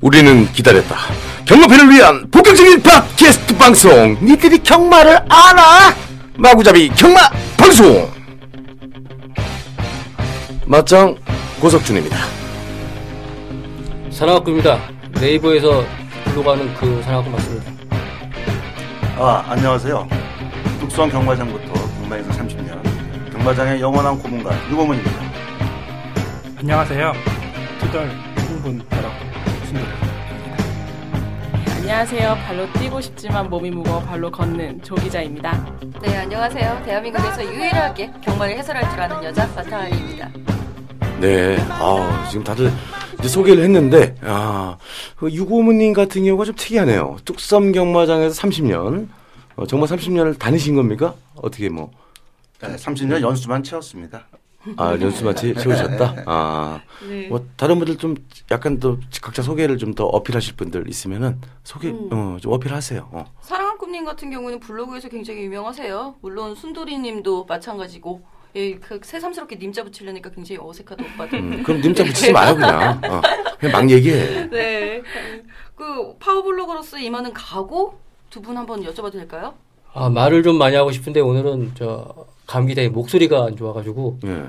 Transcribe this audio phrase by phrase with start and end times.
[0.00, 0.96] 우리는 기다렸다.
[1.44, 4.16] 경마팬을 위한 본격적인 팟캐스트 방송.
[4.22, 5.94] 니들이 경마를 알아?
[6.36, 7.20] 마구잡이 경마
[7.56, 8.10] 방송.
[10.66, 11.16] 맞짱
[11.60, 12.16] 고석준입니다.
[14.10, 14.78] 산악구입니다.
[15.20, 15.84] 네이버에서
[16.24, 17.77] 불러가는 그 산악구 맞습니다.
[19.20, 20.06] 아, 안녕하세요.
[20.80, 25.20] 뚝성 경마장부터 경마에서 30년 경마장의 영원한 고문관 유고문입니다.
[26.58, 27.12] 안녕하세요.
[27.80, 29.12] 투덜 흥분 벼락
[29.64, 29.84] 순돌.
[31.78, 32.36] 안녕하세요.
[32.46, 35.66] 발로 뛰고 싶지만 몸이 무거워 발로 걷는 조기자입니다.
[36.02, 36.82] 네, 안녕하세요.
[36.84, 40.28] 대한민국에서 유일하게 경마를 해설할 줄 아는 여자 바타하리입니다.
[41.20, 42.70] 네, 아, 지금 다들
[43.18, 44.78] 이제 소개를 했는데, 아,
[45.16, 47.16] 그 유고문님 같은 경우가 좀 특이하네요.
[47.24, 49.08] 뚝섬 경마장에서 30년,
[49.56, 51.14] 어, 정말 30년을 다니신 겁니까?
[51.36, 51.90] 어떻게 뭐,
[52.60, 54.26] 네, 30년 연수만 채웠습니다.
[54.76, 56.24] 아, 연수만 채- 채우셨다?
[56.26, 57.28] 아, 네.
[57.28, 58.16] 뭐, 다른 분들 좀
[58.50, 62.08] 약간 또 각자 소개를 좀 더 어필하실 분들 있으면은 소개, 음.
[62.12, 63.08] 어, 좀 어필하세요.
[63.12, 63.24] 어.
[63.40, 66.16] 사랑한 꿈님 같은 경우는 블로그에서 굉장히 유명하세요.
[66.20, 68.22] 물론 순돌이님도 마찬가지고
[68.56, 71.38] 예, 그 새삼스럽게 님자 붙이려니까 굉장히 어색하다 오빠들.
[71.38, 73.00] 음, 그럼 님자 붙이지 마요, 그냥.
[73.04, 73.20] 어,
[73.58, 74.48] 그냥 막 얘기해.
[74.50, 75.02] 네,
[75.76, 77.94] 그 파워블로거로서 임하는 각오
[78.30, 79.54] 두 분 한번 여쭤봐도 될까요?
[79.94, 82.14] 아, 말을 좀 많이 하고 싶은데 오늘은 저
[82.46, 84.44] 감기 때문에 목소리가 안 좋아가지고 예.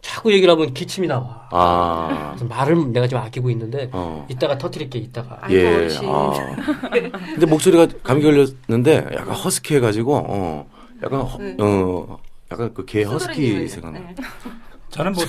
[0.00, 1.46] 자꾸 얘기를 하면 기침이 나와.
[1.52, 4.26] 아, 그래서 말을 내가 좀 아끼고 있는데 어.
[4.28, 5.38] 이따가 터트릴게 이따가.
[5.40, 5.88] 아이고, 예.
[6.04, 6.32] 아.
[6.90, 10.66] 근데 목소리가 감기 걸렸는데 약간 허스키 해가지고, 어,
[11.04, 11.56] 약간, 허- 네.
[11.60, 12.18] 어,
[12.52, 13.98] 약간 그 개 허스키 생각나.
[14.00, 14.14] 네.
[14.90, 15.24] 저는 뭐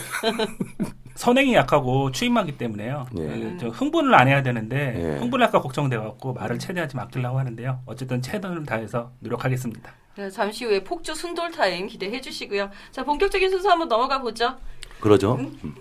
[1.15, 3.05] 선행이 약하고 추임하기 때문에요.
[3.17, 3.21] 예.
[3.27, 5.19] 그, 저 흥분을 안 해야 되는데 예.
[5.19, 7.79] 흥분을 할까 걱정돼 갖고 말을 최대한 좀 아끼려고 하는데요.
[7.85, 9.91] 어쨌든 최선을 다해서 노력하겠습니다.
[10.17, 12.69] 네, 잠시 후에 폭주 순돌 타임 기대해 주시고요.
[12.91, 14.55] 자, 본격적인 순서 한번 넘어가 보죠.
[14.99, 15.35] 그러죠.
[15.35, 15.57] 음.
[15.63, 15.75] 음.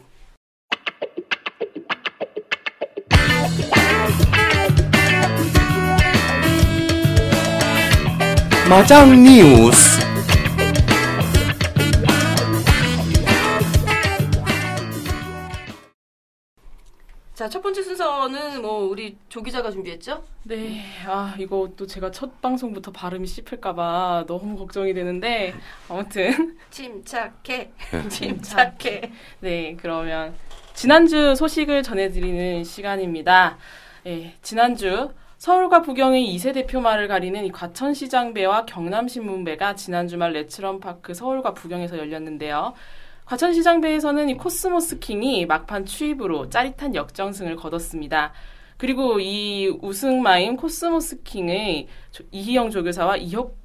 [8.69, 10.01] 마장 뉴스.
[17.43, 20.23] 자, 첫 번째 순서는 뭐 우리 조 기자가 준비했죠?
[20.45, 25.53] 네, 아 이거 또 제가 첫 방송부터 발음이 씹힐까 봐 너무 걱정이 되는데
[25.89, 27.73] 아무튼 침착해.
[27.91, 27.99] 네.
[28.09, 29.11] 침착해.
[29.41, 30.37] 네 그러면
[30.75, 33.59] 지난주 소식을 전해드리는 시간입니다.
[34.05, 41.99] 네, 지난주 서울과 부경의 2세 대표마를 가리는 이 과천시장배와 경남신문배가 지난 주말 레츠런파크 서울과 부경에서
[41.99, 42.75] 열렸는데요.
[43.33, 48.33] 과천시장배에서는 이 코스모스 킹이 막판 추입으로 짜릿한 역전승을 거뒀습니다.
[48.77, 53.57] 그리고 이 우승마인 코스모스 킹의 조- 이희영 조교사와 이혁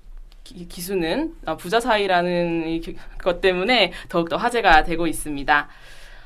[0.46, 2.82] 기- 기수는 아, 부자 사이라는
[3.22, 5.68] 것 때문에 더욱더 화제가 되고 있습니다.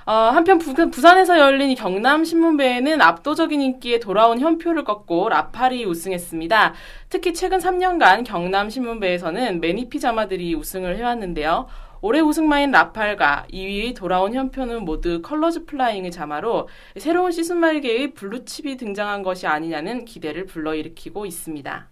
[0.06, 6.74] 어, 한편 부, 부산에서 열린 이 경남 신문배에는 압도적인 인기에 돌아온 현표를 꺾고 라팔이 우승했습니다.
[7.10, 11.68] 특히 최근 3년간 경남 신문배에서는 매니피 자마들이 우승을 해왔는데요.
[12.02, 16.68] 올해 우승마인 라팔과 2위의 돌아온 현표는 모두 컬러즈 플라잉의 자마로
[16.98, 21.88] 새로운 씨수말계의 블루칩이 등장한 것이 아니냐는 기대를 불러일으키고 있습니다.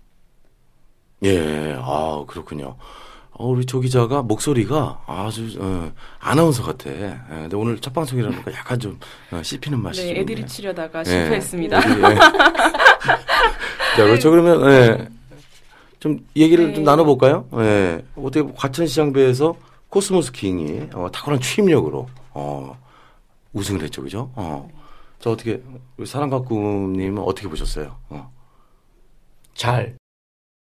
[1.25, 2.75] 예, 아, 그렇군요.
[3.31, 6.89] 어, 우리 조 기자가 목소리가 아주, 어, 아나운서 같아.
[6.89, 8.99] 예, 근데 오늘 첫 방송이라니까 약간 좀
[9.31, 10.45] 어, 씹히는 맛이 네, 좀 애들이.
[10.47, 11.03] 치려다가 예.
[11.05, 11.77] 실패했습니다.
[11.77, 12.15] 예.
[13.95, 14.31] 자, 그렇죠.
[14.31, 15.07] 그러면, 예.
[15.99, 16.73] 좀 얘기를 네.
[16.73, 17.47] 좀 나눠볼까요?
[17.59, 18.03] 예.
[18.15, 19.55] 어떻게 과천시장배에서
[19.89, 22.77] 코스모스 킹이 어, 탁월한 추임력으로 어,
[23.53, 24.03] 우승을 했죠.
[24.03, 24.31] 그죠?
[24.35, 24.69] 어.
[25.19, 25.61] 자, 어떻게,
[25.97, 27.97] 우리 사랑가꾸님은 어떻게 보셨어요?
[28.09, 28.31] 어.
[29.53, 29.97] 잘.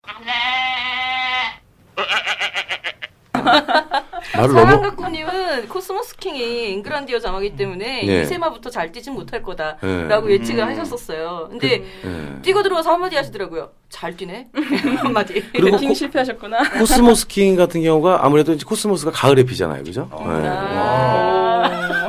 [4.37, 8.23] 말을 너무, 사랑가꾸님은 코스모스 킹이 잉그란디어 자마기 때문에 네.
[8.23, 10.35] 이세마부터 잘 뛰진 못할 거다라고 네.
[10.35, 10.69] 예측을 음.
[10.69, 11.49] 하셨었어요.
[11.51, 12.43] 근데 예.
[12.43, 13.71] 뛰고 들어와서 한마디 하시더라고요.
[13.89, 14.49] 잘 뛰네.
[14.99, 15.43] 한마디.
[15.53, 16.59] 그리고 베팅 실패하셨구나.
[16.79, 19.83] 코스모스 킹 같은 경우가 아무래도 이제 코스모스가 가을에 피잖아요.
[19.85, 20.09] 그죠?
[20.11, 20.25] 어.
[20.43, 20.49] 예.
[20.49, 22.07] 아.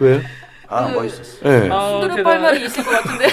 [0.00, 0.20] 왜요?
[0.68, 1.38] 아, 그- 멋있었어.
[1.44, 1.68] 예.
[1.70, 2.20] 아, 순돌이 대단하다.
[2.20, 3.26] 오빠 할 말이 있을 것 같은데.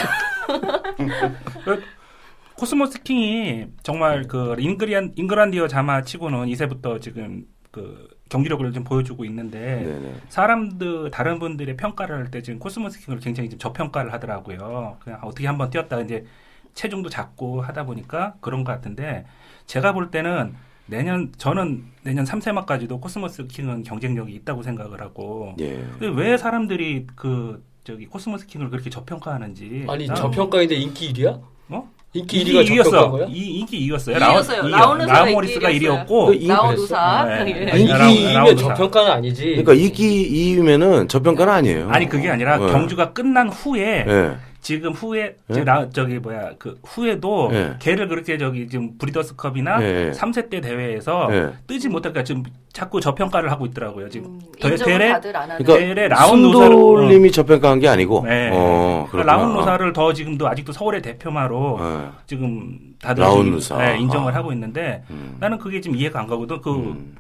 [2.55, 9.83] 코스모스 킹이 정말 그 잉그리안 잉그란디어 자마 치고는 2세부터 지금 그 경기력을 좀 보여주고 있는데
[9.83, 10.13] 네네.
[10.29, 14.97] 사람들 다른 분들의 평가를 할 때 지금 코스모스 킹을 굉장히 좀 저평가를 하더라고요.
[15.03, 16.25] 그냥 어떻게 한번 뛰었다 이제
[16.73, 19.25] 체중도 작고 하다 보니까 그런 것 같은데
[19.65, 20.55] 제가 볼 때는
[20.87, 25.75] 내년 저는 내년 3세마까지도 코스모스 킹은 경쟁력이 있다고 생각을 하고 예.
[25.99, 31.41] 근데 왜 사람들이 그 저기 코스모스 킹을 그렇게 저평가하는지 아니 난- 저평가인데 인기 1위야?
[31.69, 31.91] 어?
[32.13, 32.83] 인기 인기 1위가 2위였어.
[32.85, 33.27] 접평가고요?
[33.29, 34.17] 이 인기 2위였어요.
[34.17, 34.67] 이위였어요.
[34.69, 37.25] 라오누사가 라모리스가 인기 1위였고 그 이- 나오누사.
[37.25, 37.31] 네.
[37.33, 37.71] 예.
[37.71, 38.67] 아니, 라운- 인기 2위면 라운드사.
[38.69, 39.43] 저평가는 아니지.
[39.45, 41.89] 그러니까 이기 2위면은 저평가는 아니에요.
[41.91, 42.67] 아니 그게 아니라 네.
[42.71, 44.31] 경주가 끝난 후에 예.
[44.61, 45.63] 지금 후에 예?
[45.63, 47.75] 나, 저기 뭐야 그 후에도 예.
[47.79, 50.11] 걔를 그렇게 저기 지금 브리더스컵이나 예.
[50.11, 51.49] 3세 때 대회에서 예.
[51.65, 55.57] 뜨지 못할까 지금 자꾸 저평가를 하고 있더라고요 지금 음, 대- 대회 하는.
[55.57, 58.23] 그러니까 대회 라운 노사를 순돌님이 저평가한 게 아니고.
[58.27, 58.49] 네.
[58.53, 59.33] 어, 그렇구나.
[59.33, 62.09] 라운 노사를 더 지금도 아직도 서울의 대표마로 예.
[62.27, 63.77] 지금 다들 라운 지금.
[63.77, 64.35] 네, 인정을 아.
[64.35, 65.37] 하고 있는데 음.
[65.39, 67.15] 나는 그게 지금 이해가 안 가거든 그 음.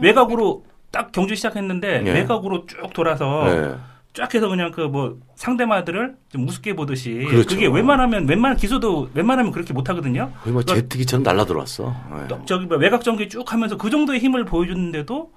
[0.00, 2.12] 외곽으로 딱 경주 시작했는데 예.
[2.12, 3.74] 외곽으로 쭉 돌아서 예.
[4.14, 7.48] 쫙 해서 그냥 그 뭐 상대마들을 좀 우습게 보듯이 그렇죠.
[7.56, 10.30] 그게 웬만하면 웬만한 기소도 웬만하면 그렇게 못 하거든요.
[10.42, 11.92] 거의 뭐 그러니까 제트기처럼 날라 들어왔어.
[12.22, 12.28] 예.
[12.28, 15.32] 또 저기 뭐 외곽 전개 쭉 하면서 그 정도의 힘을 보여줬는데도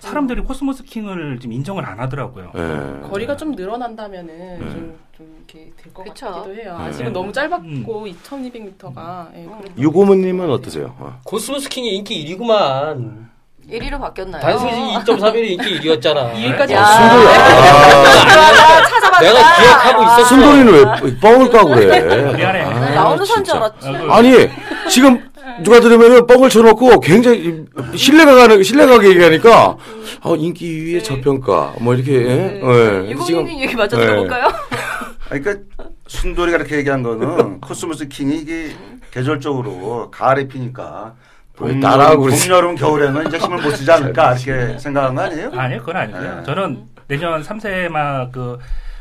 [0.00, 2.50] 사람들이 코스모스 킹을 지금 인정을 안 하더라고요.
[2.56, 3.08] 예.
[3.08, 4.70] 거리가 좀 늘어난다면은 네.
[4.72, 6.04] 좀, 좀 이렇게 될 것.
[6.04, 6.76] 같기도 해요.
[6.78, 6.84] 네.
[6.86, 7.12] 아직은 음.
[7.12, 9.28] 너무 짧았고 2,200m가.
[9.36, 10.96] 예, 그래도 유고문님은 어떠세요?
[10.98, 11.20] 어.
[11.24, 13.26] 코스모스 킹이 인기 1위구만.
[13.70, 14.42] 1위로 바뀌었나요?
[14.42, 16.32] 단순히 2.3일이 인기 1위였잖아.
[16.34, 16.84] 2위까지 야.
[16.84, 19.20] 순돌, 아, 찾아봤다.
[19.20, 20.24] 내가 기억하고 있었어.
[20.24, 22.32] 순돌이는 왜 뻥을 까고 그래?
[22.36, 22.60] 미안해.
[22.62, 23.56] 아, 나오는 줄 진짜.
[23.56, 23.88] 알았지.
[23.88, 24.48] 어, 그- 아니
[24.88, 25.28] 지금
[25.62, 27.64] 누가 들으면은 뻥을 쳐놓고 굉장히
[27.94, 29.76] 신뢰가 가는 신뢰가게 얘기하니까
[30.22, 30.66] 어, 인기
[31.00, 32.60] 2위의 저평가 뭐 이렇게 예?
[32.62, 33.10] 예.
[33.10, 33.88] 유고문님 얘기 네.
[33.88, 34.46] 들어볼까요?
[35.30, 35.64] 아니, 그러니까
[36.06, 38.76] 순돌이가 이렇게 얘기한 거는 코스모스 킹이 이게
[39.12, 42.32] 계절적으로 가을에 피니까 왜 봄, 따라하고 봄?
[42.50, 45.50] 여름, 겨울에는 이제 힘을 못 쓰지 않을까 이렇게 생각한 거 아니에요?
[45.54, 46.36] 아니요, 그건 아니고요.
[46.36, 46.42] 네.
[46.44, 48.58] 저는 내년 3세마 그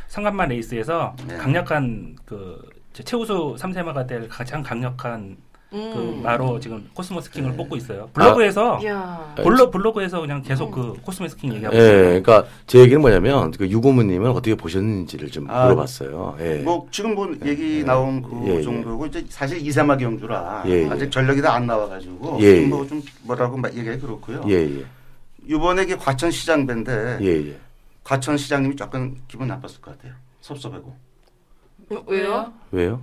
[0.08, 1.38] 삼관마 레이스에서 네.
[1.38, 2.62] 강력한 그
[2.94, 5.36] 최우수 3세마가 될 가장 강력한
[5.72, 6.22] 그 음.
[6.24, 7.58] 마로 지금 코스모스 킹을 네.
[7.58, 8.10] 뽑고 있어요.
[8.14, 9.34] 블로그에서 이야.
[9.36, 12.04] 블로, 블로그에서 그냥 계속 그 코스모스 킹 얘기하고 예, 있어요.
[12.24, 16.38] 그러니까 제 얘기는 뭐냐면 그 유고문님은 어떻게 보셨는지를 좀 아, 물어봤어요.
[16.40, 16.56] 예.
[16.60, 17.84] 뭐 지금 뭐 얘기 예.
[17.84, 18.62] 나온 그 예, 예.
[18.62, 20.90] 정도고 이제 사실 이세마 경주라 예, 예.
[20.90, 22.66] 아직 전력이 다 안 나와가지고 예, 예.
[22.68, 24.44] 뭐좀 뭐라고 막 얘기하기 그렇고요.
[24.48, 24.86] 예, 예,
[25.48, 27.58] 이번에 이게 과천 시장배인데 예, 예.
[28.04, 30.14] 과천 시장님이 조금 기분 나빴을 것 같아요.
[30.42, 30.96] 섭섭하고
[32.08, 32.54] 왜요?
[32.72, 33.02] 왜요?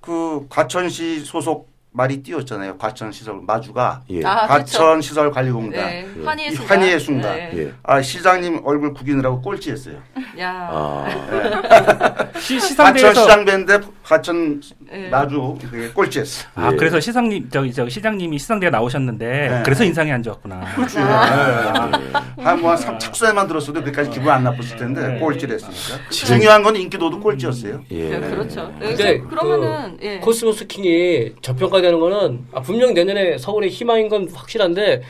[0.00, 2.78] 그 과천시 소속 말이 띄었잖아요.
[2.78, 5.86] 과천 시설 마주가 예, 아, 과천 시설 관리공단.
[5.86, 6.06] 네.
[6.20, 6.24] 예.
[6.24, 6.78] 환희의 이 순간.
[6.78, 7.34] 환희의 순간.
[7.36, 7.50] 네.
[7.56, 7.72] 예.
[7.82, 9.96] 아 시장님 얼굴 구기느라고 꼴찌했어요.
[10.38, 10.68] 야.
[10.70, 11.06] 아,
[12.38, 15.08] 시, 과천 시상대에서 시장배인데 과천 네.
[15.08, 16.46] 마주 그게 꼴찌했어.
[16.54, 16.76] 아 예.
[16.76, 19.62] 그래서 시상님 저기 저 시장님이 시상대에 나오셨는데 네.
[19.64, 20.62] 그래서 인상이 안 좋았구나.
[20.96, 21.90] 아.
[22.38, 25.18] 한뭐 착수에만 들었어도 그까지 기분 안 나빴을 텐데 네.
[25.18, 26.08] 꼴찌를 했으니까.
[26.10, 27.82] 지금- 중요한 건 인기도도 꼴찌였어요.
[27.90, 28.08] 예.
[28.10, 28.72] 네, 그렇죠.
[28.78, 30.18] 네, 근데 그러면은 그 예.
[30.20, 35.02] 코스모스 킹이 저평가 되는 거는 아, 분명 내년에 서울의 희망인 건 확실한데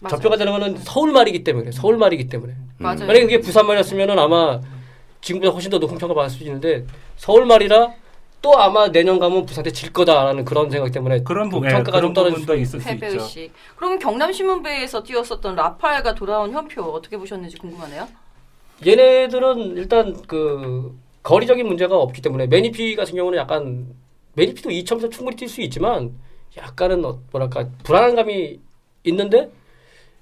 [0.00, 0.16] 맞아요.
[0.16, 3.00] 저평가되는 거는 서울 말이기 때문에 서울 말이기 때문에 맞아요.
[3.06, 4.60] 만약에 그게 부산 말이었으면은 아마
[5.20, 6.84] 지금보다 훨씬 더 높은 평가 받을 수 있는데
[7.16, 7.92] 서울 말이라
[8.42, 11.98] 또 아마 내년 가면 부산한테 질 거다라는 그런 생각 때문에 그런 그 부분, 예, 평가가
[11.98, 13.50] 그런 좀 떨어질 수가 있을 수 있죠.
[13.74, 18.06] 그럼 경남신문배에서 뛰었었던 라팔과 돌아온 현표 어떻게 보셨는지 궁금하네요.
[18.86, 23.86] 얘네들은 일단 그 거리적인 문제가 없기 때문에 매니피 같은 경우는 약간
[24.36, 26.12] 매니피도 2.3 충분히 뛸 수 있지만
[26.56, 28.60] 약간은 어, 뭐랄까 불안한 감이
[29.04, 29.50] 있는데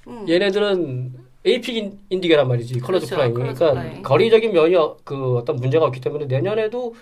[0.06, 0.26] 음.
[0.28, 1.12] 얘네들은
[1.44, 4.02] 에이피 인디계란 말이지 컬러즈 그렇죠, 컬러즈 그러니까 플라잉.
[4.02, 6.94] 거리적인 면이 어- 그 어떤 문제가 없기 때문에 내년에도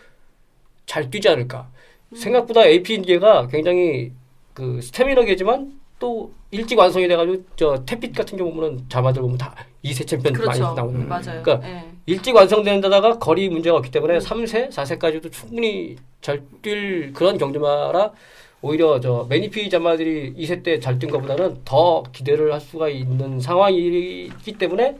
[0.86, 1.68] 잘 뛰지 않을까
[2.10, 2.16] 음.
[2.16, 4.12] 생각보다 AP 인디계가 굉장히
[4.52, 9.54] 그 스태미너계지만 또 일찍 완성이 돼가지고 저 태핏 같은 경우 보면 자마들 보면 다
[9.84, 10.74] 2세 챔피언 많이 그렇죠.
[10.74, 11.42] 나오는 맞아요.
[11.42, 11.84] 그러니까 예.
[12.06, 13.92] 일찍 완성되는 데다가 거리 문제가 없기 음.
[13.92, 18.12] 때문에 3세, 4세까지도 충분히 잘 뛸 그런 경주마라
[18.60, 24.52] 오히려 저 매니피 자마들이 2세 때 잘 뛴 것보다는 더 기대를 할 수가 있는 상황이기
[24.58, 24.96] 때문에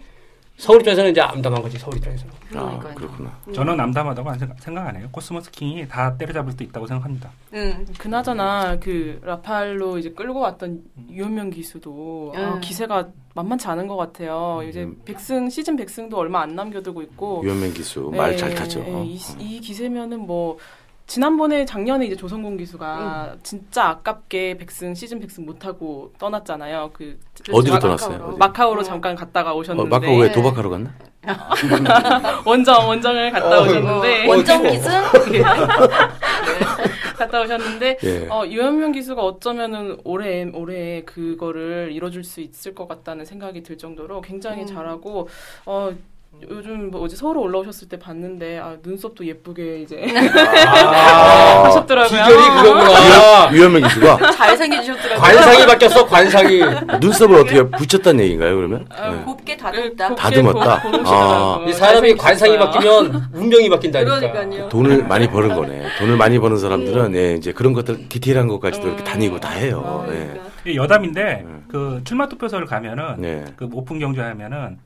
[0.56, 2.32] 서울 입장에서는 이제 암담한 거지 서울 입장에서는.
[2.54, 2.94] 아, 그러니까요.
[2.94, 3.38] 그렇구나.
[3.54, 5.08] 저는 암담하다고 안 생각, 안 해요.
[5.10, 7.30] 코스모스 킹이 다 때려잡을 수 있다고 생각합니다.
[7.54, 7.84] 응.
[7.98, 12.60] 그나저나 그 라팔로 이제 끌고 왔던 유현명 기수도 아, 음.
[12.60, 14.60] 기세가 만만치 않은 것 같아요.
[14.68, 15.00] 이제 음.
[15.04, 18.84] 백승 시즌 백승도 얼마 안 남겨두고 있고 유현명 기수 말잘 예, 타죠.
[18.86, 19.02] 예, 어.
[19.02, 20.58] 이, 이 기세면은 뭐
[21.12, 26.88] 지난번에 작년에 이제 조성곤 기수가 진짜 아깝게 백승 시즌 백승 못 하고 떠났잖아요.
[26.94, 27.20] 그
[27.52, 27.78] 어디로.
[27.78, 28.36] 떠났어요?
[28.38, 28.82] 마카오로 어.
[28.82, 30.94] 잠깐 갔다가 어, 오셨는데 마카오 왜 도박하러 갔나?
[32.46, 34.90] 원정 원정을 갔다 어, 오셨는데 어, 원정 기승?
[37.18, 38.26] 갔다 오셨는데 예.
[38.30, 44.22] 어, 유현명 기수가 어쩌면은 올해 올해 그거를 이뤄줄 수 있을 것 같다는 생각이 들 정도로
[44.22, 44.66] 굉장히 음.
[44.66, 45.28] 잘하고
[45.66, 45.92] 어
[46.50, 50.02] 요즘 뭐 어제 서울 올라오셨을 때 봤는데 아, 눈썹도 예쁘게 이제
[50.66, 52.08] 아, 하셨더라고요.
[52.08, 53.52] 비결이 그거구나.
[53.52, 55.18] 유현명 기수가 잘생기셨더라고요.
[55.20, 56.60] 관상이 바뀌었어, 관상이.
[57.00, 58.86] 눈썹을 어떻게 붙였다는 얘기인가요, 그러면?
[58.90, 59.22] 아, 네.
[59.24, 60.08] 곱게 그 다듬다.
[60.08, 60.82] 곱게 다듬었다?
[60.82, 61.68] 고- 고르시더라고요.
[61.68, 62.58] 이 사람이 관상이.
[62.58, 64.20] 바뀌면 운명이 바뀐다니까.
[64.20, 64.68] 그러니까요.
[64.68, 65.86] 돈을 많이 버는 거네.
[65.98, 69.82] 돈을 많이 버는 사람들은 예, 이제 그런 것들 디테일한 것까지도 이렇게 다니고 다 해요.
[70.08, 70.16] 아, 예.
[70.16, 70.42] 그러니까.
[70.66, 71.64] 이 여담인데 음.
[71.68, 73.44] 그 출마 투표소를 가면은 네.
[73.56, 74.78] 그 오픈 경주하면은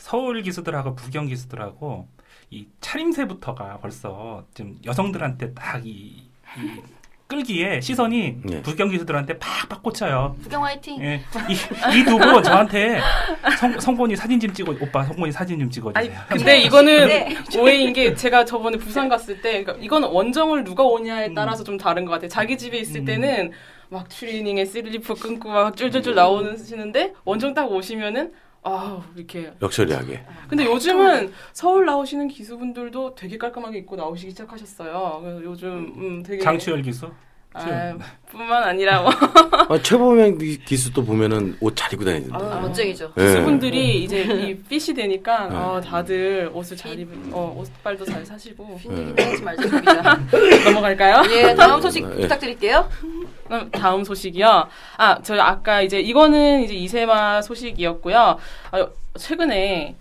[0.00, 2.08] 서울 기수들하고 부경 기수들하고
[2.50, 6.30] 이 차림새부터가 벌써 좀 여성들한테 딱이
[7.28, 8.62] 끌기에 시선이 예.
[8.62, 10.34] 부경 기수들한테 팍팍 꽂혀요.
[10.42, 11.00] 부경 화이팅.
[11.00, 11.22] 예.
[11.94, 13.00] 이두 분 저한테
[13.56, 16.18] 성, 성곤이 사진 좀 찍어 오빠 성곤이 사진 좀 찍어 주세요.
[16.18, 17.36] 아니 근데 이거는 네.
[17.56, 22.04] 오해인 게 제가 저번에 부산 갔을 때 그러니까 이건 원정을 누가 오냐에 따라서 좀 다른
[22.04, 22.28] 것 같아요.
[22.28, 23.04] 자기 집에 있을 음.
[23.04, 23.52] 때는
[23.90, 30.24] 막 추리닝에 슬리퍼 끌고 막 쫄쫄쫄 나오시는데 원정 딱 오시면은 아 이렇게 역처리하게.
[30.48, 35.20] 근데 요즘은 서울 나오시는 기수분들도 되게 깔끔하게 입고 나오시기 시작하셨어요.
[35.22, 37.10] 그래서 요즘 음 되게 장추열 기수.
[37.52, 37.94] 아,
[38.30, 39.10] 뿐만 아니라 뭐
[39.68, 42.44] 아, 최범행 기- 기수도 보면은 옷 잘 입고 다니던데.
[42.44, 43.12] 아, 멋쟁이죠.
[43.18, 43.22] 예.
[43.24, 45.56] 기수분들이 이제 이 핏이 되니까 네.
[45.56, 50.18] 어, 다들 옷을 잘 입은 어 옷빨도 잘 사시고 빈얘기 하지 말자 겁니다.
[50.64, 51.22] 넘어갈까요?
[51.32, 52.22] 예, 다음 소식 예.
[52.22, 52.88] 부탁드릴게요.
[53.46, 54.68] 그럼 다음 소식이요.
[54.98, 58.38] 아, 저 아까 이제 이거는 이제 이세마 소식이었고요.
[58.70, 58.86] 아,
[59.18, 59.96] 최근에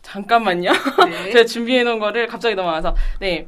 [0.00, 0.72] 잠깐만요.
[0.72, 1.30] 네.
[1.32, 3.46] 제가 준비해 놓은 거를 갑자기 넘어와서 네.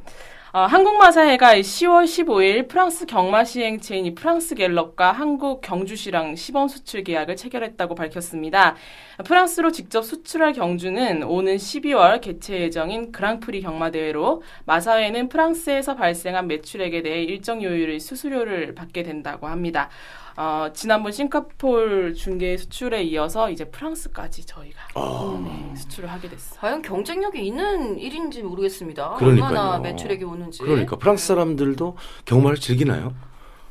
[0.56, 7.36] 어, 한국마사회가 10월 15일 프랑스 경마 시행체인 이 프랑스 갤럽과 한국 경주시랑 시범 수출 계약을
[7.36, 8.74] 체결했다고 밝혔습니다.
[9.22, 17.02] 프랑스로 직접 수출할 경주는 오는 12월 개최 예정인 그랑프리 경마 대회로 마사회는 프랑스에서 발생한 매출액에
[17.02, 19.90] 대해 일정 요율의 수수료를 받게 된다고 합니다.
[20.36, 25.40] 어, 지난번 싱가폴 중개 수출에 이어서 이제 프랑스까지 저희가 아.
[25.42, 26.60] 네, 수출을 하게 됐어요.
[26.60, 29.14] 과연 경쟁력이 있는 일인지 모르겠습니다.
[29.14, 29.48] 그러니까요.
[29.48, 30.58] 얼마나 매출액이 오는지.
[30.62, 33.14] 그러니까 프랑스 사람들도 경마를 즐기나요?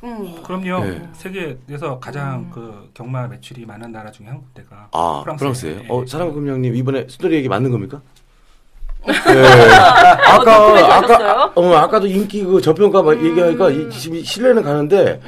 [0.02, 0.42] 음.
[0.42, 0.84] 그럼요.
[0.84, 1.08] 네.
[1.12, 5.36] 세계에서 가장 그 경마 매출이 많은 나라 중에 한 군데가 아, 프랑스예요.
[5.36, 5.80] 프랑스예요?
[5.84, 5.86] 예.
[5.88, 8.00] 어, 사랑금령님 이번에 수도리 얘기 맞는 겁니까?
[9.06, 9.12] 네.
[10.40, 11.52] 아까 아까?
[11.54, 15.20] 어 아까도 인기 그 저평가 막 얘기하니까 이 지금 신뢰는 가는데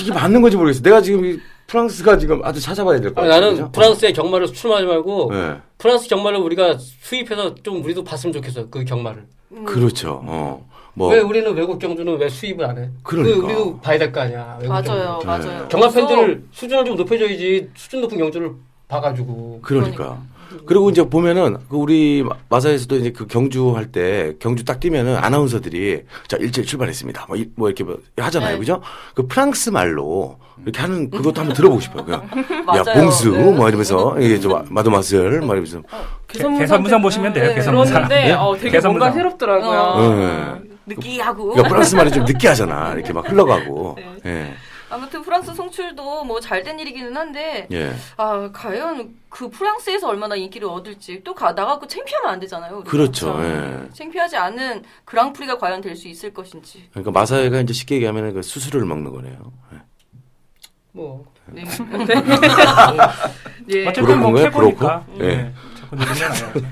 [0.00, 0.82] 이게 맞는 건지 모르겠어.
[0.82, 3.40] 내가 지금 이 프랑스가 지금 아주 찾아봐야 될것 아니, 같아.
[3.40, 3.72] 나는 그죠?
[3.72, 5.56] 프랑스의 경마를 수출하지 말고 네.
[5.78, 9.24] 프랑스 경마를 우리가 수입해서 좀 우리도 봤으면 좋겠어 그 경마를.
[9.52, 9.64] 음.
[9.64, 10.20] 그렇죠.
[10.24, 10.68] 어.
[10.94, 12.88] 뭐 왜 우리는 외국 경주는 왜 수입을 안 해?
[13.04, 13.36] 그러니까.
[13.38, 14.58] 그 우리도 봐야 될 거 아니야.
[14.60, 15.26] 외국 맞아요, 경주.
[15.46, 15.68] 맞아요.
[15.68, 18.50] 경마 팬들 수준을 좀 높여줘야지 수준 높은 경주를
[18.88, 19.60] 봐가지고.
[19.62, 20.18] 그러니까.
[20.66, 25.16] 그리고 이제 보면은 그 우리 마- 마사에서도 이제 그 경주 할 때 경주 딱 뛰면은
[25.16, 27.26] 아나운서들이 자 일찍 출발했습니다.
[27.28, 28.58] 뭐, 이- 뭐 이렇게 뭐 하잖아요, 네.
[28.58, 28.80] 그죠?
[29.14, 32.04] 그 프랑스 말로 이렇게 하는 그것도 한번 들어보고 싶어요.
[32.04, 33.00] 그냥 야 맞아요.
[33.00, 33.44] 봉수 네.
[33.52, 35.82] 뭐 이러면서 이게 저 마도마슬 뭐 이러면서
[36.28, 37.48] 개선문산 보시면 돼요.
[37.48, 37.94] 네, 개선문산.
[38.08, 38.98] 그런데 어, 되게 개선문산.
[38.98, 39.78] 뭔가 새롭더라고요.
[39.80, 40.14] 어.
[40.14, 40.70] 네.
[40.86, 41.50] 느끼하고.
[41.50, 42.94] 그러니까 프랑스 말이 좀 느끼하잖아.
[42.94, 43.96] 이렇게 막 흘러가고.
[44.24, 44.54] 네.
[44.90, 44.94] 예.
[44.94, 47.94] 아무튼 프랑스 송출도 뭐 잘된 일이기는 한데 예.
[48.16, 52.76] 아 과연 그 프랑스에서 얼마나 인기를 얻을지 또 가, 나가고 창피하면 안 되잖아요.
[52.78, 52.90] 우리가.
[52.90, 53.32] 그렇죠.
[53.34, 53.44] 참.
[53.44, 53.88] 예.
[53.94, 56.88] 창피하지 않은 그랑프리가 과연 될 수 있을 것인지.
[56.92, 59.52] 그러니까 마사회가 이제 쉽게 얘기하면 그 수수료를 먹는 거네요.
[59.74, 59.78] 예.
[60.92, 61.64] 뭐 네.
[63.70, 63.86] 예.
[63.86, 64.32] 어쨌든 뭐?
[64.32, 65.04] 캐보니까.
[65.04, 65.24] 브로커?
[65.24, 65.26] 예.
[65.36, 65.54] 네.
[65.92, 66.70] 누르면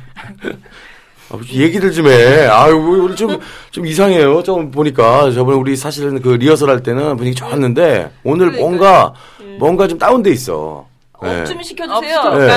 [1.30, 2.46] 아, 무슨 얘기들 좀 해.
[2.46, 3.38] 아유, 우리 좀,
[3.70, 4.42] 좀 이상해요.
[4.42, 5.30] 좀 보니까.
[5.30, 8.64] 저번에 우리 사실은 그 리허설 할 때는 분위기 좋았는데, 오늘 그러니까요.
[8.68, 9.14] 뭔가,
[9.58, 10.86] 뭔가 좀 다운돼 있어.
[11.24, 11.40] 예.
[11.40, 12.18] up좀 시켜주세요.
[12.20, 12.46] up 네.
[12.46, 12.52] 네.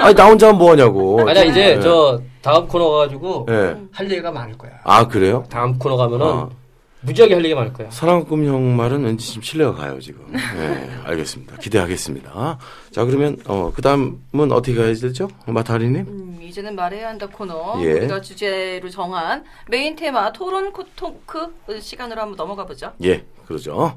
[0.00, 1.20] 아니, 나 혼자 하면 뭐 하냐고.
[1.28, 1.80] 아니야 이제 예.
[1.80, 3.76] 저 다음 코너 가가지고 예.
[3.92, 4.72] 할 얘기가 많을 거야.
[4.82, 5.44] 아, 그래요?
[5.50, 6.48] 다음 코너 가면은 아.
[7.04, 7.90] 무지하게 할 얘기가 많을 거야.
[7.90, 10.24] 사랑꿈 형 말은 왠지 좀 신뢰가 가요, 지금.
[10.34, 11.56] 예, 알겠습니다.
[11.56, 12.58] 기대하겠습니다.
[12.92, 15.28] 자, 그러면, 어, 그 다음은 어떻게 가야 되죠?
[15.46, 15.96] 마타리님?
[16.06, 17.92] 음, 이제는 말해야 한다 코너 예.
[17.92, 21.48] 우리가 주제로 정한 메인 테마 토론 코- talk
[21.80, 22.92] 시간으로 한번 넘어가 보죠.
[23.02, 23.96] 예, 그러죠.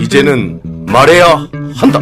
[0.00, 2.00] 이제는 말해야 한다.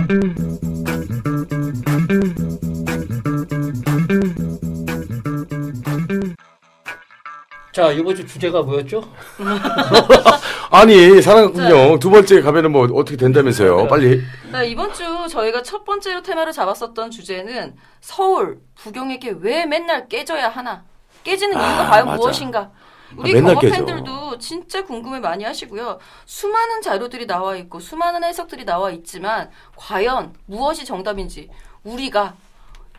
[7.77, 9.03] 자 이번 주 주제가 뭐였죠?
[10.73, 11.21] 아니,
[11.53, 13.87] 꿈형 두 번째 가면은 뭐 어떻게 된다면서요?
[13.87, 14.23] 빨리.
[14.51, 20.85] 자, 이번 주 저희가 첫 번째로 테마를 잡았었던 주제는 서울 부경에게 왜 맨날 깨져야 하나?
[21.23, 22.17] 깨지는 이유가 아, 과연 맞아.
[22.17, 22.71] 무엇인가?
[23.15, 23.75] 우리 맨날 경호 깨져.
[23.75, 25.99] 팬들도 진짜 궁금해 많이 하시고요.
[26.25, 31.51] 수많은 자료들이 나와 있고 수많은 해석들이 나와 있지만 과연 무엇이 정답인지
[31.85, 32.37] 우리가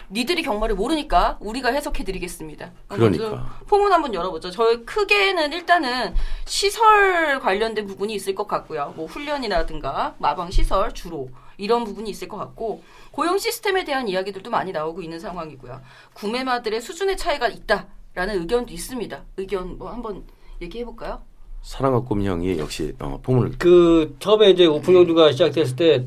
[0.09, 2.71] 니들이 경마를 모르니까 우리가 해석해 드리겠습니다.
[2.87, 3.59] 그러니까.
[3.67, 4.51] 포문 한번 열어보죠.
[4.51, 8.93] 저희 크게는 일단은 시설 관련된 부분이 있을 것 같고요.
[8.95, 14.71] 뭐 훈련이라든가 마방 시설 주로 이런 부분이 있을 것 같고 고용 시스템에 대한 이야기들도 많이
[14.71, 15.81] 나오고 있는 상황이고요.
[16.13, 19.23] 구매마들의 수준의 차이가 있다라는 의견도 있습니다.
[19.37, 20.23] 의견 뭐 한번
[20.61, 21.21] 얘기해 볼까요?
[21.63, 26.05] 사랑과 꿈 형이 역시 어, 포문을 그 처음에 이제 오픈 경주가 시작됐을 때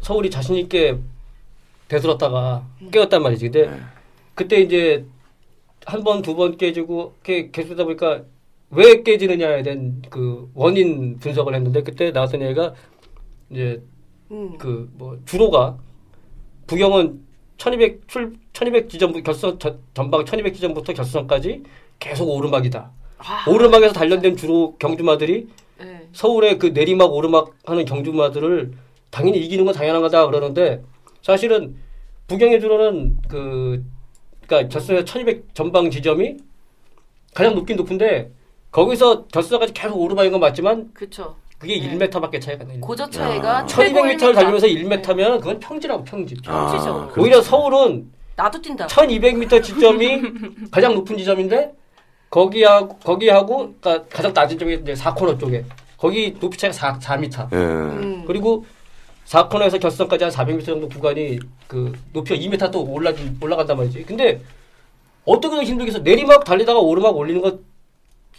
[0.00, 0.98] 서울이 자신 있게
[1.94, 3.50] 되들었다가 깨었단 말이지.
[3.50, 3.76] 근데 네.
[4.34, 5.04] 그때 이제
[5.86, 8.22] 한 번 두 번 깨지고 이렇게 계속 하다 보니까
[8.70, 12.74] 왜 깨지느냐에 대한 그 원인 분석을 했는데 그때 나왔던 얘기가
[13.50, 13.82] 이제
[14.30, 14.56] 음.
[14.58, 15.76] 그뭐 주로가
[16.66, 17.20] 부경은
[17.58, 21.62] 1200 출, 1200 지점 결선 전- 전방 1200 지점부터 결선까지
[21.98, 22.90] 계속 오르막이다.
[23.18, 26.08] 아, 오르막에서 단련된 주로 경주마들이 네.
[26.12, 28.72] 서울의 그 내리막 오르막 하는 경주마들을
[29.10, 30.82] 당연히 이기는 건 당연한 거다 그러는데
[31.22, 31.76] 사실은
[32.26, 33.84] 부경의 주로는 그
[34.46, 36.36] 그러니까 결선에서 1200 전방 지점이
[37.34, 38.30] 가장 높긴 높은데
[38.70, 41.36] 거기서 결선까지 계속 오르막인 건 맞지만 그렇죠.
[41.58, 41.98] 그게 네.
[41.98, 42.80] 1m밖에 차이가 나요.
[42.80, 43.66] 고저 차이가 아.
[43.66, 44.74] 최고 1200m를 달리면서 네.
[44.74, 46.36] 1m면 그건 평지라고 평지.
[46.46, 46.94] 아, 평지죠.
[47.08, 47.20] 그렇죠.
[47.20, 48.86] 오히려 서울은 나도 뛴다.
[48.86, 50.22] 1200m 지점이
[50.70, 51.72] 가장 높은 지점인데
[52.30, 55.64] 거기하고 거기하고 그러니까 가장 낮은 쪽에 이제 4코너 쪽에
[55.98, 57.52] 거기 높이 차이가 4, 4m.
[57.52, 57.56] 예.
[57.56, 58.24] 음.
[58.26, 58.64] 그리고
[59.26, 64.02] 4코너에서 결선까지 한 400m 정도 구간이 그 높이가 2m 또 올라 올라간단 말이지.
[64.04, 64.40] 근데
[65.24, 67.60] 어떻게든 힘들게 해서 내리막 달리다가 오르막 올리는 것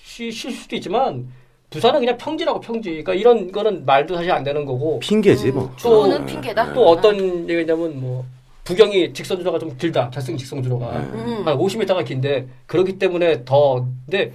[0.03, 1.27] 쉬- 쉴 수도 있지만
[1.69, 2.89] 부산은 그냥 평지라고 평지.
[2.89, 5.71] 그러니까 이런 거는 말도 사실 안 되는 거고 핑계지 뭐.
[5.77, 6.25] 주로는 예.
[6.25, 6.73] 핑계다.
[6.73, 8.25] 또 어떤 얘기냐면 뭐
[8.65, 10.09] 부경이 직선 주로가 좀 길다.
[10.09, 10.87] 결승 직선 주로가.
[10.97, 11.43] 음.
[11.47, 14.33] 한 50m가 긴데 그렇기 때문에 더 근데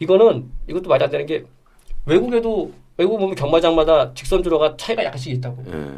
[0.00, 1.44] 이거는 이것도 말이 안 되는 게
[2.06, 5.62] 외국에도 외국 보면 경마장마다 직선 주로가 차이가 약간씩 있다고.
[5.68, 5.90] 예.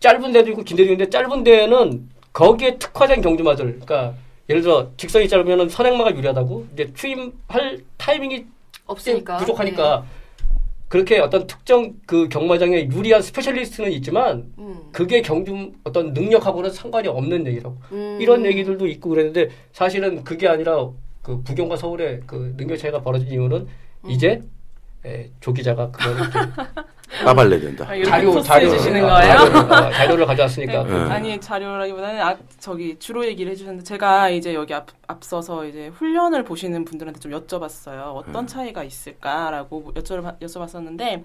[0.00, 3.66] 짧은 데도 있고 긴 데도 있는데 짧은 데에는 거기에 특화된 경주마들.
[3.66, 4.14] 그러니까
[4.48, 6.68] 예를 들어 직선이 짧으면 선행마가 유리하다고.
[6.72, 8.46] 이제 추입할 타이밍이
[8.86, 9.36] 없으니까.
[9.36, 10.04] 부족하니까
[10.88, 14.64] 그렇게 어떤 특정 그 경마장에 유리한 specialist는 있지만 네.
[14.64, 14.80] 음.
[14.90, 17.76] 그게 경주 어떤 능력하고는 상관이 없는 얘기라고.
[17.92, 18.18] 음.
[18.20, 20.88] 이런 얘기들도 있고 그랬는데 사실은 그게 아니라
[21.20, 23.68] 그 부경과 서울의 그 능력 차이가 벌어진 이유는
[24.04, 24.10] 음.
[24.10, 24.42] 이제
[25.04, 26.38] 에, 조 기자가 그거를 이제
[27.24, 27.86] 까발려야 된다.
[27.88, 29.32] 아, 자료 자료 주시는 어, 거예요?
[29.36, 30.94] 자료를, 어, 자료를 가져왔으니까 네.
[31.10, 36.84] 아니 자료라기보다는 아, 저기 주로 얘기를 해주셨는데 제가 이제 여기 앞, 앞서서 이제 훈련을 보시는
[36.84, 38.14] 분들한테 좀 여쭤봤어요.
[38.14, 41.24] 어떤 차이가 있을까라고 여쭤 여쭤봤었는데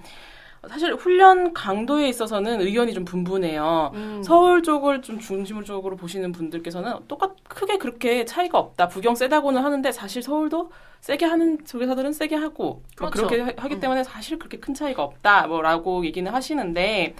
[0.69, 3.91] 사실 훈련 강도에 있어서는 의견이 좀 분분해요.
[3.93, 4.21] 음.
[4.23, 8.87] 서울 쪽을 좀 중심적으로 보시는 분들께서는 똑같 크게 그렇게 차이가 없다.
[8.87, 13.27] 부경 세다고는 하는데 사실 서울도 세게 하는 조교사들은 세게 하고 뭐 그렇죠.
[13.27, 13.79] 그렇게 하- 하기 음.
[13.79, 15.47] 때문에 사실 그렇게 큰 차이가 없다.
[15.47, 17.15] 뭐라고 얘기는 하시는데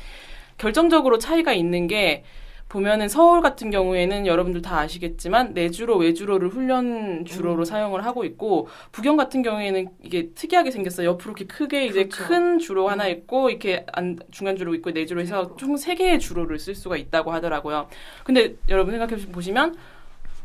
[0.58, 2.24] 결정적으로 차이가 있는 게
[2.76, 7.66] 보면은 서울 같은 경우에는 여러분들 다 아시겠지만 내주로 외주로를 훈련 주로로 음.
[7.66, 11.08] 사용을 하고 있고 부경 같은 경우에는 이게 특이하게 생겼어요.
[11.08, 12.26] 옆으로 이렇게 크게 이제 그렇죠.
[12.26, 13.12] 큰 주로 하나 음.
[13.12, 17.32] 있고 이렇게 안, 중간 주로 있고 내주로 해서 총 세 개의 주로를 쓸 수가 있다고
[17.32, 17.88] 하더라고요.
[18.24, 19.76] 근데 여러분 생각해 보시면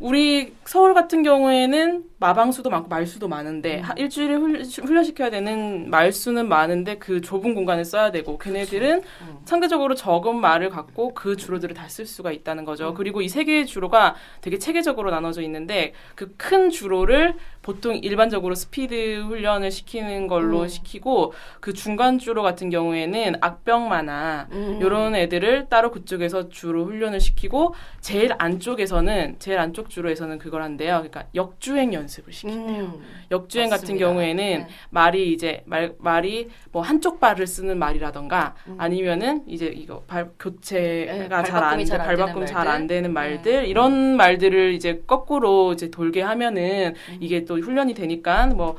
[0.01, 3.83] 우리 서울 같은 경우에는 마방수도 많고 말수도 많은데 음.
[3.83, 9.37] 하- 일주일에 훈- 훈련 시켜야 되는 말수는 많은데 그 좁은 공간을 써야 되고 걔네들은 음.
[9.45, 12.89] 상대적으로 적은 말을 갖고 그 주로들을 다 쓸 수가 있다는 거죠.
[12.89, 12.93] 음.
[12.95, 19.23] 그리고 이 세 개의 주로가 되게 체계적으로 나눠져 있는데 그 큰 주로를 보통 일반적으로 스피드
[19.27, 20.67] 훈련을 시키는 걸로 음.
[20.67, 24.79] 시키고 그 중간 주로 같은 경우에는 악병마나 음.
[24.81, 30.93] 요런 애들을 따로 그쪽에서 주로 훈련을 시키고 제일 안쪽에서는 제일 안쪽 주로에서는 그걸 한대요.
[30.97, 32.55] 그러니까 역주행 연습을 시켜요.
[32.55, 33.01] 음.
[33.29, 34.05] 역주행 같은 맞습니다.
[34.07, 34.67] 경우에는 네.
[34.89, 38.75] 말이 이제 말 말이 뭐 한쪽 발을 쓰는 말이라던가 음.
[38.79, 42.81] 아니면은 이제 이거 발 네, 교체가 잘 발바꿈이 안 돼, 잘안 발바꿈 잘 안.
[42.81, 42.87] 네.
[42.95, 47.17] 되는 말들 이런 말들을 이제 거꾸로 이제 돌게 하면은 음.
[47.19, 48.77] 이게 또 훈련이 되니까 뭐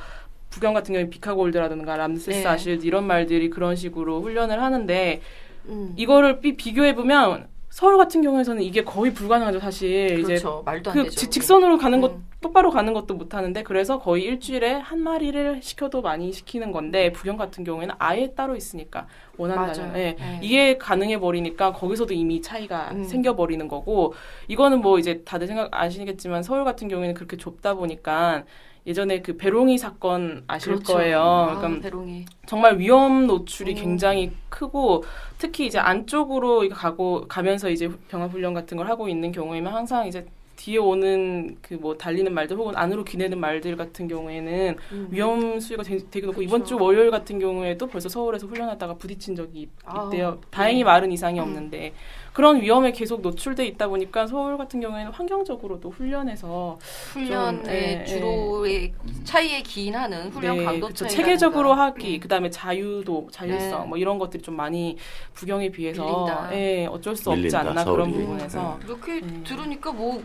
[0.51, 2.47] 부경 같은 경우에 비카골드라든가 람세스 네.
[2.47, 5.21] 아실드 이런 말들이 그런 식으로 훈련을 하는데
[5.67, 5.95] 음.
[5.97, 10.63] 이거를 비교해 보면 서울 같은 경우에서는 이게 거의 불가능하죠 사실 이제 그렇죠.
[10.67, 11.17] 말도 안 그 되죠.
[11.17, 12.27] 지- 직선으로 가는 것 음.
[12.43, 17.39] 똑바로 가는 것도 못 하는데 그래서 거의 일주일에 한 마리를 시켜도 많이 시키는 건데 부경
[17.39, 19.07] 같은 경우에는 아예 따로 있으니까
[19.39, 19.93] 맞아요.
[19.97, 20.17] 예.
[20.19, 20.39] 네.
[20.43, 23.05] 이게 가능해 버리니까 거기서도 이미 차이가 음.
[23.05, 24.13] 생겨 버리는 거고
[24.49, 28.45] 이거는 뭐 이제 다들 생각 아시겠지만 서울 같은 경우에는 그렇게 좁다 보니까
[28.87, 30.95] 예전에 그 배롱이 사건 아실 그렇죠.
[30.95, 31.21] 거예요.
[31.21, 32.25] 아, 그러니까 배롱이.
[32.47, 33.77] 정말 위험 노출이 음.
[33.77, 35.05] 굉장히 크고
[35.38, 40.27] 특히 이제 안쪽으로 가고 가면서 이제 병합 훈련 같은 걸 하고 있는 경우에는 항상 이제
[40.57, 45.09] 뒤에 오는 그 뭐 달리는 말들 혹은 안으로 기내는 말들 같은 경우에는 음.
[45.11, 46.77] 위험 수위가 되게, 되게 높고 이번 그렇죠.
[46.77, 50.31] 주 월요일 같은 경우에도 벌써 서울에서 훈련하다가 부딪힌 적이 있대요.
[50.33, 50.40] 네.
[50.51, 51.45] 다행히 말은 이상이 음.
[51.45, 51.95] 없는데
[52.33, 56.79] 그런 위험에 계속 노출돼 있다 보니까 서울 같은 경우에는 환경적으로도 훈련에서
[57.12, 58.92] 훈련의 좀, 예, 주로의
[59.25, 61.05] 차이에 기인하는 훈련 네, 강도 그쵸.
[61.07, 63.87] 차이 체계적으로 하기, 그다음에 자유도, 자율성 네.
[63.88, 64.97] 뭐 이런 것들이 좀 많이
[65.35, 66.49] 부경에 비해서.
[66.53, 68.25] 예, 어쩔 수 밀린다, 없지 않나 그런 서울이.
[68.25, 69.45] 부분에서 이렇게 음.
[69.47, 70.23] 들으니까 뭐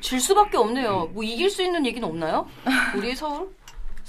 [0.00, 1.10] 질 수밖에 없네요.
[1.12, 2.46] 뭐 이길 수 있는 얘기는 없나요?
[2.96, 3.48] 우리 서울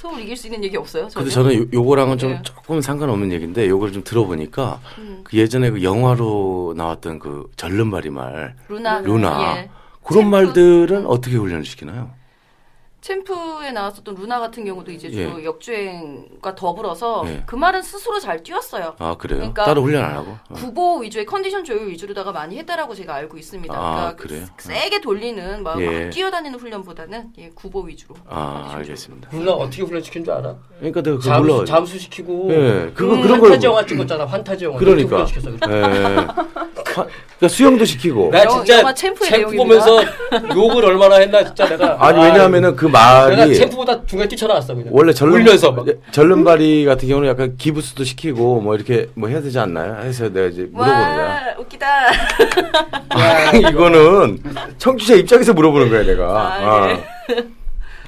[0.03, 1.07] 서울 이길 수 있는 얘기 없어요?
[1.13, 1.49] 근데 전혀?
[1.49, 2.41] 저는 요, 요거랑은 좀 네.
[2.43, 5.21] 조금 상관없는 얘기인데 요걸 좀 들어보니까 음.
[5.23, 9.57] 그 예전에 그 영화로 나왔던 그 절름발이 말 루나 루나.
[9.59, 9.69] 예.
[10.03, 10.29] 그런.
[10.29, 12.11] 말들은 어떻게 훈련을 시키나요?
[13.03, 15.43] 챔프에 나왔었던 루나 같은 경우도 이제 주로 예.
[15.43, 17.43] 역주행과 더불어서 예.
[17.45, 18.95] 그 말은 스스로 잘 뛰었어요.
[18.97, 19.39] 아 그래요?
[19.39, 20.37] 그러니까 따로 훈련 안 하고?
[20.49, 20.53] 어.
[20.53, 23.73] 구보 위주의 컨디션 조율 위주로다가 많이 했다라고 제가 알고 있습니다.
[23.77, 24.45] 아, 그러니까 그래요?
[24.57, 26.05] 세게 돌리는 막, 예.
[26.05, 28.15] 막 뛰어다니는 훈련보다는 예, 구보 위주로.
[28.25, 29.31] 아 알겠습니다.
[29.33, 30.55] 루나 어떻게 훈련 시킨 줄 알아?
[30.77, 31.65] 그러니까 내가 그거 잠수, 몰라.
[31.65, 33.49] 잠수 시키고 예, 그거 음, 그런 걸.
[33.49, 34.25] 환타지 영화 찍었잖아.
[34.25, 34.79] 환타지 영화.
[34.79, 35.25] 그러니까.
[35.25, 35.49] 훈련 시켰어?
[36.93, 37.01] 예.
[37.01, 38.29] 하- 그러니까 수영도 시키고.
[38.31, 39.85] 나 영- 진짜 영화 챔프의 챔프 내용입니다.
[39.85, 41.97] 보면서 욕을 얼마나 했나 진짜 내가.
[42.05, 44.89] 아니 아, 왜냐하면은 그 내가 말이 챔프보다 중간에 뛰쳐나왔어 그냥.
[44.91, 45.85] 원래 절름 울면서 막.
[46.11, 49.95] 절름발이 같은 경우는 약간 기부스도 시키고 뭐 이렇게 뭐 해야 되지 않나요?
[50.03, 51.25] 해서 내가 이제 물어보는 거야.
[51.25, 51.87] 와 웃기다.
[53.69, 54.39] 이거는
[54.77, 56.25] 청취자 입장에서 물어보는 거야 내가.
[56.25, 57.03] 아, 네.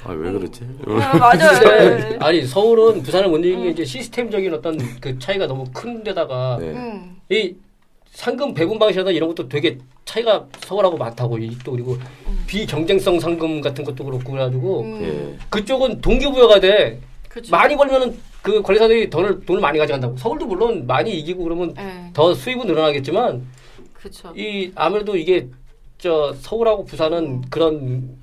[0.08, 0.62] 아 왜 그렇지?
[1.02, 2.00] 아, 맞아요.
[2.22, 6.68] 아니 서울은 부산을 못 이기는 게 이제 시스템적인 어떤 그 차이가 너무 큰 데다가 네.
[6.68, 7.16] 음.
[7.32, 7.56] 이
[8.16, 11.98] 상금 배분 방식이나 이런 것도 되게 차이가 서울하고 많다고 이또 그리고
[12.48, 15.02] 비경쟁성 상금 같은 것도 그렇고 그래가지고 음.
[15.04, 15.46] 예.
[15.50, 17.52] 그쪽은 동기부여가 돼 그렇죠.
[17.52, 22.10] 많이 벌면은 그 관리사들이 돈을 돈을 많이 가져간다고 서울도 물론 많이 이기고 그러면 예.
[22.14, 23.46] 더 수입은 늘어나겠지만
[23.94, 24.34] 그렇죠.
[24.34, 25.50] 이 아무래도 이게
[25.98, 28.18] 저 서울하고 부산은 그런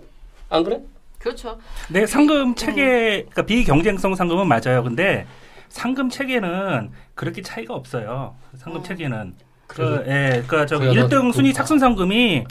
[0.48, 0.80] 안 그래?
[1.18, 1.58] 그렇죠.
[1.90, 4.82] 네, 상금 체계, 그러니까 비경쟁성 상금은 맞아요.
[4.82, 5.26] 근데
[5.68, 8.34] 상금 체계는 그렇게 차이가 없어요.
[8.56, 8.82] 상금 어.
[8.82, 9.34] 체계는.
[9.74, 12.44] 그, 그래서- 예, 그, 저, 그래야 1등 나- 순위 그- 착순 상금이,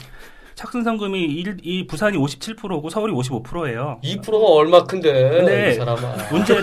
[0.54, 3.98] 착순 상금이 일, 이 부산이 57%고 서울이 55%예요.
[4.02, 6.14] 2%가 얼마 큰데 사람아.
[6.30, 6.60] 문제,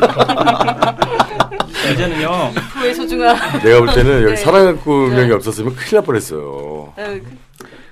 [1.87, 3.35] 문제는요, 프로의 소중함.
[3.63, 4.35] 내가 볼 때는 여기 네.
[4.35, 5.15] 사랑꾼 네.
[5.15, 6.93] 명이 없었으면 큰일 날 뻔했어요.
[6.99, 7.23] 예, 그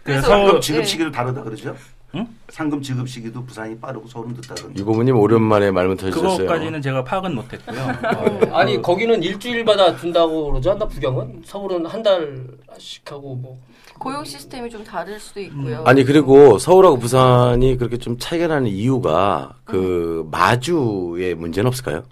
[0.04, 1.76] 그래서 서울, 상금 지급 시기도 다르다 그러죠?
[2.18, 2.28] 응?
[2.50, 4.80] 상금 지급 시기도 부산이 빠르고 서울은 늦다던데.
[4.80, 6.38] 유고모님 오랜만에 말문 터주셨어요.
[6.38, 7.80] 그거까지는 제가 파악은 못했고요.
[7.80, 8.40] 음.
[8.56, 11.42] 아니 거기는 일주일마다 준다고 그러지 않나 부경은?
[11.46, 13.58] 서울은 한 달씩 하고 뭐
[14.00, 15.84] 고용 시스템이 좀 다를 수도 있고요.
[15.86, 20.32] 아니 그리고 서울하고 부산이 그렇게 좀 차이가 나는 이유가 그 음.
[20.32, 22.04] 마주의 문제는 없을까요?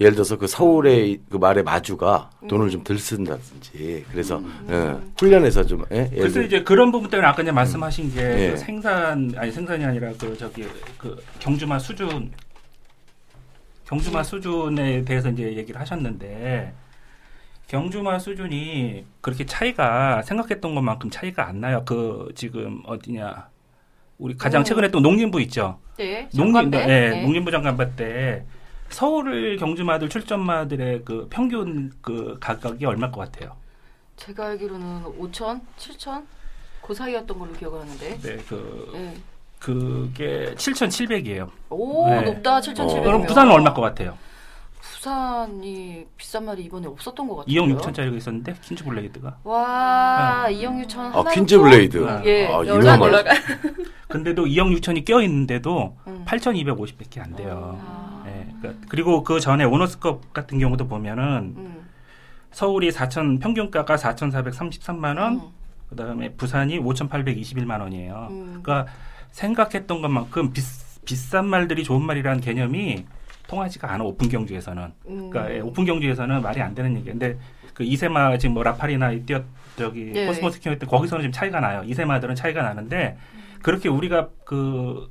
[0.00, 5.84] 예를 들어서 그 서울의 그 말의 마주가 돈을 좀 덜 쓴다든지 그래서 예, 훈련에서 좀
[5.90, 5.96] 예?
[5.96, 8.50] 예를 그래서 들- 이제 그런 부분 때문에 아까 이제 말씀하신 게 예.
[8.52, 10.64] 그 생산 아니 생산이 아니라 그 저기
[10.96, 12.30] 그 경주마 수준
[13.86, 16.72] 경주마 수준에 대해서 이제 얘기를 하셨는데
[17.66, 21.82] 경주마 수준이 그렇게 차이가 생각했던 것만큼 차이가 안 나요.
[21.84, 23.48] 그 지금 어디냐
[24.18, 24.64] 우리 가장 음.
[24.64, 25.78] 최근에 또 농림부 있죠.
[25.98, 26.78] 네, 농림 장관배.
[26.82, 27.22] 예, 네.
[27.22, 28.44] 농림부 장관배 때
[28.90, 33.56] 서울 경주마들 출전마들의 그 평균 그 가격이 얼마일 것 같아요?
[34.16, 36.24] 제가 알기로는 5천, 7천
[36.82, 38.18] 그 사이였던 걸로 기억하는데.
[38.18, 39.14] 네, 그 네.
[39.58, 41.50] 그게 7,700이에요.
[41.70, 42.22] 오 네.
[42.22, 43.00] 높다 7,700.
[43.00, 43.02] 어.
[43.04, 44.16] 그럼 부산은 얼마 것 같아요?
[44.80, 47.52] 부산이 비싼 말이 이번에 없었던 것 같아요.
[47.54, 49.38] 2억 6천짜리가 있었는데 퀸즈 블레이드가.
[49.44, 50.54] 와 네.
[50.56, 51.30] 2억 6천 아 하나.
[51.30, 52.22] 퀸즈 블레이드.
[52.24, 53.30] 예, 아, 연락 올라가.
[54.08, 56.24] 근데도 2억 6천이 껴 있는데도 음.
[56.26, 57.78] 8,250밖에 안 돼요.
[57.82, 58.17] 아.
[58.58, 61.88] 예, 그러니까 그리고 그 전에 오너스컵 같은 경우도 보면은 음.
[62.50, 65.40] 서울이 4천 평균가가 4,433만 원, 음.
[65.90, 68.28] 그다음에 부산이 5,821만 원이에요.
[68.30, 68.60] 음.
[68.62, 68.92] 그러니까
[69.30, 70.60] 생각했던 것만큼 비,
[71.04, 73.04] 비싼 말들이 좋은 말이라는 개념이
[73.46, 74.92] 통하지가 않아 오픈 경주에서는.
[75.08, 75.30] 음.
[75.30, 77.18] 그러니까 예, 오픈 경주에서는 말이 안 되는 얘기예요.
[77.18, 77.38] 근데
[77.74, 79.44] 그 이세마 지금 뭐 라파리나 이 뛰었
[79.76, 80.26] 저기 네.
[80.26, 81.82] 코스모스 킹 때 거기서는 지금 차이가 나요.
[81.84, 83.16] 이세마들은 차이가 나는데
[83.62, 85.08] 그렇게 우리가 그,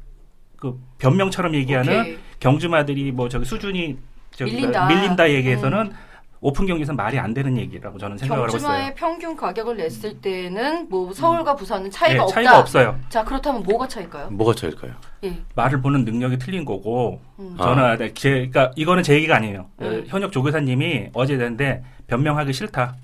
[0.58, 2.18] 그 변명처럼 얘기하는 오케이.
[2.40, 3.98] 경주마들이 뭐 저기 수준이
[4.32, 4.88] 저기 밀린다.
[4.88, 5.94] 밀린다 얘기에서는
[6.40, 8.96] 오픈 경기에서는 말이 안 되는 얘기라고 저는 생각을 하고 경주마의 있어요.
[8.96, 12.34] 평균 가격을 냈을 때는 뭐 서울과 부산은 차이가 예, 없다.
[12.36, 13.00] 차이가 없어요.
[13.10, 14.30] 자 그렇다면 뭐가 차일까요?
[14.30, 14.94] 뭐가 차일까요?
[15.24, 15.34] 예.
[15.56, 17.56] 말을 보는 능력이 틀린 거고 음.
[17.58, 17.64] 아.
[17.64, 19.68] 저는 네, 제, 그러니까 이거는 제 얘기가 아니에요.
[19.82, 19.86] 음.
[19.86, 22.96] 어, 현역 조교사님이 어제 됐는데 변명하기 싫다.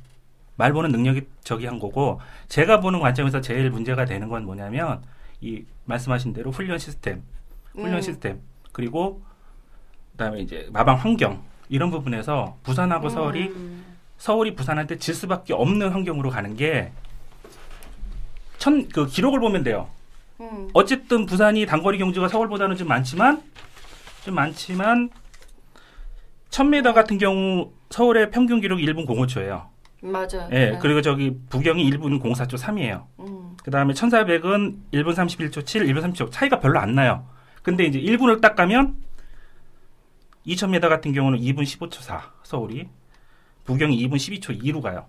[0.56, 5.02] 말 보는 능력이 저기 한 거고 제가 보는 관점에서 제일 문제가 되는 건 뭐냐면
[5.42, 7.24] 이 말씀하신 대로 훈련 시스템,
[7.74, 8.02] 훈련 음.
[8.02, 8.40] 시스템
[8.84, 9.22] 그리고
[10.12, 13.86] 그다음에 이제 마방 환경 이런 부분에서 부산하고 서울이 음.
[14.18, 16.92] 서울이 부산한테 질 수밖에 없는 환경으로 가는 게
[18.58, 19.90] 천 그 기록을 보면 돼요.
[20.40, 20.70] 음.
[20.74, 23.44] 어쨌든 부산이 단거리 경주가 서울보다는 좀 많지만
[24.24, 25.10] 좀 많지만
[26.50, 29.66] 1000m 같은 경우 서울의 평균 기록이 1분 05초예요.
[30.02, 30.48] 맞아요.
[30.52, 30.80] 예, 네.
[30.82, 33.04] 그리고 저기 부경이 1분 04초 3이에요.
[33.20, 33.58] 음.
[33.64, 37.26] 그 다음에 1400은 1분 31초 7, 1분 30초 차이가 별로 안 나요.
[37.64, 38.96] 근데 이제 1분을 딱 가면
[40.46, 42.88] 2000m 같은 경우는 2분 15초 4 서울이
[43.64, 45.06] 부경이 2분 12초 2로 가요.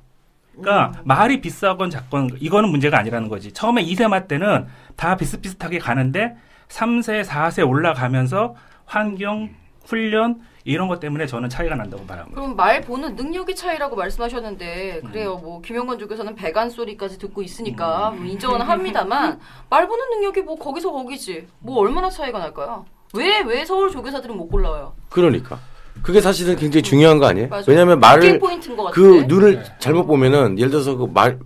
[0.52, 3.52] 그러니까 말이 비싸건 작건 이거는 문제가 아니라는 거지.
[3.52, 6.36] 처음에 2세마 때는 다 비슷비슷하게 가는데
[6.68, 9.50] 3세, 4세 올라가면서 환경,
[9.84, 12.24] 훈련 이런 것 때문에 저는 차이가 난다고 봐요.
[12.32, 15.10] 그럼 말 보는 능력의 차이라고 말씀하셨는데 음.
[15.10, 15.36] 그래요.
[15.36, 18.22] 뭐 김영건 쪽에서는 배관 소리까지 듣고 있으니까 음.
[18.22, 21.46] 뭐 인정은 합니다만 말 보는 능력이 뭐 거기서 거기지.
[21.60, 22.86] 뭐 얼마나 차이가 날까요?
[23.12, 24.94] 왜 왜 서울 조교사들은 못 골라요?
[25.10, 25.58] 그러니까
[26.02, 27.48] 그게 사실은 굉장히 중요한 거 아니에요?
[27.48, 27.64] 맞아요.
[27.68, 29.24] 왜냐하면 그게 말을 포인트인 것 그.
[29.28, 29.72] 눈을 네.
[29.78, 31.38] 잘못 보면은 예를 들어서 그 말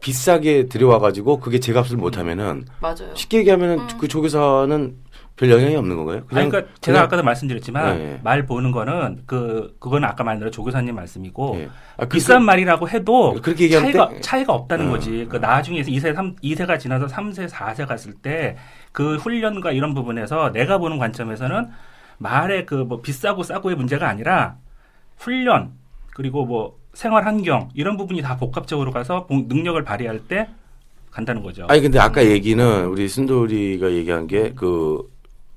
[0.00, 3.14] 비싸게 들여와 가지고 그게 제 값을 못 하면은 맞아요.
[3.14, 3.88] 쉽게 얘기하면은 음.
[3.98, 4.96] 그 조교사는
[5.40, 6.16] 별 영향이 없는 건가요?
[6.18, 8.20] 아니, 그냥 그러니까 제가 그냥- 아까도 말씀드렸지만 네, 네.
[8.22, 11.70] 말 보는 거는 그 그거는 아까 말한 조교사님 말씀이고 예.
[11.96, 15.26] 아, 그- 비싼 말이라고 해도 그렇게 차이가 땡- 차이가 없다는 어, 거지.
[15.30, 18.56] 그 나중에 2세 3 2세가 지나서 3세 4세 갔을 때
[18.92, 21.68] 그 훈련과 이런 부분에서 내가 보는 관점에서는
[22.18, 24.56] 말의 그 뭐 비싸고 싸고의 문제가 아니라
[25.16, 25.70] 훈련
[26.14, 30.48] 그리고 뭐 생활 환경 이런 부분이 다 복합적으로 가서 복- 능력을 발휘할 때
[31.10, 31.64] 간다는 거죠.
[31.70, 35.08] 아니 근데 아까 얘기는 우리 순돌이가 얘기한 게그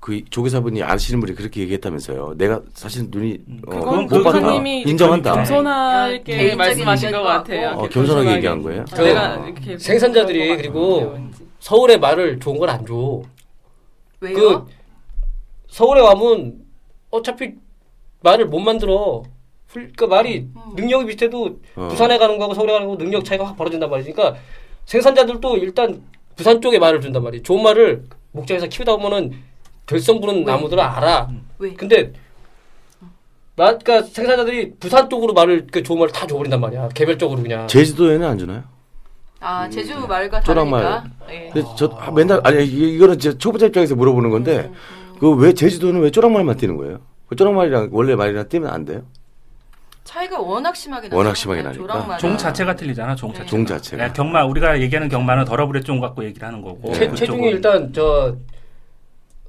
[0.03, 2.33] 그 조교사분이 아시는 분이 그렇게 얘기했다면서요.
[2.37, 4.53] 내가 사실 눈이 어, 그건 못 봤다.
[4.61, 5.33] 인정한다.
[5.33, 7.69] 겸손하게 개인적인 말씀하신 것 같아요.
[7.77, 8.83] 어, 겸손하게 얘기한 거예요?
[8.93, 11.17] 그 내가 이렇게 생산자들이 그리고
[11.59, 13.21] 서울의 말을 좋은 걸 안 줘.
[14.19, 14.35] 왜요?
[14.35, 14.65] 그
[15.69, 16.55] 서울에 와면
[17.09, 17.53] 어차피
[18.23, 19.23] 말을 못 만들어.
[19.67, 20.61] 훌- 그 말이 음.
[20.75, 21.87] 능력이 비슷해도 어.
[21.87, 24.11] 부산에 가는 거하고 서울에 가는 거 능력 차이가 확 벌어진단 말이지.
[24.11, 24.37] 그러니까
[24.83, 26.01] 생산자들도 일단
[26.35, 27.43] 부산 쪽에 말을 준단 말이지.
[27.43, 29.31] 좋은 말을 목장에서 키우다 보면은
[29.85, 31.29] 결성 부는 나무들을 알아.
[31.59, 31.73] 왜?
[31.73, 32.13] 근데
[33.55, 36.89] 나 그러니까 생산자들이 부산 쪽으로 말을 그 좋은 말을 다 줘버린단 말이야.
[36.89, 37.67] 개별적으로 그냥.
[37.67, 38.63] 제주도에는 안 주나요?
[39.39, 40.83] 아 제주 말과 쪼랑말.
[40.83, 41.09] 다르니까.
[41.31, 41.49] 예.
[41.53, 46.01] 근데 저 아, 맨날 아니 이- 이거는 제 초보자 입장에서 물어보는 건데 음, 그왜 제주도는
[46.01, 46.99] 왜 쪼랑말만 띄는 거예요?
[47.27, 49.01] 그 쪼랑말이랑 원래 말이랑 띄면 안 돼요?
[50.05, 51.17] 차이가 워낙 심하게 나죠.
[51.17, 52.17] 워낙 심하게 네, 나니까.
[52.17, 53.15] 종 자체가 틀리잖아.
[53.15, 53.39] 종 네.
[53.39, 53.49] 자체가.
[53.49, 54.07] 종 자체가.
[54.07, 56.91] 네, 경마 우리가 얘기하는 경마는 더러브레 종 갖고 얘기를 하는 거고.
[56.91, 56.99] 네.
[56.99, 58.35] 체, 그쪽은- 체중이 일단 저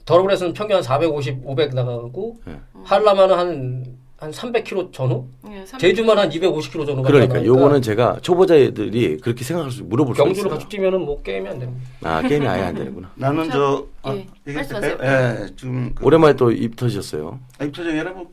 [0.05, 2.55] 더러블에서는 평균 한 450, 500 나가고 네.
[2.85, 3.85] 한라만은 한,
[4.19, 5.27] 한 300kg 전후?
[5.51, 10.15] 예, 삼- 제주만 한 250kg 정도 그러니까 나가니까 요거는 제가 초보자들이 그렇게 생각할 수 물어볼
[10.15, 10.59] 수 경주를 있어요.
[10.59, 11.81] 같이 뛰면은 뭐 게임이 안 됩니다.
[12.03, 13.11] 아 게임이 아예 안 되는구나.
[13.17, 14.81] 나는 자, 저 예, 어, 말씀하세요.
[14.99, 15.39] 될까요?
[15.43, 17.39] 예, 지금 그 오랜만에 또 입 터지셨어요.
[17.63, 18.31] 입터정이라 뭐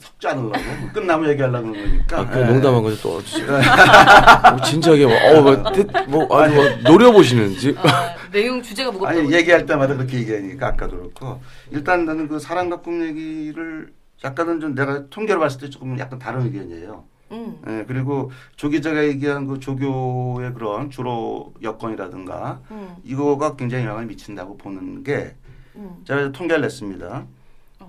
[0.00, 0.52] 섞지 않으려고
[0.92, 2.20] 끝나면 얘기하려고 그러는 거니까.
[2.20, 2.44] 아, 그 예.
[2.44, 3.10] 농담한 거죠 또.
[4.50, 7.74] 뭐 진지하게 뭐, 어, 뭐, 뜻- 뭐 아주 뭐 노려보시는지.
[7.78, 9.20] 아, 내용 주제가 무겁다고.
[9.20, 13.92] 아니 얘기할 때마다 그렇게 얘기하니까 아까도 그렇고 일단 나는 그 사랑과 꿈 얘기를
[14.24, 17.04] 약간은 좀 내가 통계로 봤을 때 조금 약간 다른 의견이에요.
[17.32, 17.56] 음.
[17.68, 22.96] 예, 그리고 조 기자가 얘기한 그 조교의 그런 주로 여건이라든가 음.
[23.04, 25.34] 이거가 굉장히 영향을 미친다고 보는 게
[25.76, 25.90] 음.
[26.04, 27.24] 제가 통계를 냈습니다.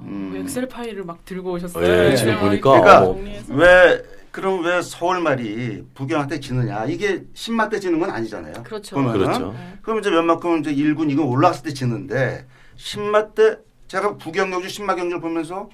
[0.02, 0.34] 어, 음.
[0.38, 1.84] 엑셀 파일을 막 들고 오셨어요.
[1.84, 3.54] 예, 지금 엑셀 보니까 그러니까 정리해서.
[3.54, 8.64] 왜 그럼 왜 서울 말이 부경한테 지느냐 이게 10만 때 지는 건 아니잖아요.
[8.64, 8.96] 그렇죠.
[8.96, 9.20] 보면은.
[9.26, 9.56] 그렇죠.
[9.82, 15.20] 그럼 이제 웬만큼 이제 1군 이건 올라갔을 때 지는데 신마 때 제가 부경경주 신마 경주를
[15.20, 15.70] 보면서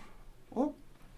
[0.52, 0.70] 어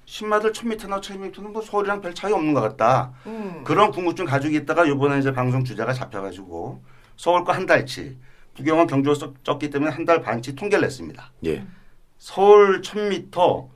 [0.05, 3.13] 신마들 1000m나 1000m는 뭐 서울이랑 별 차이 없는 것 같다.
[3.25, 3.61] 음.
[3.63, 6.83] 그런 궁금증 가지고 있다가 이번에 이제 방송 주자가 잡혀가지고
[7.15, 8.17] 서울 거 한 달치
[8.55, 11.31] 부경은 경주가 썼- 쪘기 때문에 한 달 반치 통계를 냈습니다.
[11.45, 11.63] 예.
[12.29, 13.69] 서울 1000m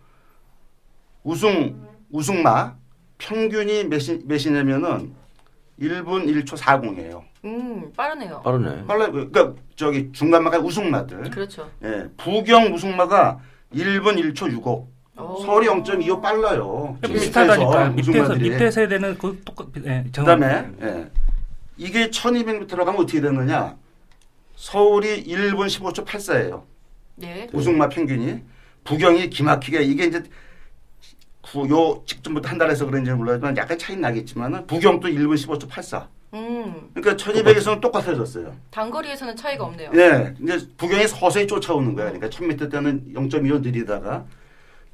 [1.24, 2.76] 우승 우승마
[3.18, 5.16] 평균이 몇이 몇이냐면은
[5.80, 7.24] 1분 1초 40이에요.
[7.46, 8.42] 음, 빠르네요.
[8.44, 8.86] 빠르네.
[8.86, 11.30] 빨라 그러니까 저기 중간마가 우승마들.
[11.32, 11.70] 그렇죠.
[11.84, 13.40] 예, 부경 우승마가
[13.74, 14.88] 1분 1초 65.
[15.18, 15.38] 오.
[15.42, 16.98] 서울이 0.25 빨라요.
[17.02, 18.36] 비슷하다니까 밑에서.
[18.36, 19.68] 밑에 세대는 그 똑같.
[19.86, 21.10] 예, 정- 그다음에 예.
[21.78, 23.76] 이게 1200m로 가면 어떻게 되느냐?
[24.56, 26.64] 서울이 1분 15초 84예요.
[27.16, 27.48] 네.
[27.54, 28.42] 우승마 평균이
[28.84, 30.24] 부경이 기막히게 이게 이제
[31.42, 36.08] 구- 요 직전부터 한 달에서 그런지 몰라지만 약간 차이 나겠지만은 부경도 1분 15초 84.
[36.34, 38.56] 음, 그러니까 1200에서는 똑같아졌어요.
[38.72, 39.92] 단거리에서는 차이가 없네요.
[39.96, 40.34] 예.
[40.42, 42.12] 이제 부경이 서서히 쫓아오는 거야.
[42.12, 44.26] 그러니까 1000m 때는 0.25 느리다가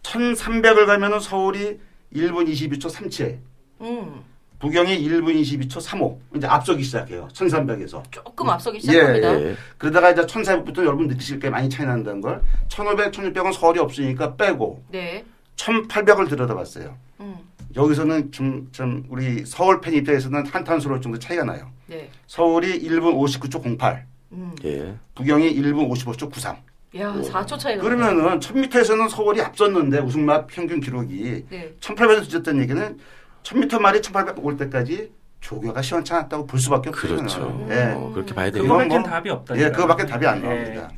[0.04, 1.80] 1300을 가면은 서울이
[2.14, 3.40] 1분 22초 37.
[3.82, 4.22] 음,
[4.60, 6.20] 부경이 1분 22초 35.
[6.36, 7.28] 이제 앞서기 시작해요.
[7.32, 8.04] 1300에서.
[8.12, 9.42] 조금 앞서기 시작합니다.
[9.42, 9.56] 예.
[9.78, 12.42] 그러다가 이제 1400부터 여러분 느끼실 게 많이 차이 난다는 걸.
[12.68, 15.24] 1500, 1600은 서울이 없으니까 빼고 네.
[15.56, 16.96] 1800을 들여다봤어요.
[17.22, 17.38] 음,
[17.76, 21.70] 여기서는 좀, 좀 우리 서울 팬 입장에서는 한탄스러울 정도 차이가 나요.
[21.88, 22.10] 네.
[22.28, 24.56] 서울이 1분 59초 08, 음.
[24.66, 24.94] 예.
[25.16, 26.58] 부경이 1분 55초 93.
[26.98, 27.84] 야, 4초 차이가.
[27.84, 31.74] 그러면은 1000m에서는 서울이 앞섰는데 우승마 평균 기록이 네.
[31.80, 32.98] 1800에서 뒤졌다는 얘기는
[33.44, 37.16] 1000m 말이 1800올 때까지 조교가 시원찮았다고 볼 수밖에 없어요.
[37.16, 37.40] 그렇죠.
[37.40, 37.70] 저는.
[37.72, 37.94] 예.
[37.94, 38.78] 어, 그렇게 봐야 그건 되겠네요.
[38.78, 39.58] 그거밖엔 뭐- 답이 없다.
[39.58, 40.48] 예, 그거밖에 답이 안 예.
[40.48, 40.92] 나옵니다.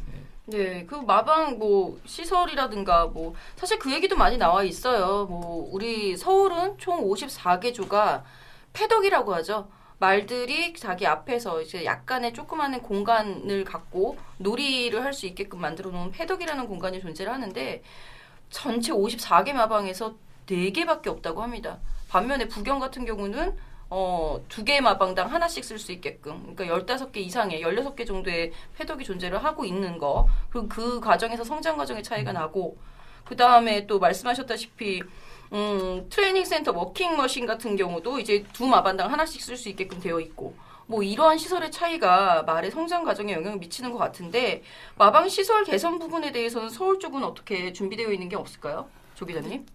[0.48, 5.26] 네, 그 마방 뭐 시설이라든가 뭐 사실 그 얘기도 많이 나와 있어요.
[5.30, 8.24] 뭐 우리 서울은 총 54개 조가
[8.74, 9.70] 패덕이라고 하죠.
[10.00, 16.68] 말들이 자기 앞에서 이제 약간의 조그마한 공간을 갖고 놀이를 할 수 있게끔 만들어 놓은 패덕이라는
[16.68, 17.84] 공간이 존재를 하는데
[18.50, 20.16] 전체 54개 마방에서
[20.48, 21.78] 4개밖에 없다고 합니다.
[22.12, 23.56] 반면에 부경 같은 경우는
[23.90, 26.54] 어, 두개 마방당 하나씩 쓸 수 있게끔.
[26.56, 30.28] 그러니까 15개 이상의 16개 정도의 paddock이 존재를 하고 있는 거.
[30.50, 32.78] 그리고 그 과정에서 성장 과정의 차이가 나고
[33.24, 35.02] 그 다음에 또 말씀하셨다시피
[35.54, 40.20] 음, 트레이닝 센터 walking machine 같은 경우도 이제 두 마반당 하나씩 쓸 수 있게끔 되어
[40.20, 40.54] 있고
[40.88, 44.64] 뭐 이러한 시설의 차이가 말의 성장 과정에 영향을 미치는 것 같은데
[44.98, 48.90] 마방 시설 개선 부분에 대해서는 서울 쪽은 어떻게 준비되어 있는 게 없을까요?
[49.16, 49.66] 조 기자님?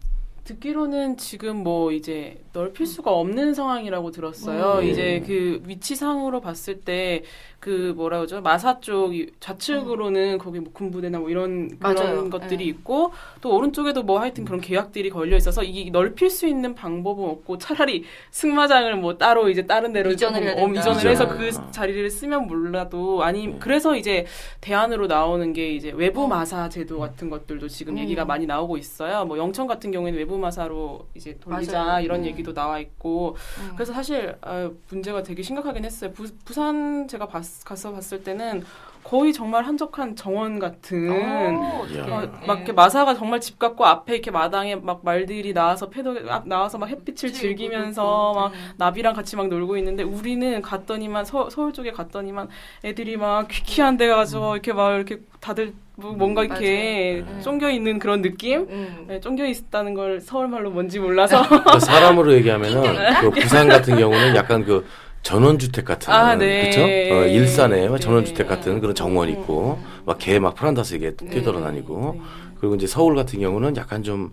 [0.46, 4.80] 듣기로는 지금 뭐 이제 넓힐 수가 없는 상황이라고 들었어요.
[4.80, 4.84] 음.
[4.88, 7.22] 이제 그 위치상으로 봤을 때
[7.58, 8.40] 그 뭐라 그러죠?
[8.42, 12.30] 마사 쪽 이- 좌측으로는 거기 뭐 군부대나 뭐 이런 그런 맞아요.
[12.30, 12.68] 것들이 예.
[12.68, 17.58] 있고 또 오른쪽에도 뭐 하여튼 그런 계약들이 걸려 있어서 이게 넓힐 수 있는 방법은 없고
[17.58, 20.80] 차라리 승마장을 뭐 따로 이제 다른 데로 이전을 해야 어, 된다.
[20.80, 21.72] 이전을 해서 그 이전.
[21.72, 23.56] 자리를 쓰면 몰라도 아니 음.
[23.58, 24.26] 그래서 이제
[24.60, 26.26] 대안으로 나오는 게 이제 외부 어.
[26.28, 27.98] 마사 제도 같은 것들도 지금 음.
[27.98, 29.24] 얘기가 많이 나오고 있어요.
[29.24, 32.04] 뭐 영천 같은 경우에는 외부 마사로 이제 돌리자 맞아요.
[32.04, 32.26] 이런 음.
[32.26, 33.72] 얘기도 나와 있고 음.
[33.74, 36.12] 그래서 사실 아, 문제가 되게 심각하긴 했어요.
[36.12, 38.62] 부, 부산 제가 봤, 가서 봤을 때는
[39.06, 41.08] 거의 정말 한적한 정원 같은.
[41.10, 42.00] 어떡해.
[42.10, 42.46] 어, 예.
[42.46, 46.76] 막 이렇게 마사가 정말 집 같고 앞에 이렇게 마당에 막 말들이 나와서 패도 앞 나와서
[46.76, 48.72] 막 햇빛을 즐기면서 막 음.
[48.78, 52.48] 나비랑 같이 막 놀고 있는데 우리는 갔더니만 서, 서울 쪽에 갔더니만
[52.84, 57.40] 애들이 막 퀴퀴한 데 가서 이렇게 막 이렇게 다들 뭐 뭔가 이렇게 맞아요.
[57.42, 58.66] 쫑겨 있는 그런 느낌?
[58.68, 59.04] 음.
[59.06, 61.42] 네, 쫑겨 있다는 걸 서울 말로 뭔지 몰라서
[61.72, 62.82] 그 사람으로 얘기하면은
[63.22, 64.84] 그 부산 같은 경우는 약간 그
[65.30, 66.60] 전원주택 같은 아, 네.
[66.70, 66.82] 그렇죠?
[66.84, 67.98] 어, 일산에 네.
[67.98, 72.20] 전원주택 같은 그런 정원 있고 막 개 막 프란다스게 뛰어돌아다니고 네.
[72.60, 74.30] 그리고 이제 서울 같은 경우는 약간 좀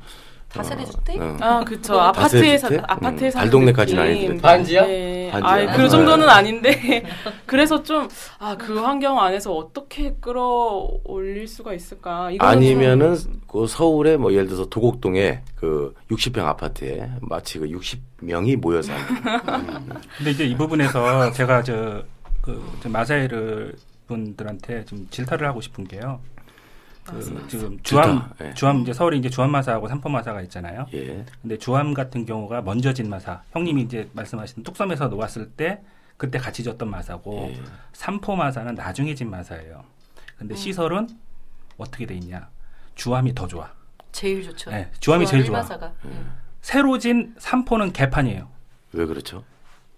[0.53, 1.19] 다세대 주택?
[1.21, 2.83] 어, 아 그쵸 다세대 아파트에 사 주택?
[2.91, 4.15] 아파트에 음, 사는 달동네까지는 느낌.
[4.31, 4.41] 아니더라도.
[4.41, 4.85] 반지야?
[4.85, 5.29] 네.
[5.31, 5.51] 반지야.
[5.71, 5.89] 아, 그 네.
[5.89, 7.03] 정도는 아닌데
[7.47, 8.07] 그래서 좀
[8.39, 12.29] 아 그 환경 안에서 어떻게 끌어올릴 수가 있을까?
[12.39, 18.81] 아니면은 좀- 그 서울에 뭐 예를 들어서 도곡동에 그 60평 아파트에 마치 그 60명이 모여
[18.81, 18.99] 사는
[20.17, 22.03] 근데 이제 이 부분에서 제가 저,
[22.41, 23.73] 그, 저 마사일
[24.07, 26.19] 분들한테 좀 질타를 하고 싶은 게요.
[27.05, 28.53] 그 지금 주암, 예.
[28.53, 30.85] 주암 이제 서울에 이제 주암 마사하고 삼포 마사가 있잖아요.
[30.93, 31.25] 예.
[31.41, 33.41] 근데 주암 같은 경우가 먼저 진 마사.
[33.51, 35.81] 형님이 이제 말씀하신 뚝섬에서 놓았을 때
[36.17, 37.61] 그때 같이 졌던 마사고 예.
[37.91, 39.83] 삼포 마사는 나중에 진 마사예요.
[40.37, 41.09] 근데 시설은
[41.77, 42.47] 어떻게 돼 있냐?
[42.95, 43.69] 주암이 더 좋아.
[44.11, 44.69] 제일 좋죠.
[44.71, 45.61] 네, 주암이 제일 좋아.
[46.05, 46.33] 음.
[46.61, 48.47] 새로 진 삼포는 개판이에요.
[48.93, 49.43] 왜 그렇죠?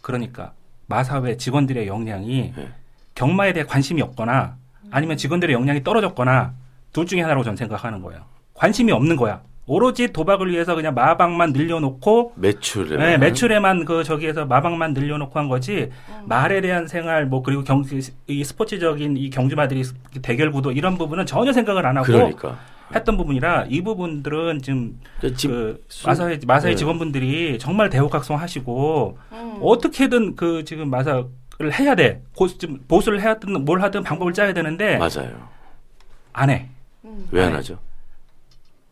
[0.01, 0.53] 그러니까
[0.87, 2.71] 마사회 직원들의 역량이 예.
[3.13, 4.57] 경마에 대해 관심이 없거나
[4.91, 6.53] 아니면 직원들의 역량이 떨어졌거나
[6.95, 8.21] 둘 중에 하나라고 저는 생각하는 거예요.
[8.53, 9.41] 관심이 없는 거야.
[9.67, 15.89] 오로지 도박을 위해서 그냥 마방만 늘려놓고 매출에 네, 매출에만 그 저기에서 마방만 늘려놓고 한 거지
[16.07, 16.23] 음.
[16.27, 17.83] 말에 대한 생활 뭐 그리고 경,
[18.27, 19.83] 이 스포츠적인 이 경주마들이
[20.21, 22.59] 대결 구도 이런 부분은 전혀 생각을 안 하고 그러니까
[22.95, 26.75] 했던 부분이라 이 부분들은 지금 그 집- 그 수- 마사회 마사회 네.
[26.77, 29.57] 직원분들이 정말 대우각성하시고 음.
[29.61, 31.25] 어떻게든 그 지금 마사를
[31.77, 32.21] 해야 돼.
[32.37, 35.49] 고, 좀 보수를 해야 든 뭘 하든 방법을 짜야 되는데 맞아요.
[36.31, 36.69] 안 해.
[37.15, 37.27] 음.
[37.31, 37.55] 왜안 네.
[37.57, 37.79] 하죠?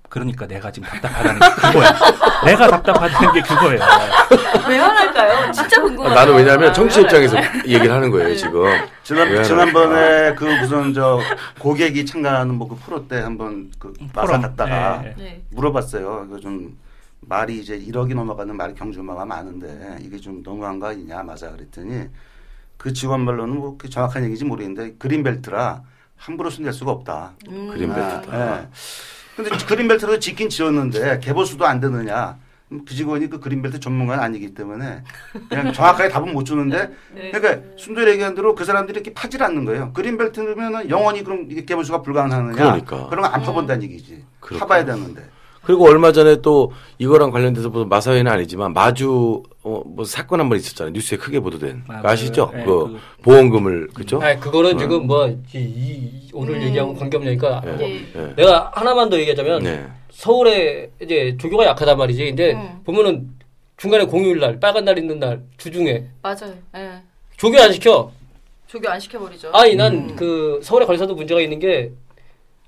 [0.09, 1.89] 그러니까 내가 지금 답답하다는 게 그거야.
[2.45, 3.79] 내가 답답하다는 게 그거예요.
[4.69, 5.51] 왜안 할까요?
[5.51, 6.11] 진짜 궁금해요.
[6.11, 7.37] 아, 나는 왜냐하면 아, 청취 왜안 입장에서?
[7.67, 8.63] 얘기를 하는 거예요 지금.
[8.63, 11.19] 왜 지난 안 지난번에 그 무슨 저
[11.59, 14.39] 고객이 참가하는 뭐 그 프로 때 한번 그 마사.
[14.39, 15.15] 갔다가 네.
[15.17, 15.43] 네.
[15.51, 16.25] 물어봤어요.
[16.29, 16.77] 이거 좀
[17.21, 22.05] 말이 이제 1억이 넘어가는 말이 경주마가 많은데 이게 좀 너무한 거 아니냐 맞아 그랬더니
[22.77, 25.81] 그 직원 말로는 뭐 정확한 얘기인지 모르겠는데 그린벨트라
[26.23, 27.33] 함부로 손댈 수가 없다.
[27.49, 27.69] 음.
[27.73, 28.23] 그린벨트다.
[28.31, 28.67] 아, 예.
[29.35, 32.37] 근데 그린벨트로 짓긴 지었는데 개보수도 안 되느냐?
[32.71, 35.03] 음, 그 직원이 그 그린벨트 전문가는 아니기 때문에
[35.49, 37.31] 그냥 정확하게 답은 못 주는데 네.
[37.31, 39.91] 그러니까 순돌이 얘기한 대로 그 사람들이 이렇게 파질 않는 거예요.
[39.93, 42.53] 그린벨트면은 영원히 그럼 이게 개보수가 불가능하느냐?
[42.55, 43.07] 그러니까.
[43.09, 44.23] 그런 거 안 파본다는 얘기지.
[44.39, 44.59] 그렇구나.
[44.61, 45.29] 파봐야 되는데.
[45.63, 50.57] 그리고 얼마 전에 또 이거랑 관련돼서 무슨 마사회는 아니지만 마주 어, 뭐 사건 한 번
[50.57, 50.91] 있었잖아요.
[50.93, 51.83] 뉴스에 크게 보도된.
[51.87, 52.01] 맞아요.
[52.05, 52.51] 아시죠?
[52.53, 54.21] 네, 그 그- 보험금을 그죠?
[54.21, 56.61] 아 그거는 지금 뭐 이, 이- 오늘 음.
[56.63, 57.71] 얘기하고 관계없으니까 네.
[57.71, 58.05] 뭐 네.
[58.15, 58.33] 예.
[58.35, 59.85] 내가 하나만 더 얘기하자면 네.
[60.11, 62.25] 서울에 이제 조교가 약하단 말이지.
[62.25, 62.81] 근데 음.
[62.83, 63.29] 보면은
[63.77, 66.53] 중간에 공휴일 날, 빨간 날 있는 날 주중에 맞아요.
[66.75, 66.91] 예.
[67.37, 68.11] 조교 안 시켜.
[68.67, 69.51] 조교 안 시켜버리죠.
[69.53, 70.15] 아니 난 음.
[70.17, 71.91] 그 서울에 걸려서도 문제가 있는 게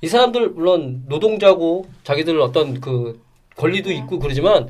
[0.01, 3.19] 이 사람들 물론 노동자고 자기들 어떤 그
[3.55, 4.67] 권리도 있고 그러지만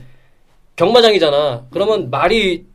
[0.75, 1.67] 경마장이잖아.
[1.71, 2.65] 그러면 말이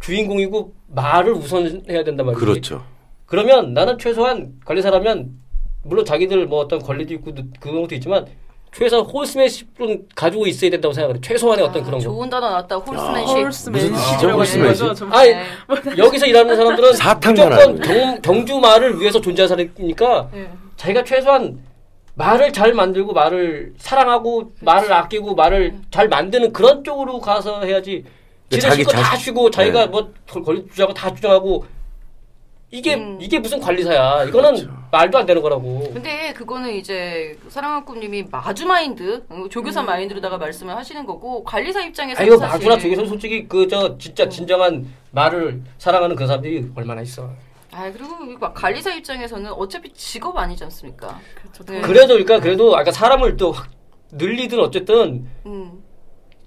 [0.00, 2.44] 주인공이고 말을 우선해야 된단 말이지.
[2.44, 2.84] 그렇죠.
[3.26, 5.30] 그러면 나는 최소한 관리사라면
[5.82, 8.26] 물론 자기들 뭐 어떤 권리도 있고 그런 것도 있지만
[8.72, 11.20] 최소한 홀스맨십은 가지고 있어야 된다고 생각해요.
[11.20, 12.04] 최소한의 어떤 그런 거.
[12.04, 12.76] 좋은 단어 나왔다.
[12.76, 13.72] 홀스맨십.
[13.72, 14.94] 무슨 홀스맨십이라고 홀스맨십?
[14.94, 15.12] 좀.
[15.12, 15.44] 아니 네.
[15.96, 20.50] 여기서 일하는 사람들은 무조건 경, 경주 말을 위해서 존재한 사람이니까 네.
[20.76, 21.58] 자기가 최소한
[22.16, 28.04] 말을 잘 만들고 말을 사랑하고 말을 아끼고 말을 잘 만드는 그런 쪽으로 가서 해야지
[28.48, 29.86] 근데 지네 자기 실거 다 자신- 쉬고 자기가 네.
[29.88, 30.12] 뭐
[30.44, 31.66] 권리 주장하고 다 주장하고
[32.70, 33.18] 이게 음.
[33.20, 34.72] 이게 무슨 관리사야 이거는 그렇죠.
[34.90, 39.86] 말도 안 되는 거라고 근데 그거는 이제 사랑한 꿈님이 마주 마인드, 어, 조교사 음.
[39.86, 44.86] 마인드로다가 말씀을 하시는 거고 관리사 입장에서 아 이거 마구나 저기서 솔직히 그 저 진짜 진정한
[45.12, 47.28] 말을 사랑하는 그 사람들이 얼마나 있어
[47.76, 51.20] 아 그리고 막 관리사 입장에서는 어차피 직업 아니지 않습니까?
[51.34, 51.62] 그렇죠.
[51.64, 51.82] 네.
[51.82, 53.68] 그래도 그러니까 그래도 아까 사람을 또 확
[54.12, 55.72] 늘리든 어쨌든 음.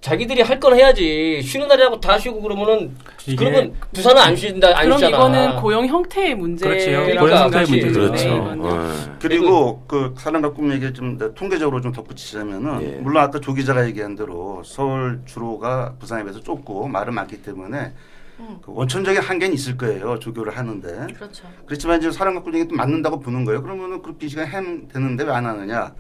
[0.02, 2.96] 자기들이 할 건 해야지 쉬는 날이라고 다 쉬고 그러면은
[3.38, 5.18] 그러면 부산은 안 쉰다 안 그럼 쉬잖아.
[5.18, 6.68] 이거는 고용 형태의 문제.
[6.68, 7.72] 그러니까 고용 형태의 그렇지.
[7.86, 8.00] 문제죠.
[8.00, 8.24] 그렇죠.
[8.30, 8.66] 네, 이거는.
[8.66, 9.18] 어.
[9.22, 12.88] 그리고 그 사랑과 꿈 얘기 좀 내- 통계적으로 좀 덧붙이자면은 예.
[13.02, 17.92] 물론 아까 조 기자가 얘기한 대로 서울 주로가 부산에 비해서 좁고 말은 많기 때문에
[18.40, 18.60] 음.
[18.64, 21.48] 그 원천적인 한계는 있을 거예요 조교를 하는데 그렇죠.
[21.66, 25.24] 그렇지만 이제 사랑과 꿈 얘기 또 맞는다고 보는 거예요 그러면은 그렇게 이 시간 햄 되는데
[25.24, 25.94] 왜 안 하느냐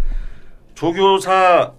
[0.76, 1.74] 조교사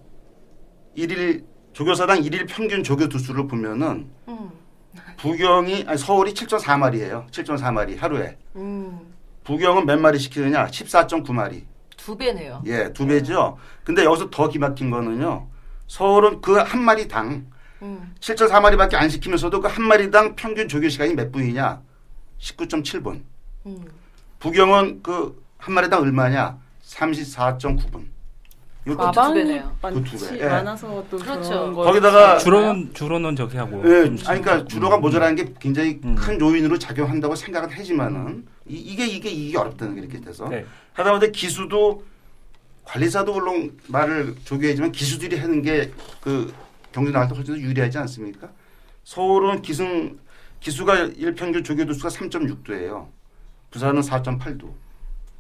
[0.95, 4.51] 일일 조교사당 일일 평균 조교 두수를 보면은 음.
[5.19, 9.01] 부경이 아니 서울이 7.4마리예요 7.4마리 하루에 음.
[9.45, 11.65] 부경은 몇 마리 시키느냐 14.9마리
[11.97, 12.63] 두 배네요.
[12.65, 13.59] 예, 두 배죠.
[13.85, 15.47] 근데 여기서 더 기막힌 거는요.
[15.87, 17.45] 서울은 그 한 마리 당
[17.83, 18.14] 음.
[18.20, 21.81] 7.4마리밖에 안 시키면서도 그 한 마리당 평균 조교 시간이 몇 분이냐?
[22.41, 23.22] 19.7분.
[23.66, 23.85] 음.
[24.39, 26.57] 부경은 그 한 마리당 얼마냐?
[26.87, 28.07] 34.9분.
[28.87, 29.76] 이것도 두 마방이 배네요.
[29.83, 30.41] 그두 배.
[30.41, 30.49] 예.
[30.49, 31.72] 많아서 또 그렇죠.
[31.74, 33.83] 거 거기다가 주로는 주로는 저기 하고.
[33.85, 36.14] 예, 좀 아니 그러니까 주로가 모자라는 게 굉장히 음.
[36.14, 40.64] 큰 요인으로 작용한다고 생각은 하지만은 이, 이게 이게 이게 어렵다는 게 이렇게 돼서 네.
[40.95, 42.03] 하다못해 기수도
[42.85, 45.91] 관리사도 물론 말을 조교해지만 기수들이 하는 게
[46.22, 46.53] 그
[46.93, 48.49] 경제 나갈 때 훨씬 더 유리하지 않습니까?
[49.05, 50.18] 서울은 기승
[50.61, 53.07] 기수가 일평균 조교 도수가 3.6도예요.
[53.70, 54.72] 부산은 4.8도.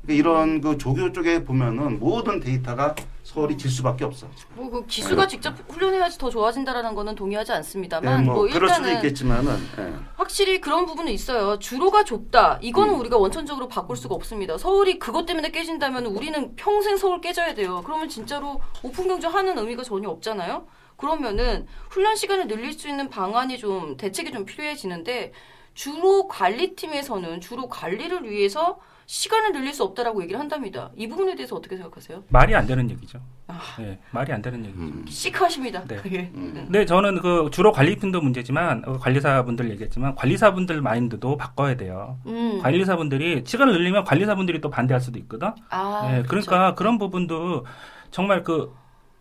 [0.02, 4.26] 그러니까 이런 그 조교 쪽에 보면은 모든 데이터가 서울이 질 수밖에 없어.
[4.54, 9.94] 뭐그 기수가 직접 훈련해야지 더 좋아진다라는 거는 동의하지 예, 않습니다만 뭐뭐 수도 일단은 있겠지만은 예.
[10.16, 11.58] 확실히 그런 부분은 있어요.
[11.58, 12.58] 주로가 좁다.
[12.62, 13.00] 이거는 음.
[13.00, 14.56] 우리가 원천적으로 바꿀 수가 없습니다.
[14.56, 17.82] 서울이 그것 때문에 깨진다면 우리는 평생 서울 깨져야 돼요.
[17.84, 20.66] 그러면 진짜로 오픈 경주 하는 의미가 전혀 없잖아요.
[21.00, 25.32] 그러면은 훈련 시간을 늘릴 수 있는 방안이 좀 대책이 좀 필요해지는데
[25.72, 30.90] 주로 관리팀에서는 주로 관리를 위해서 시간을 늘릴 수 없다라고 얘기를 한답니다.
[30.94, 32.22] 이 부분에 대해서 어떻게 생각하세요?
[32.28, 33.18] 말이 안 되는 얘기죠.
[33.48, 33.58] 아.
[33.78, 34.82] 네, 말이 안 되는 얘기죠.
[34.82, 35.04] 음.
[35.08, 35.84] 시크하십니다.
[35.86, 36.00] 네.
[36.12, 36.30] 예.
[36.34, 36.52] 음.
[36.54, 42.18] 근데 저는 그 주로 관리팀도 문제지만 어, 관리사분들 얘기했지만 관리사분들 마인드도 바꿔야 돼요.
[42.26, 42.60] 음.
[42.62, 45.50] 관리사분들이 시간을 늘리면 관리사분들이 또 반대할 수도 있거든.
[45.70, 47.64] 아, 예, 그러니까 그런 부분도
[48.12, 48.72] 정말 그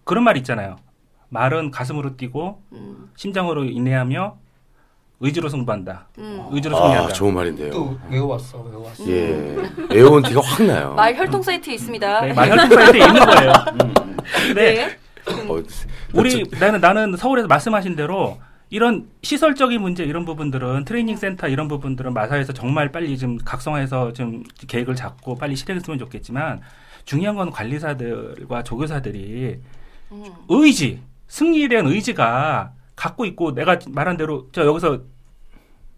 [0.04, 0.76] 그런 말 있잖아요.
[1.30, 3.10] 말은 가슴으로 뛰고 음.
[3.16, 4.38] 심장으로 인내하며
[5.22, 6.08] 의지로 승부한다.
[6.18, 6.48] 음.
[6.52, 7.14] 의지로 아, 승리한다.
[7.14, 7.72] 좋은 말인데요.
[7.72, 9.56] 또 외워왔어 외워왔어 예.
[9.90, 10.94] 외워온 티가 확 나요.
[10.94, 12.22] 말 혈통 사이트에 있습니다.
[12.22, 13.54] 네, 말 혈통 사이트에 있는 거예요.
[14.48, 14.98] 근데 네.
[15.48, 15.62] 어,
[16.14, 22.14] 우리 나는 나는 서울에서 말씀하신 대로 이런 시설적인 문제 이런 부분들은 트레이닝 센터 이런 부분들은
[22.14, 26.62] 마사에서 정말 빨리 좀 각성해서 좀 계획을 잡고 빨리 실행했으면 좋겠지만
[27.04, 29.60] 중요한 건 관리사들과 조교사들이
[30.12, 30.24] 음.
[30.48, 35.04] 의지 승리에 대한 의지가 갖고 있고 내가 말한 대로 저 여기서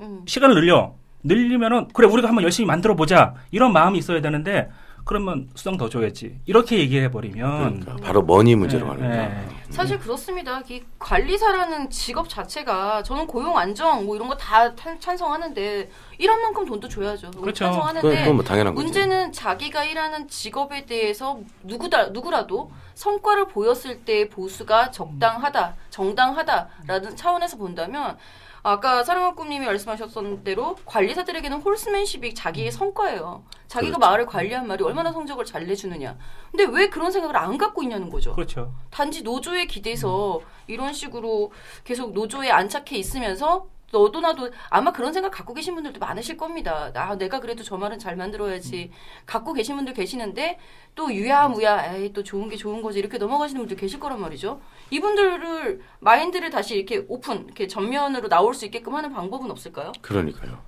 [0.01, 0.21] 음.
[0.27, 4.69] 시간을 늘려 늘리면은 그래 우리가 한번 열심히 만들어 보자 이런 마음이 있어야 되는데
[5.03, 9.27] 그러면 수당 더 줘야지 이렇게 얘기해 버리면 그러니까 바로 머니 문제로 네, 가는 거야.
[9.29, 9.47] 네.
[9.69, 10.61] 사실 그렇습니다.
[10.69, 16.87] 이 관리사라는 직업 자체가 저는 고용 안정 뭐 이런 거 다 찬성하는데 일한 만큼 돈도
[16.89, 17.31] 줘야죠.
[17.31, 17.65] 그렇죠.
[17.65, 18.83] 찬성하는데 그건 뭐 당연한 거죠.
[18.83, 28.17] 문제는 자기가 일하는 직업에 대해서 누구다 누구라도 성과를 보였을 때 보수가 적당하다, 정당하다라는 차원에서 본다면
[28.63, 33.43] 아까 사랑한 꿈님이 말씀하셨던 대로 관리사들에게는 홀스맨십이 자기의 성과예요.
[33.67, 33.99] 자기가 그렇죠.
[33.99, 36.17] 말을 관리한 말이 얼마나 성적을 잘 내주느냐.
[36.51, 38.33] 근데 왜 그런 생각을 안 갖고 있냐는 거죠.
[38.33, 38.73] 그렇죠.
[38.91, 41.51] 단지 노조에 기대서 이런 식으로
[41.83, 46.91] 계속 노조에 안착해 있으면서 너도 나도 아마 그런 생각 갖고 계신 분들도 많으실 겁니다.
[46.95, 48.89] 아, 내가 그래도 저 말은 잘 만들어야지.
[49.25, 50.59] 갖고 계신 분들 계시는데
[50.95, 52.99] 또 유야무야, 에이, 또 좋은 게 좋은 거지.
[52.99, 54.61] 이렇게 넘어가시는 분들 계실 거란 말이죠.
[54.91, 59.93] 이분들을, 마인드를 다시 이렇게 오픈, 이렇게 전면으로 나올 수 있게끔 하는 방법은 없을까요?
[60.01, 60.59] 그러니까요.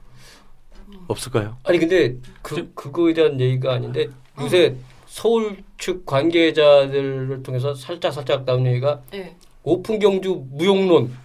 [1.07, 1.57] 없을까요?
[1.63, 4.09] 아니 근데 그 그거에 대한 얘기가 아닌데
[4.39, 4.75] 요새
[5.07, 9.35] 서울 측 관계자들을 통해서 살짝 살짝 나온 얘기가 예.
[9.63, 11.15] 오픈 경주 무용론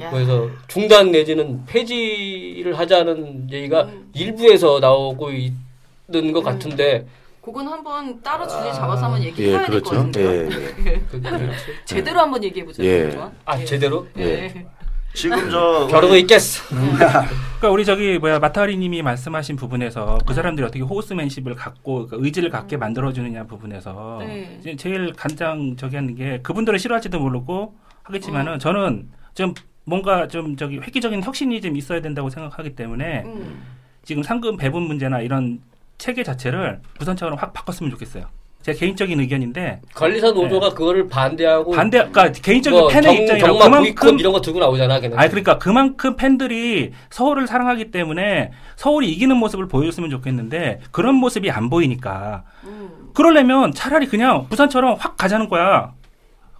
[0.00, 0.10] 야.
[0.10, 4.10] 그래서 중단 내지는 폐지를 하자는 얘기가 음.
[4.14, 7.06] 일부에서 나오고 있는 것 같은데
[7.52, 9.90] 그건 한번 따로 주제 잡아서 한번 예, 얘기해야 될것 그렇죠.
[9.90, 10.30] 같은데요.
[10.30, 11.00] 예, 예.
[11.10, 11.56] 그, 그렇지.
[11.84, 12.82] 제대로 한번 얘기해 보자.
[12.84, 13.18] 예.
[13.44, 14.66] 아 제대로 예.
[15.12, 16.62] 지금 저 겨루고 있겠어.
[16.70, 22.76] 그러니까 우리 저기 뭐야 마타리님이 말씀하신 부분에서 그 사람들이 어떻게 호스맨십을 갖고 그 의지를 갖게
[22.76, 24.76] 만들어주느냐 부분에서 네.
[24.76, 27.74] 제일 간장 저기 하는 게 그분들은 싫어할지도 모르고
[28.04, 33.62] 하겠지만은 저는 좀 뭔가 좀 저기 획기적인 혁신이 좀 있어야 된다고 생각하기 때문에 음.
[34.04, 35.60] 지금 상금 배분 문제나 이런
[36.00, 38.24] 체계 자체를 부산처럼 확 바꿨으면 좋겠어요.
[38.62, 44.18] 제 개인적인 의견인데 관리사 노조가 그거를 반대하고 반대, 그러니까 개인적인 뭐 팬의 경, 입장이라 그만큼
[44.18, 45.00] 이런 거 들고 나오잖아.
[45.00, 45.18] 걔는.
[45.18, 51.70] 아 그러니까 그만큼 팬들이 서울을 사랑하기 때문에 서울이 이기는 모습을 보여줬으면 좋겠는데 그런 모습이 안
[51.70, 53.10] 보이니까 음.
[53.14, 55.92] 그러려면 차라리 그냥 부산처럼 확 가자는 거야.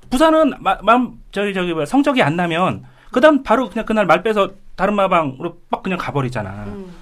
[0.08, 4.50] 부산은 마, 마, 저기 저기 뭐야 성적이 안 나면 그다음 바로 그냥 그날 말 빼서
[4.74, 6.64] 다른 마방으로 빡 그냥 가버리잖아.
[6.68, 6.99] 음.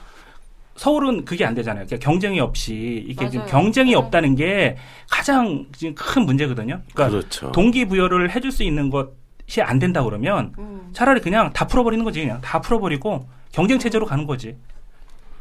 [0.79, 1.87] 서울은 그게 안 되잖아요.
[1.87, 3.45] 그러니까 경쟁이 없이 이게 지금.
[3.47, 3.97] 경쟁이 네.
[3.97, 4.77] 없다는 게
[5.11, 6.81] 가장 지금 큰 문제거든요.
[6.95, 7.51] 그러니까 그렇죠.
[7.51, 10.89] 동기부여를 해줄 수 있는 것이 안 된다 그러면 음.
[10.93, 14.57] 차라리 그냥 다 풀어버리는 거지 그냥 다 풀어버리고 경쟁 체제로 가는 거지.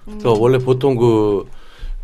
[0.06, 1.48] 그 원래 보통 그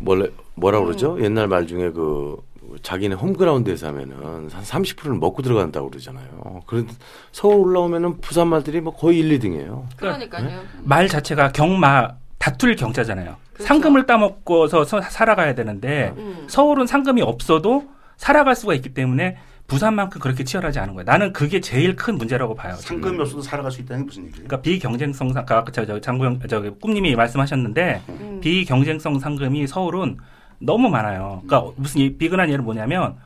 [0.04, 1.18] 원래 뭐라 그러죠?
[1.20, 2.36] 옛날 말 중에 그
[2.82, 6.62] 자기네 홈그라운드에서 하면은 한 30%를 먹고 들어간다고 그러잖아요.
[6.66, 6.92] 그런데
[7.32, 9.86] 서울 올라오면은 부산 말들이 뭐 거의 1, 2등이에요.
[9.96, 10.62] 그러니까요.
[10.84, 13.36] 말 자체가 경마 다툴 경자잖아요.
[13.54, 13.66] 그렇죠.
[13.66, 16.44] 상금을 따먹고서 서- 살아가야 되는데 음.
[16.46, 17.88] 서울은 상금이 없어도
[18.18, 21.04] 살아갈 수가 있기 때문에 부산만큼 그렇게 치열하지 않은 거예요.
[21.06, 22.74] 나는 그게 제일 큰 문제라고 봐요.
[22.74, 24.46] 상금이 없어도 살아갈 수 있다는 게 무슨 얘기예요?
[24.46, 28.40] 그러니까 비경쟁성 상, 아까 저, 저 장구영 저기 꿈님이 말씀하셨는데 음.
[28.42, 30.18] 비경쟁성 상금이 서울은
[30.58, 31.40] 너무 많아요.
[31.46, 33.16] 그러니까 무슨 이- 비근한 예를 뭐냐면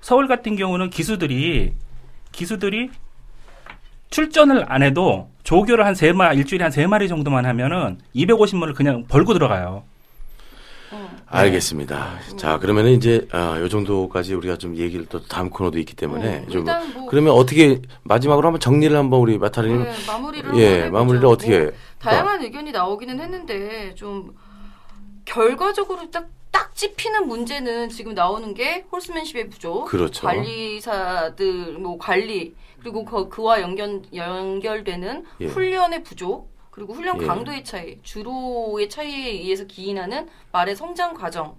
[0.00, 1.74] 서울 같은 경우는 기수들이
[2.32, 2.88] 기수들이
[4.10, 9.04] 출전을 안 해도 조교를 한 세 마리 일주일에 한 세 마리 정도만 하면은 250만을 그냥
[9.08, 9.84] 벌고 들어가요.
[10.92, 11.08] 음.
[11.26, 12.18] 알겠습니다.
[12.36, 16.48] 자, 그러면은 이제 아, 요 정도까지 우리가 좀 얘기를 또 다음 코너도 있기 때문에 음,
[16.50, 20.90] 좀뭐 그러면 어떻게 마지막으로 한번 정리를 한번 우리 마타리님 네, 마무리를 예.
[20.90, 24.34] 마무리를 어떻게 뭐 다양한 의견이 나오기는 했는데 좀
[25.24, 30.26] 결과적으로 딱, 딱 찝히는 문제는 지금 나오는 게 홀스맨십의 부족, 그렇죠.
[30.26, 35.46] 관리사들 뭐 관리 그리고 그, 그와 연결 연결되는 예.
[35.46, 37.26] 훈련의 부족 그리고 훈련 예.
[37.26, 41.52] 강도의 차이, 주로의 차이에 의해서 기인하는 말의 성장 과정의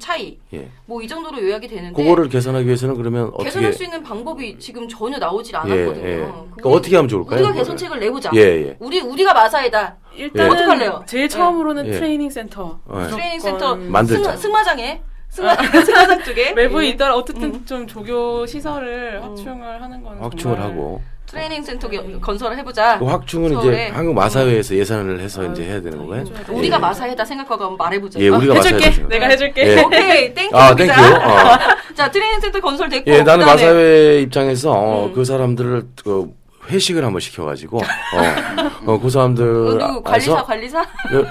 [0.00, 0.68] 차이, 예.
[0.86, 4.88] 뭐 이 정도로 요약이 되는데 그거를 개선하기 위해서는 그러면 어떻게 개선할 수 있는 방법이 지금
[4.88, 6.06] 전혀 나오질 예, 않았거든요.
[6.08, 6.16] 예.
[6.16, 6.26] 그게
[6.56, 7.36] 그러니까 어떻게 하면 좋을까요?
[7.36, 7.58] 우리가 그거를?
[7.58, 8.30] 개선책을 내보자.
[8.34, 8.76] 예, 예.
[8.80, 9.96] 우리 우리가 마사회다.
[10.16, 11.04] 일단은 어떡 할래요?
[11.06, 11.90] 제일 처음으로는 예.
[11.92, 12.80] 트레이닝 센터.
[12.92, 13.06] 예.
[13.10, 14.32] 트레이닝 센터 만들자.
[14.32, 16.88] 승, 승마장에 승마, 승마장 쪽에 외부에 예.
[16.90, 17.64] 있더라 어쨌든 음.
[17.66, 19.28] 좀 조교 시설을 음.
[19.28, 22.98] 확충을 하는 건 확충을 정말 하고 트레이닝 센터 겨- 건설을 해보자.
[22.98, 23.88] 그 확충은 이제 서울에.
[23.88, 26.24] 한국 마사회에서 예산을 해서 이제 해야 되는 거예요.
[26.24, 26.36] 돼요.
[26.50, 26.80] 우리가 예.
[26.80, 28.20] 마사회다 생각하고 한번 말해보자.
[28.20, 28.86] 예, 우리가 해줄게.
[28.86, 29.08] 마사회다.
[29.08, 29.66] 내가 해줄게.
[29.76, 29.82] 예.
[29.82, 30.56] 오케이, thank you.
[30.56, 30.74] 아.
[30.76, 30.92] thank you.
[30.92, 31.58] 어.
[31.94, 33.10] 자, 트레이닝 센터 건설됐고.
[33.10, 35.12] 예, 나는 그다음에 마사회 입장에서 어, 음.
[35.12, 36.32] 그 사람들을 그
[36.70, 40.84] 회식을 한번 시켜가지고 어, 어, 그 사람들 어, 관리사 관리사?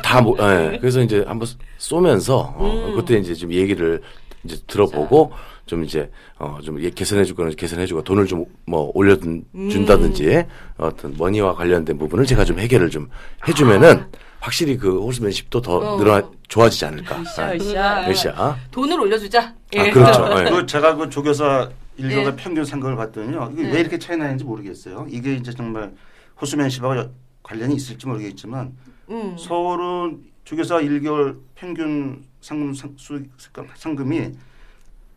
[0.04, 2.96] 다 모, 예, 그래서 이제 한번 쏘면서 어, 음.
[2.96, 4.02] 그때 이제 좀 얘기를
[4.43, 5.32] 이제 들어보고
[5.66, 10.43] 좀 이제 어좀 개선해줄 거는 개선해주고 돈을 좀 뭐 올려준다든지
[10.78, 13.09] 어떤 머니와 관련된 부분을 제가 좀 해결을 좀
[13.47, 14.05] 해주면은
[14.39, 15.97] 확실히 그 홀스맨십도 더 어.
[15.97, 17.22] 늘어 좋아지지 않을까.
[17.22, 17.57] 으쌰 예.
[17.57, 18.09] 으쌰.
[18.09, 18.57] 으쌰.
[18.72, 19.53] 돈을 올려주자.
[19.76, 19.80] 예.
[19.80, 20.30] 아 그렇죠.
[20.45, 20.49] 예.
[20.49, 22.36] 그 제가 그 조교사 일교가 네.
[22.36, 23.51] 평균 상금을 봤더니요.
[23.53, 23.72] 이게 네.
[23.74, 25.07] 왜 이렇게 차이 나는지 모르겠어요.
[25.09, 25.91] 이게 이제 정말
[26.41, 27.09] 호수맨십하고 여-
[27.43, 28.74] 관련이 있을지 모르겠지만
[29.09, 29.36] 음.
[29.38, 33.20] 서울은 조교사 1개월 평균 상금 상, 수,
[33.76, 34.32] 상금이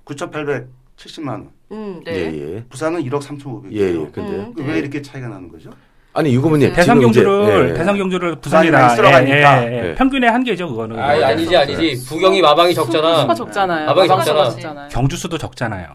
[0.09, 1.49] 9,870만 원.
[1.73, 2.13] 음, 네.
[2.33, 2.65] 예, 예.
[2.71, 3.73] 부산은 1억 3,500이에요.
[3.73, 4.07] 예, 예.
[4.11, 4.53] 근데요.
[4.59, 4.67] 음.
[4.67, 5.71] 왜 이렇게 차이가 나는 거죠?
[6.15, 7.75] 아니 유고문님 대상 이제, 경주를 예.
[7.75, 9.63] 대상 경주를 부산이 부산이라 많이 쓸어가니까.
[9.63, 9.89] 예, 예, 예.
[9.91, 9.95] 예.
[9.95, 10.99] 평균의 한계죠 그거는.
[10.99, 12.07] 아니 아니지 아니지.
[12.09, 13.21] 부경이 마방이 적잖아.
[13.21, 13.87] 수가 적잖아요.
[13.87, 14.51] 마방이 적잖아.
[14.51, 14.89] 적잖아요.
[14.91, 15.87] 경주 수도 적잖아요.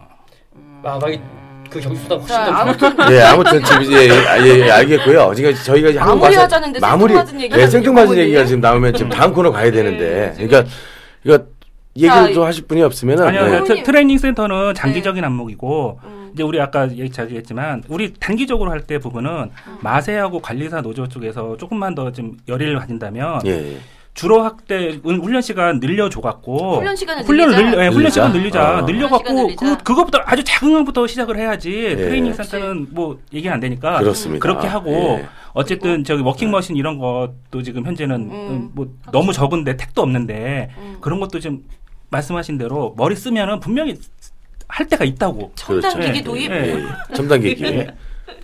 [0.83, 1.19] 마방이
[1.69, 5.33] 그 경수보다 훨씬 자, 더 아무튼 예, 아무튼 지금 이제 예, 예, 예, 알겠고요.
[5.35, 7.13] 지금 저희가 한국 마무리 마사- 하자는데 마무리
[7.67, 8.23] 생뚱맞은 얘기 예.
[8.25, 10.71] 얘기가 지금 나오면 지금 다음 코너 가야 되는데, 지금- 그러니까
[11.25, 11.39] 이거
[11.95, 13.59] 얘기를 자, 좀 하실 분이 없으면은 아니요, 예.
[13.59, 13.63] 네.
[13.63, 16.31] 트- 트레이닝 센터는 장기적인 안목이고 음.
[16.33, 22.11] 이제 우리 아까 얘기했지만 우리 단기적으로 할 때 부분은 마사회하고 관리사 노조 쪽에서 조금만 더
[22.11, 23.77] 좀 열의를 가진다면 예, 예.
[24.15, 27.69] 주로 학대 은- 훈련 시간 늘려줘 갖고 훈련 시간을 훈련을 늘리자.
[27.71, 28.11] 늘려, 예, 훈련 늘리자.
[28.11, 28.85] 시간 늘리자 어.
[28.85, 29.65] 늘려 훈련 시간 갖고 늘리자.
[29.77, 32.49] 그 그것부터 아주 작은 것부터 시작을 해야지 트레이닝 그렇지.
[32.49, 34.41] 센터는 뭐 얘기 안 되니까 그렇습니다.
[34.41, 34.91] 그렇게 하고
[35.21, 35.27] 예.
[35.53, 38.31] 어쨌든 저기 워킹머신 이런 것도 지금 현재는 음.
[38.31, 40.97] 음, 뭐 너무 적은데 택도 없는데 음.
[40.99, 41.63] 그런 것도 좀
[42.17, 43.99] 말씀하신 대로 머리 쓰면은 분명히
[44.67, 45.51] 할 때가 있다고.
[45.55, 45.99] 첨단.
[45.99, 46.51] 기기 예, 도입.
[46.51, 46.55] 예.
[46.55, 47.15] 예, 예.
[47.15, 47.87] 첨단 기기.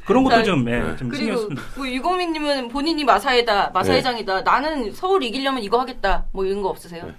[0.06, 0.96] 그런 것도 자, 좀, 예, 네.
[0.98, 4.42] 좀 신경 그리고 쓰뭐 유고민님은 본인이 마사회다, 마사회장이다.
[4.42, 6.26] 나는 서울 이기려면 이거 하겠다.
[6.32, 7.06] 뭐 이런 거 없으세요?
[7.06, 7.14] 네.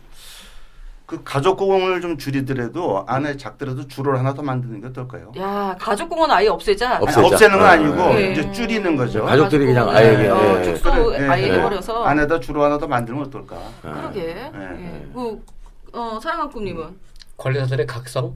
[1.07, 5.33] 그 가족 공원을 좀 줄이더라도 안에 작더라도 주를 하나 더 만드는 게 어떨까요?
[5.39, 6.97] 야 가족공원 아예 없애자.
[6.97, 7.27] 아니, 없애자.
[7.27, 8.33] 없애는 건 아, 아니고 예.
[8.33, 9.25] 이제 줄이는 거죠.
[9.25, 9.97] 가족들이 그냥 가족공원.
[9.97, 10.65] 아예 그냥, 어, 예.
[10.65, 11.53] 축소 그래, 아예 예.
[11.55, 12.05] 해버려서.
[12.05, 13.57] 안에다 주로 하나 더 만들면 어떨까?
[13.83, 14.21] 그러게.
[14.21, 14.51] 예.
[14.55, 15.07] 예.
[15.93, 16.97] 그, 어, 사랑한 꿈님은
[17.36, 18.34] 관리사들의 각성,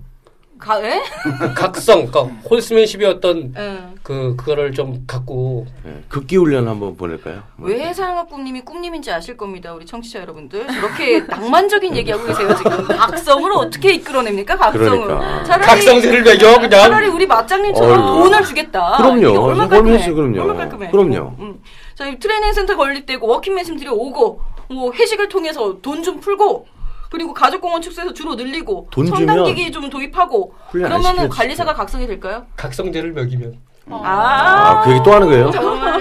[0.59, 1.03] 가, 예?
[1.55, 3.83] 각성, 그러니까 홀스맨십이었던 예.
[4.03, 6.03] 그 그거를 좀 갖고 예.
[6.09, 7.43] 극기 훈련 한번 보낼까요?
[7.57, 7.69] 뭐.
[7.69, 10.67] 왜 사랑한 꿈님이 꿈님인지 아실 겁니다, 우리 청취자 여러분들.
[10.67, 12.87] 저렇게 낭만적인 얘기하고 계세요 지금.
[12.87, 15.03] 각성을 어떻게 이끌어냅니까, 각성을?
[15.07, 15.45] 그러니까.
[15.45, 18.25] 차라리 각성세를 매겨 그냥 차라리 우리 맞장님처럼 어이구.
[18.31, 18.97] 돈을 주겠다.
[18.97, 19.43] 그럼요.
[19.43, 20.13] 그럼 깔끔해.
[20.13, 20.41] 그럼요.
[20.41, 20.91] 얼마나 깔끔해.
[20.91, 21.35] 그럼요.
[21.41, 21.61] 음.
[21.95, 24.41] 저희 트레이닝 센터 건립되고 워킹맨심들이 오고
[24.71, 26.67] 뭐 회식을 통해서 돈 좀 풀고
[27.11, 31.29] 그리고 가족공원 축소해서 주로 늘리고 돈 첨단기기 좀 도입하고 그러면은.
[31.29, 32.47] 관리사가 각성이 될까요?
[32.57, 33.55] 각성제를 먹이면
[33.91, 35.51] 아, 아, 그 얘기 또 하는 거예요?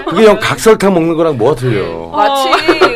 [0.06, 2.08] 그게 형 각설탕 먹는 거랑 뭐가 틀려?
[2.08, 2.48] 마치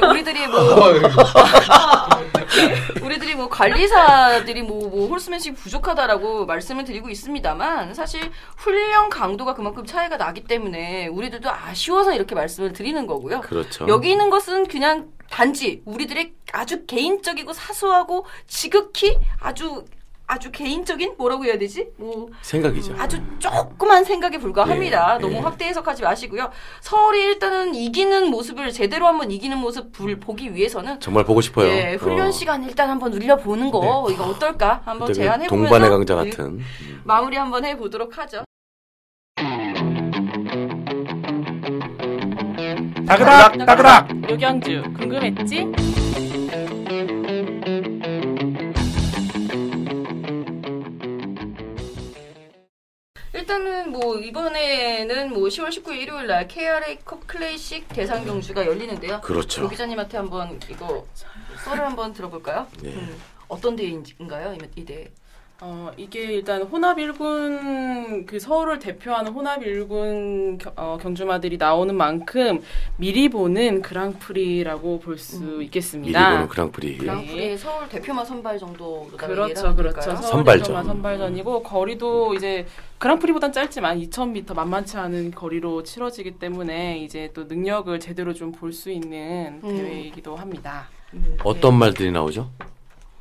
[0.06, 0.58] 우리들이 뭐
[3.02, 10.16] 우리들이 뭐 관리사들이 뭐, 뭐 홀스맨십 부족하다라고 말씀을 드리고 있습니다만 사실 훈련 강도가 그만큼 차이가
[10.16, 13.40] 나기 때문에 우리들도 아쉬워서 이렇게 말씀을 드리는 거고요.
[13.42, 13.86] 그렇죠.
[13.88, 19.84] 여기 있는 것은 그냥 단지 우리들의 아주 개인적이고 사소하고 지극히 아주
[20.30, 21.88] 아주 개인적인 뭐라고 해야 되지?
[21.96, 22.94] 뭐 생각이죠.
[22.98, 25.16] 아주 조그만 생각에 불과합니다.
[25.16, 25.38] 예, 너무 예.
[25.38, 26.50] 확대 해석하지 마시고요.
[26.82, 31.68] 서울이 일단은 이기는 모습을 제대로 한번 이기는 모습 불 보기 위해서는 정말 보고 싶어요.
[31.68, 32.30] 예, 훈련 어.
[32.30, 36.60] 시간 일단 한번 눌려 보는 거 이거 어떨까 한번 그 제안해 보면서 동반의 강자 같은.
[37.04, 38.44] 마무리 한번 해 보도록 하죠.
[43.08, 44.30] 따그닥, 따그닥!
[44.30, 45.64] 요경주 궁금했지?
[53.32, 59.22] 일단은 뭐 이번에는 뭐 10월 19일 일요일 날 KRA 컵 클래식 대상 경주가 열리는데요.
[59.22, 59.62] 그렇죠.
[59.62, 61.06] 조 기자님한테 한번 이거
[61.64, 62.66] 썰을 한번 들어볼까요?
[62.82, 62.90] 네.
[62.90, 63.16] 음,
[63.48, 64.54] 어떤 대회인가요?
[64.54, 65.10] 이, 이 대회?
[65.60, 72.62] 어, 이게 일단 혼합 일군 그 서울을 대표하는 혼합 일군 겨- 어, 경주마들이 나오는 만큼
[72.96, 75.54] 미리 보는 그랑프리라고 볼수 음.
[75.56, 76.30] 미리 있겠습니다.
[76.30, 76.98] 보는 그랑프리.
[76.98, 80.00] 그랑프리 서울 대표만 선발 정도로 그렇죠, 그렇죠.
[80.00, 80.62] 서울 선발전.
[80.62, 82.64] 대표만 선발전이고 거리도 이제
[82.98, 88.92] 그랑프리보단 짧지만 2,000m 만만치 않은 거리로 치러지기 때문에 이제 또 능력을 제대로 좀 볼 수
[88.92, 89.76] 있는 음.
[89.76, 90.88] 대회이기도 합니다.
[91.42, 92.48] 어떤 말들이 나오죠?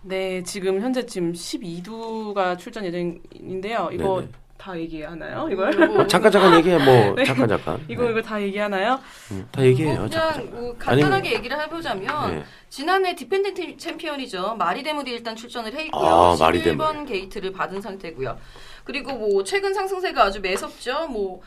[0.08, 3.90] 네, 지금 현재 지금 12두가 출전 예정인데요.
[3.92, 4.32] 이거 네네.
[4.58, 5.48] 다 얘기하나요?
[5.52, 5.72] 이걸?
[5.88, 6.78] 뭐, 아, 잠깐 잠깐 얘기해.
[6.78, 7.24] 뭐 네.
[7.26, 7.86] 잠깐 잠깐.
[7.90, 8.12] 이거 네.
[8.12, 9.00] 이거 다 얘기하나요?
[9.32, 10.00] 음, 다 얘기해요.
[10.00, 10.62] 뭐 잠깐 그냥 잠깐.
[10.64, 12.44] 뭐 간단하게 아니면- 얘기를 해보자면 네.
[12.70, 14.56] 지난해 defending 챔피언이죠.
[14.56, 16.02] 마리데물이 일단 출전을 해 있고요.
[16.06, 17.06] 아, 11번 마리데물.
[17.06, 18.38] 게이트를 받은 상태고요.
[18.86, 21.08] 그리고 뭐 최근 상승세가 아주 매섭죠.
[21.10, 21.42] 뭐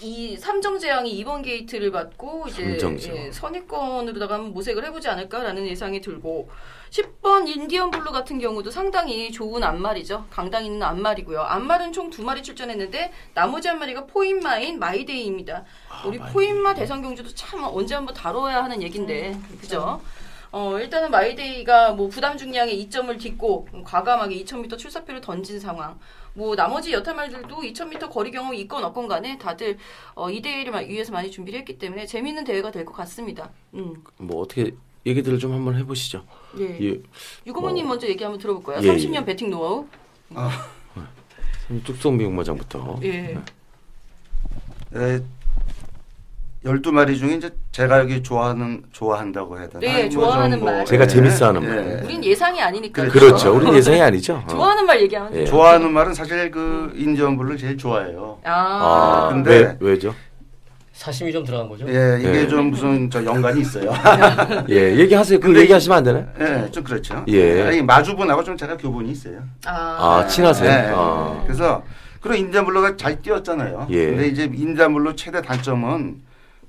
[0.00, 2.78] 이 삼정제왕이 2번 게이트를 받고 이제.
[3.12, 6.48] 예, 선입권으로다가 한번 모색을 해보지 않을까라는 예상이 들고
[6.98, 10.26] 10번 인디언 블루 같은 경우도 상당히 좋은 암말이죠.
[10.30, 11.40] 강단 있는 암말이고요.
[11.40, 15.64] 암말은 총 두 마리 출전했는데 나머지 한 마리가 포입마인 마이데이입니다.
[16.06, 16.32] 우리 마이데이.
[16.32, 20.00] 포입마 대상 경주도 참 언제 한번 다뤄야 하는 얘긴데 그죠?
[20.52, 25.98] 어, 일단은 마이데이가 뭐 부담 중량의 이점을 딛고 과감하게 2000m 출사표를 던진 상황.
[26.34, 29.78] 뭐 나머지 여타 말들도 2000m 거리 경험이 있건 없건 간에 다들
[30.14, 33.50] 어, 이 대회를 마- 위해서 많이 준비를 했기 때문에 재미있는 대회가 될 것 같습니다.
[33.72, 34.04] 음.
[34.18, 34.72] 뭐 어떻게
[35.06, 36.22] 얘기들을 좀 한번 해보시죠.
[36.58, 36.78] 예.
[36.80, 36.98] 예.
[37.46, 38.78] 유고모님 먼저 얘기 한번 들어볼까요?
[38.82, 39.24] 예, 30년 예.
[39.24, 39.86] 배팅 노하우.
[41.84, 43.00] 뚝성 미용마장부터.
[43.04, 43.36] 예.
[44.94, 45.20] 에,
[46.64, 49.80] 12마리 중에 이제 제가 여기 좋아하는 좋아한다고 해야 되나?
[49.80, 50.84] 네, 뭐 좋아하는 좀 뭐, 말.
[50.86, 51.66] 제가 예, 재밌어 하는 예.
[51.68, 52.04] 말.
[52.04, 53.06] 우린 예상이 아니니까.
[53.08, 53.54] 그렇죠.
[53.54, 54.42] 우리 예상이 아니죠.
[54.46, 54.48] 어.
[54.48, 55.36] 좋아하는 말 얘기하면 예.
[55.38, 55.46] 돼요.
[55.46, 58.38] 좋아하는 말은 사실 그 인디언블루를 제일 좋아해요.
[58.44, 58.50] 아.
[58.52, 60.14] 아, 근데- 왜 왜죠?
[60.94, 61.86] 사심이 좀 들어간 거죠.
[61.88, 62.48] 예, 이게 예.
[62.48, 63.92] 좀 무슨 저 연관이 있어요.
[64.70, 65.40] 예, 얘기하세요.
[65.40, 66.26] 그 근데 얘기하시면 안 되나요?
[66.40, 67.24] 예, 좀 그렇죠.
[67.28, 67.62] 예.
[67.62, 69.42] 아니, 마주분하고 좀 제가 교분이 있어요.
[69.66, 70.68] 아, 친하세요?
[70.70, 70.92] 네.
[70.94, 71.42] 아.
[71.44, 71.82] 그래서
[72.20, 73.88] 그런 인디언블루가 잘 뛰었잖아요.
[73.90, 74.06] 예.
[74.06, 76.22] 근데 이제 인디언블루 최대 단점은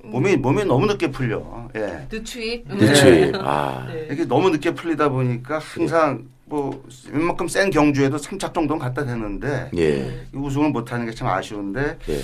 [0.03, 1.69] 몸이 몸이 너무 늦게 풀려.
[1.75, 2.07] 예.
[2.11, 2.65] 늦추입.
[2.67, 3.31] 늦추이.
[3.35, 4.07] 아, 네.
[4.11, 10.25] 이게 너무 늦게 풀리다 보니까 항상 뭐 웬만큼 센 경주에도 3착 정도는 갖다 대는데 예,
[10.33, 12.19] 우승을 못하는 게 참 아쉬운데 예.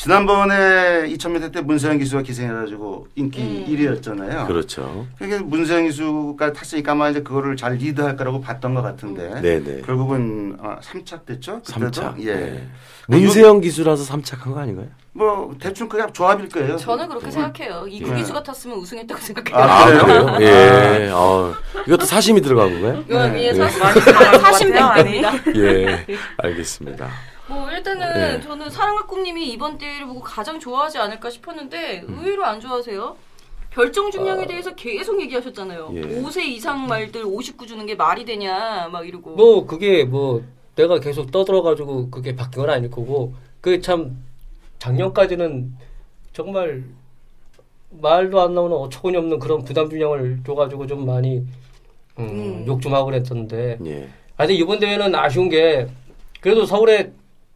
[0.00, 3.66] 지난번에 2000m 때 문세영 기수가 기생해가지고 인기 음.
[3.68, 4.46] 1위였잖아요.
[4.46, 5.06] 그렇죠.
[5.18, 9.82] 그게 문세영 기수가 탔으니까 아마 이제 그거를 잘 리드할 거라고 봤던 것 같은데 네, 네.
[9.82, 11.60] 결국은 아, 3착 됐죠?
[11.60, 11.90] 그때도?
[11.90, 12.18] 3차.
[12.22, 12.28] 예.
[12.28, 12.66] 예.
[13.08, 14.86] 문세영 기수라서 3착한 거 아닌가요?
[15.12, 16.78] 뭐 대충 그냥 조합일 거예요.
[16.78, 17.84] 저는 그렇게 생각해요.
[17.90, 17.92] 예.
[17.92, 19.70] 이구 기수가 탔으면 우승했다고 생각해요.
[19.70, 20.36] 아, 그래요?
[20.40, 21.10] 예.
[21.12, 21.52] 어,
[21.86, 23.04] 이것도 사심이 들어간 건가요?
[23.06, 23.54] 이건 위에 네.
[23.54, 24.00] 사심 많이
[24.40, 25.04] 사심 아니?
[25.04, 25.32] 뱅입니다.
[25.56, 26.06] 예.
[26.38, 27.10] 알겠습니다.
[27.50, 28.40] 뭐 일단은 네.
[28.40, 32.20] 저는 사랑과 꿈님이 이번 대회를 보고 가장 좋아하지 않을까 싶었는데 음.
[32.20, 33.16] 의외로 안 좋아하세요.
[33.70, 35.88] 별정 중량에 대해서 계속 얘기하셨잖아요.
[35.88, 35.94] 아.
[35.94, 36.00] 예.
[36.00, 39.32] 5세 이상 말들 59 주는 게 말이 되냐 막 이러고.
[39.32, 40.44] 뭐 그게 뭐
[40.76, 44.16] 내가 계속 떠들어가지고 그게 바뀐 건 아닐 거고 그참
[44.78, 45.72] 작년까지는
[46.32, 46.84] 정말
[47.90, 51.38] 말도 안 나오는 어처구니 없는 그런 부담 중량을 줘가지고 좀 많이
[52.18, 52.64] 음, 음.
[52.66, 54.08] 욕좀 하고 그랬었는데 예.
[54.36, 55.88] 아 근데 이번 대회는 아쉬운 게
[56.40, 57.12] 그래도 서울에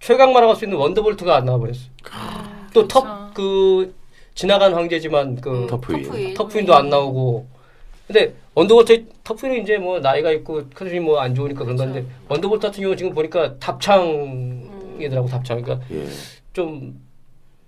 [0.08, 1.78] 최강마라 갈수 있는 원더볼트가 안 나와버렸어.
[2.74, 3.94] 또 터프 그
[4.34, 6.02] 지나간 황제지만 그 음, 터프인.
[6.04, 6.34] 터프인.
[6.34, 7.46] 터프인도 안 나오고.
[8.06, 12.82] 근데 원더볼트 터프인은 이제 뭐 나이가 있고 컨디션이 뭐 안 좋으니까 그런 건데 원더볼트 같은
[12.82, 15.62] 경우 지금 보니까 답창이더라고 답창.
[15.62, 16.06] 그러니까 예.
[16.52, 17.00] 좀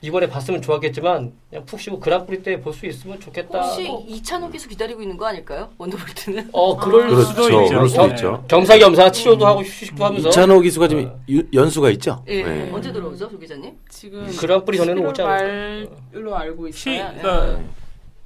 [0.02, 3.60] 이번에 봤으면 좋았겠지만 그냥 푹 쉬고 그랑프리 때 볼 수 있으면 좋겠다.
[3.62, 5.70] 혹시 이찬호 기수 기다리고 있는 거 아닐까요?
[5.78, 6.50] 원더볼트는?
[6.52, 7.22] 어 그럴 그렇죠.
[7.24, 7.68] 수도 있죠.
[7.68, 8.44] 그럴 수도 겸- 있죠.
[8.46, 12.22] 겸사겸사 치료도 하고 휴식도 하면서 이찬호 기수가 지금 유- 연수가 있죠?
[12.28, 12.42] 예.
[12.42, 12.70] 네.
[12.72, 13.72] 언제 들어오죠, 조 기자님?
[13.88, 15.90] 지금 그랑프리 전에는 11월 오지 않을까?
[16.12, 17.12] 말로 알고 시, 있어요.
[17.18, 17.60] 그러니까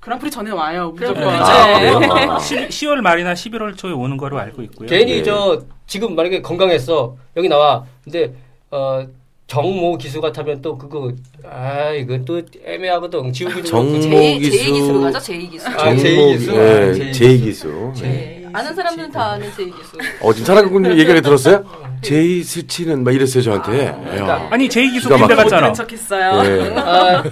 [0.00, 0.90] 그랑프리 전에 와요.
[0.90, 1.22] 무조건.
[1.22, 1.92] 아, 네.
[1.94, 2.32] 그래요?
[2.32, 2.38] 아.
[2.40, 4.88] 10, 월 말이나 11월 초에 오는 거로 알고 있고요.
[4.88, 5.22] 괜히 예.
[5.22, 8.34] 저 지금 만약에 건강했어 여기 나와 근데
[8.72, 9.06] 어
[9.54, 11.12] 정모 기수 같으면 또 그거
[11.44, 13.64] 아 이거 또 애매하거든 정- 그렇고.
[13.64, 14.58] 정모 제, 기수.
[14.64, 15.66] 제 기수로 가자, 제 기수.
[15.68, 16.06] 아, 기수?
[16.54, 17.90] 예, 아, 제이 기수.
[17.92, 17.92] 기수.
[18.04, 18.08] 예.
[18.08, 18.46] 네.
[18.52, 19.98] 아는 사람들은 다 아는 제 기수.
[20.20, 21.64] 어, 지금 사랑꾼님 얘기를 들었어요?
[22.00, 23.86] 제이 스치는 막 이랬어요, 저한테.
[23.86, 24.46] 야.
[24.52, 25.08] 아니 제이 기수.
[25.08, 25.66] 갔잖아.
[25.68, 26.44] 못 척했어요.
[26.44, 26.74] 예.
[26.78, 27.24] 아,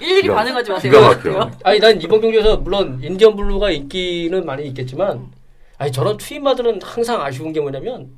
[0.00, 0.92] 일일이 기가- 반응하지 마세요.
[0.92, 1.50] 기가 막혀.
[1.64, 5.26] 아니 난 이번 경기에서 물론 인디언 블루가 인기는 많이 있겠지만
[5.78, 8.10] 아니 저런 투입마들은 항상 아쉬운 게 뭐냐면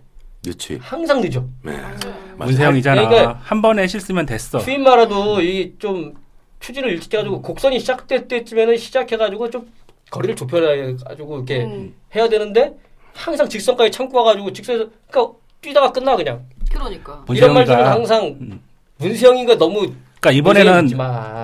[0.46, 0.78] 늦지.
[0.80, 1.72] 항상 늦어 네.
[1.72, 2.14] 맞아요.
[2.38, 3.08] 문세영이잖아.
[3.08, 4.58] 그러니까 한 번에 실수면 됐어.
[4.58, 6.14] 투입마라도 이좀
[6.60, 9.66] 추진을 일찍 해가지고 곡선이 시작될 때쯤에는 시작해가지고 좀
[10.10, 12.74] 거리를 좁혀가지고 이렇게 음, 해야 되는데
[13.14, 17.24] 항상 직선까지 참고 와가지고 직선에서 그러니까 뛰다가 끝나 그냥 그러니까.
[17.30, 18.60] 이런 말들은 항상 음.
[18.98, 20.90] 문세영이가 너무 그러니까 이번에는.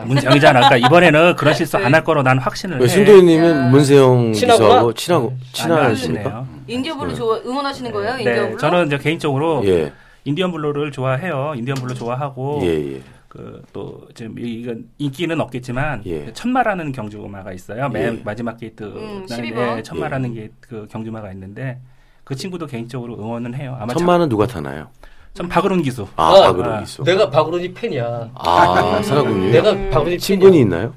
[0.06, 0.60] 문세영이잖아.
[0.68, 2.88] 그러니까 이번에는 그런 실수 안 할 거로 난 확신을 왜 해.
[2.88, 3.68] 신도희님은 야.
[3.68, 4.32] 문세영?
[4.32, 6.46] 기수하고 친하고 아니, 친하십니까?
[6.72, 7.14] 인디언 블루 네.
[7.16, 8.12] 좋아 응원하시는 거예요?
[8.18, 8.58] 인디언 네, 블루?
[8.58, 9.92] 저는 이제 개인적으로 예,
[10.24, 11.54] 인디언 블루를 좋아해요.
[11.56, 13.00] 인디언 블루 좋아하고 예, 예.
[13.28, 16.32] 그또 지금 이- 이건 인기는 없겠지만 예.
[16.32, 17.88] 천마라는 경주마가 있어요.
[17.88, 18.22] 맨 예.
[18.22, 19.54] 마지막 게이트 음, 날 12번.
[19.76, 21.78] 네, 천마라는 게그 경주마가 있는데
[22.24, 23.76] 그 친구도 개인적으로 응원은 해요.
[23.80, 24.88] 아마 천마는 누가 타나요?
[25.34, 26.06] 전 박으론 기수.
[26.14, 26.80] 아, 아, 박으로 아.
[26.80, 27.02] 기수.
[27.04, 28.30] 내가 박으론이 팬이야.
[28.34, 29.50] 아, 사랑꾼님.
[29.50, 30.62] 내가 박으론이 친분이 팬이야.
[30.62, 30.94] 있나요?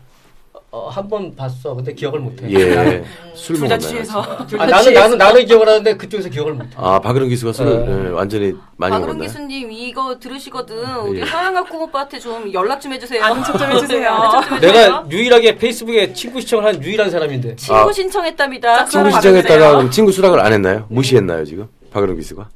[0.75, 1.73] 어, 한 번 봤어.
[1.73, 2.45] 근데 기억을 못해.
[2.51, 3.01] 예.
[3.33, 3.79] 술 먹었나요?
[3.79, 4.19] 취해서.
[4.57, 6.69] 아, 나는 나는 나는 기억을 하는데 그쪽에서 기억을 못해.
[6.75, 8.05] 아, 박으론 기수가 술을 어.
[8.07, 9.21] 예, 완전히 많이 박은홍 먹었나요?
[9.27, 10.85] 기수님 이거 들으시거든.
[11.07, 11.25] 우리 예.
[11.25, 13.23] 서양학 꿈 오빠한테 좀 연락 좀 해주세요.
[13.23, 14.31] 아는 척좀 해주세요.
[14.59, 17.55] 내가 유일하게 페이스북에 친구 시청을 한 유일한 사람인데.
[17.55, 17.91] 친구 아.
[17.93, 18.85] 신청했답니다.
[18.85, 20.87] 친구 그럼 친구 수락을 안 했나요?
[20.89, 21.67] 무시했나요, 지금?
[21.93, 22.49] 박으론 기수가?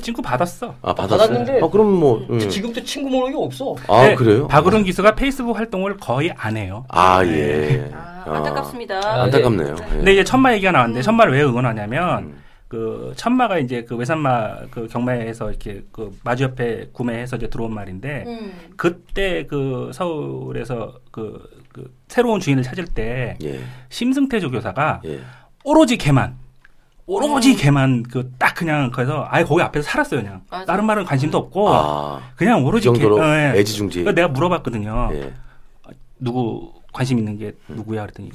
[0.00, 0.74] 친구 받았어.
[0.82, 1.28] 아, 받았어요?
[1.28, 2.26] 받았는데 어, 그럼 뭐.
[2.30, 2.38] 음.
[2.38, 3.74] 지금도 친구 모르는 게 없어.
[3.88, 4.48] 아, 네, 그래요?
[4.48, 6.84] 박으론 기수가 페이스북 활동을 거의 안 해요.
[6.88, 7.90] 아, 예.
[7.94, 9.00] 아, 아, 안타깝습니다.
[9.02, 9.76] 아, 안타깝네요.
[9.78, 9.96] 예.
[9.96, 11.02] 근데 이제 천마 얘기가 나왔는데 음.
[11.02, 12.42] 천마를 왜 응원하냐면 음.
[12.70, 18.24] 그 천마가 이제 그 외산마 그 경매에서 이렇게 그 마주 옆에 구매해서 이제 들어온 말인데
[18.28, 18.52] 음.
[18.76, 21.42] 그때 그 서울에서 그,
[21.72, 23.60] 그 새로운 주인을 찾을 때 예.
[23.88, 25.18] 심승태 조교사가 예.
[25.64, 26.36] 오로지 걔만
[27.14, 27.56] 오로지 음.
[27.56, 30.64] 걔만 그 딱 그냥 그래서 아예 거기 앞에서 살았어요 그냥 맞아.
[30.64, 33.58] 다른 말은 관심도 없고 아, 그냥 그 오로지 정도로 걔, 어, 예.
[33.58, 34.04] 애지중지.
[34.04, 35.32] 그래서 내가 물어봤거든요 예.
[36.18, 38.30] 누구 관심 있는 게 누구야 그랬더니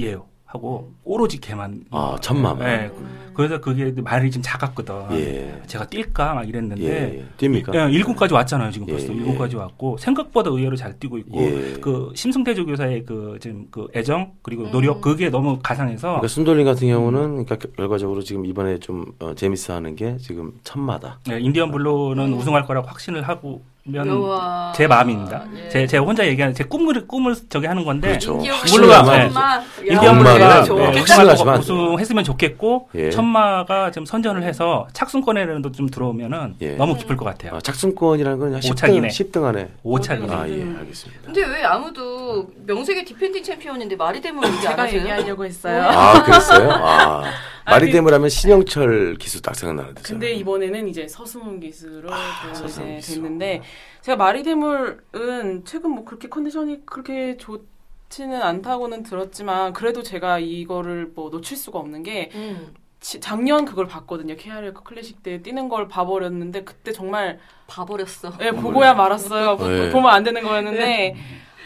[0.00, 2.68] 얘요 하고 오로지 걔만 아, 천마만.
[2.68, 2.90] 예.
[3.34, 5.62] 그래서 그게 말이 좀 작았거든 예.
[5.68, 7.18] 제가 뛸까 막 이랬는데 예.
[7.18, 7.24] 예.
[7.38, 7.72] 뜁니까?
[7.72, 9.16] 예, 1군까지 왔잖아요 지금 예, 벌써 예.
[9.16, 11.74] 1군까지 왔고 생각보다 의외로 잘 뛰고 있고 예.
[11.80, 14.70] 그 심승태 조 교사의 그 지금 그 애정 그리고 음.
[14.72, 19.94] 노력 그게 너무 가상해서 그러니까 순돌림 같은 경우는 그러니까 결과적으로 지금 이번에 좀 어, 재밌어하는
[19.94, 21.20] 게 지금 천마다.
[21.28, 22.38] 네, 인디언 블루는 음.
[22.38, 24.72] 우승할 거라고 확신을 하고 면 우와.
[24.76, 25.44] 제 마음입니다.
[25.56, 25.68] 예.
[25.70, 28.36] 제 제가 혼자 얘기하는 제 꿈을 꿈을 저기 하는 건데 그렇죠.
[28.36, 28.50] 네.
[28.62, 28.76] 되죠.
[28.76, 29.62] 엄마.
[29.80, 31.58] 인디언 엄마는 블루가 네, 네.
[31.58, 33.10] 우승했으면 좋겠고 예.
[33.10, 36.72] 천마가 좀 선전을 해서 착순권에라도 좀 들어오면은 예.
[36.76, 37.56] 너무 기쁠 것 같아요.
[37.56, 39.08] 아, 착순권이라는 건 10등, 오착이네.
[39.08, 39.68] 10등 안에.
[39.82, 40.24] 오착이.
[40.30, 40.74] 아, 음.
[40.76, 41.20] 예, 알겠습니다.
[41.24, 44.92] 근데 왜 아무도 명색의 디펜딩 챔피언인데 말이 되면 제가?
[44.92, 45.82] 얘기하려고 했어요.
[45.84, 46.70] 아, 그랬어요?
[46.70, 47.24] 아.
[47.70, 50.02] 말이 그- 되면 하면 신영철 기수 딱 생각나는데.
[50.02, 53.14] 근데 이번에는 이제 서승훈 기수로 또 아, 서승훈 이제 기수.
[53.14, 53.62] 됐는데
[54.02, 61.56] 제가 마리데물은 최근 뭐 그렇게 컨디션이 그렇게 좋지는 않다고는 들었지만 그래도 제가 이거를 뭐 놓칠
[61.56, 64.36] 수가 없는 게 음, 지- 작년 그걸 봤거든요.
[64.36, 68.32] KRL 클래식 때 뛰는 걸 봐버렸는데 그때 정말 봐버렸어.
[68.42, 69.56] 예, 보고야 말았어요.
[69.56, 69.90] 보- 네.
[69.90, 71.16] 보면 안 되는 거였는데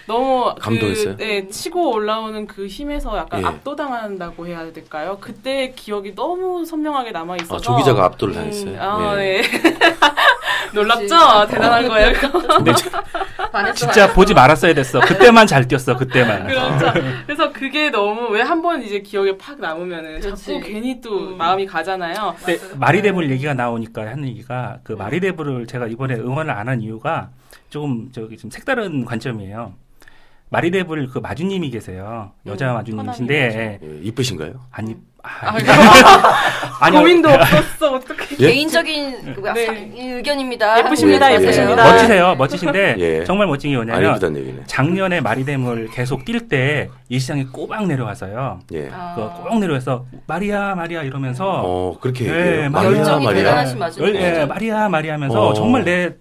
[0.07, 1.17] 너무 감동했어요?
[1.17, 3.47] 그, 예, 치고 올라오는 그 힘에서 약간 예.
[3.47, 5.17] 압도당한다고 해야 될까요?
[5.21, 8.81] 그때 기억이 너무 선명하게 남아 있어서 아, 조 기자가 압도를 음, 당했어요.
[8.83, 9.41] 아, 예.
[9.41, 9.43] 네.
[10.75, 11.47] 놀랍죠?
[11.49, 12.13] 대단한 거예요.
[13.75, 15.01] 진짜 보지 말았어야 됐어.
[15.01, 15.97] 그때만 잘 뛰었어.
[15.97, 16.47] 그때만.
[16.47, 16.93] 그렇죠.
[17.27, 20.45] 그래서 그게 너무 왜 한 번 이제 기억에 팍 남으면은 그렇지.
[20.55, 21.37] 자꾸 괜히 또 음.
[21.37, 22.35] 마음이 가잖아요.
[22.45, 27.29] 근데 마리데블 얘기가 나오니까 하는 얘기가 그 마리데블을 제가 이번에 응원을 안 한 이유가
[27.69, 29.75] 조금 저기 좀 색다른 관점이에요.
[30.51, 32.31] 마리데블 그 마주님이 계세요.
[32.47, 34.53] 여자 음, 마주님이신데 예, 이쁘신가요?
[34.71, 34.95] 아니
[35.27, 35.55] 아, 아,
[36.85, 37.01] 아니요.
[37.01, 37.95] 고민도 없었어.
[37.95, 38.37] 어떻게?
[38.41, 38.49] 예?
[38.53, 39.67] 개인적인 그 네.
[39.67, 40.79] 사- 의견입니다.
[40.81, 41.83] 예쁘십니다, 예, 예쁘십니다.
[41.93, 42.35] 멋지세요.
[42.37, 43.25] 멋지신데 예.
[43.25, 44.21] 정말 멋진 게안 뭐냐면.
[44.67, 48.61] 작년에 마리데블 계속 뛸 때 이 시장에 꼬박 내려와서요.
[48.75, 48.91] 예.
[48.93, 49.15] 아.
[49.43, 52.71] 그꼭 내려와서 마리아 마리아 이러면서 어, 그렇게 예, 얘기해요.
[52.71, 53.65] 마리아, 마리아,
[54.09, 55.55] 예, 마리아 마리아 하면서 어.
[55.55, 56.15] 정말 내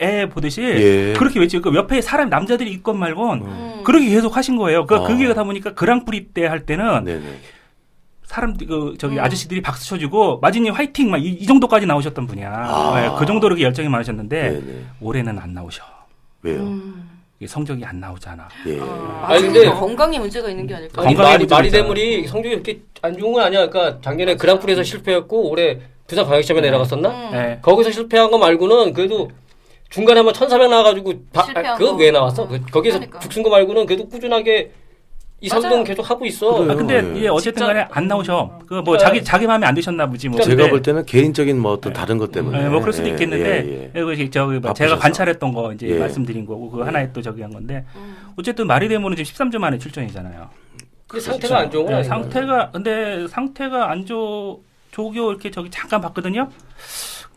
[0.00, 1.12] 애 보듯이 예.
[1.16, 3.80] 그렇게 외치고 그 옆에 사람 남자들이 있건 말건 음.
[3.84, 4.86] 그렇게 계속 하신 거예요.
[4.86, 5.02] 그 어.
[5.06, 7.24] 그게 하다 보니까 그랑프리 때 할 때는 네네.
[8.24, 9.24] 사람 그 저기 음.
[9.24, 12.50] 아저씨들이 박수 쳐주고 마지님 화이팅 막이 정도까지 나오셨던 분이야.
[12.50, 13.04] 아.
[13.04, 14.84] 예, 그 정도로 열정이 많으셨는데 네네.
[15.00, 15.82] 올해는 안 나오셔.
[16.42, 16.60] 왜요?
[16.60, 17.10] 음.
[17.46, 18.48] 성적이 안 나오잖아.
[18.66, 18.78] 예.
[18.80, 21.02] 아, 아니, 근데 건강에 문제가 있는 게 아닐까?
[21.02, 21.82] 아니, 건강에 마리, 문제가 마리 있잖아.
[21.82, 23.68] 대물이 성적이 그렇게 안 좋은 건 아니야.
[23.68, 27.08] 그러니까 작년에 그랑프리에서 실패했고 올해 부산 광역시험에 내려갔었나?
[27.08, 27.34] 음.
[27.34, 27.58] 예.
[27.62, 29.30] 거기서 실패한 거 말고는 그래도
[29.90, 31.96] 중간에 한번 1400 나와가지고 바- 아, 그거 거.
[31.96, 32.42] 왜 나왔어?
[32.42, 33.18] 어, 그- 거기서 그러니까.
[33.20, 34.70] 죽순 거 말고는 그래도 꾸준하게
[35.40, 35.84] 2, 3등 맞아요.
[35.84, 36.52] 계속 하고 있어.
[36.52, 36.72] 그래요.
[36.72, 37.22] 아, 근데 예.
[37.22, 38.58] 예, 어쨌든 간에 안 나오셔.
[38.66, 38.98] 그뭐 네.
[38.98, 40.40] 자기 자기 마음에 안 드셨나 보지 뭐.
[40.40, 42.64] 제가 볼 때는 개인적인 뭐 어떤 다른 것 때문에.
[42.64, 43.92] 예, 뭐 그럴 수도 예, 있겠는데 예, 예.
[43.94, 44.74] 예, 그 저기 뭐 바쁘셔서.
[44.74, 45.98] 제가 관찰했던 거 이제 예.
[45.98, 46.84] 말씀드린 거고 그 예.
[46.84, 48.16] 하나의 또 저기 한 건데 음.
[48.36, 50.50] 어쨌든 마리데모는 지금 13주 만에 출전이잖아요.
[51.06, 52.08] 근데 상태가 안 좋은 건 예, 아니야.
[52.08, 54.60] 상태가 근데 상태가 안 좋,
[54.90, 56.48] 좋교 이렇게 저기 잠깐 봤거든요.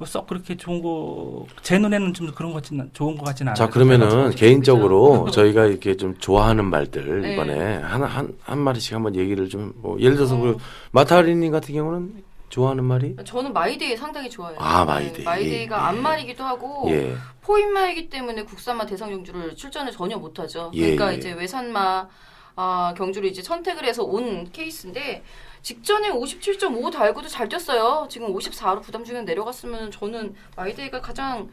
[0.02, 3.56] 뭐썩 그렇게 좋은 거 제 눈에는 좀 그런 것 같진 좋은 것 같지는 않아요.
[3.56, 7.34] 자 그러면은 개인적으로 저희가 이렇게 좀 좋아하는 말들 네.
[7.34, 10.39] 이번에 하나 한 한 마디씩 한번 얘기를 좀 뭐 예를 들어서 어.
[10.41, 10.58] 그
[10.91, 14.58] 마타리님 같은 경우는 좋아하는 말이 저는 마이데이 상당히 좋아해요.
[14.60, 15.14] 아, 마이데이.
[15.20, 15.80] 네, 마이데이가 예.
[15.82, 20.72] 암말이기도 하고 예 포입마이기 때문에 국산마 대상 경주를 출전을 전혀 못하죠.
[20.74, 21.18] 예, 그러니까 예.
[21.18, 22.08] 이제 외산마
[22.56, 25.24] 아, 경주를 이제 선택을 해서 온 케이스인데
[25.62, 28.07] 직전에 57.5 달고도 잘 뛰었어요.
[28.09, 31.49] 지금 54로 부담 중량 내려갔으면 저는 마이데이가 가장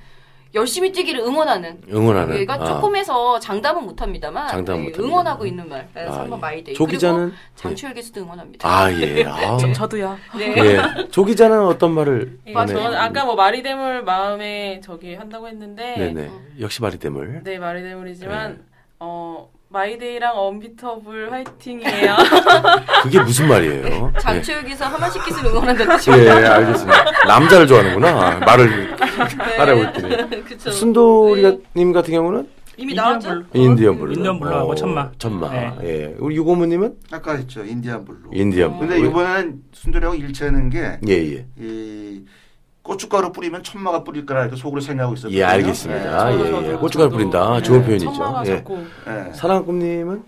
[0.54, 1.82] 열심히 뛰기를 응원하는.
[1.92, 2.64] 응원하는 얘가 아.
[2.64, 5.02] 조금 해서 장담은 못합니다만 장담은 예, 못합니다.
[5.06, 5.86] 응원하고 있는 말.
[5.92, 6.40] 네, 아, 3번 예.
[6.40, 6.74] 마이데이.
[6.74, 8.66] 조 기자는 장추열 기수도 응원합니다.
[8.66, 10.16] 아 예 아, 저, 저도요.
[10.38, 10.54] 네.
[10.56, 11.08] 예.
[11.10, 16.30] 조 기자는 어떤 말을 예, 저는 아까 뭐 마리데물 마음에 저기 한다고 했는데 네네
[16.60, 18.58] 역시 마리데물 네 마리데물이지만 네.
[19.00, 22.16] 어 마이데이랑 언비터블 화이팅이에요.
[23.02, 24.12] 그게 무슨 말이에요?
[24.16, 24.20] 예.
[24.20, 27.04] 장추열 기수 하만식 기수를 응원한다는 뜻이 예, 알겠습니다.
[27.26, 28.38] 남자를 좋아하는구나.
[28.38, 30.44] 말을 따라하고 있더니.
[30.44, 30.70] 그쵸.
[30.70, 32.48] 순돌이님 같은 경우는
[32.78, 33.42] 이미 인디언 나왔죠?
[33.52, 34.12] 인디언 블루.
[34.14, 35.10] 인디언 블루하고 어, 천마.
[35.18, 35.50] 천마.
[35.50, 35.76] 네.
[35.82, 36.14] 예.
[36.18, 38.30] 우리 유고모님은 아까 했죠 인디안 블루.
[38.32, 38.88] 인디언 블루.
[38.88, 41.46] 근데 이번에는 순돌이하고 일치하는 게 예, 예.
[41.58, 42.22] 이
[42.92, 45.38] 고춧가루 뿌리면 천마가 뿌릴 거라 이렇게 속으로 생각하고 있었거든요.
[45.38, 46.32] 예, 알겠습니다.
[46.32, 46.76] 예, 저도, 예.
[46.76, 47.10] 고춧가루.
[47.10, 47.54] 뿌린다.
[47.56, 48.12] 네, 좋은 표현이죠.
[48.14, 48.46] 천마가 예.
[48.46, 49.28] 자꾸 예.
[49.28, 49.32] 예.
[49.34, 50.24] 사랑꿈님은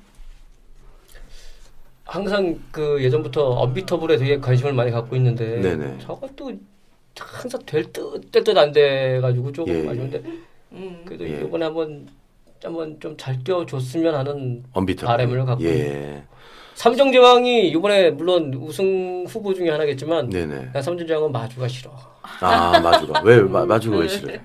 [2.05, 5.99] 항상 그 예전부터 언비터블에 되게 관심을 많이 갖고 있는데 네네.
[6.01, 6.53] 저것도
[7.19, 9.89] 항상 될듯될듯안 돼가지고 조금 예, 예.
[9.89, 10.23] 아쉬운데
[10.73, 11.03] 음.
[11.07, 11.41] 그래도 예.
[11.41, 12.09] 이번에 한번
[12.63, 15.07] 한번 좀 잘 뛰어줬으면 하는 언비터.
[15.07, 16.23] 바람을 갖고 예.
[16.81, 20.71] 삼성제왕이 이번에 물론 우승 후보 중에 하나겠지만 네네.
[20.73, 21.91] 난 삼성제왕은 마주가 싫어.
[22.41, 23.21] 아, 마주가.
[23.23, 24.39] 왜, 마, 마주가 왜 싫어요?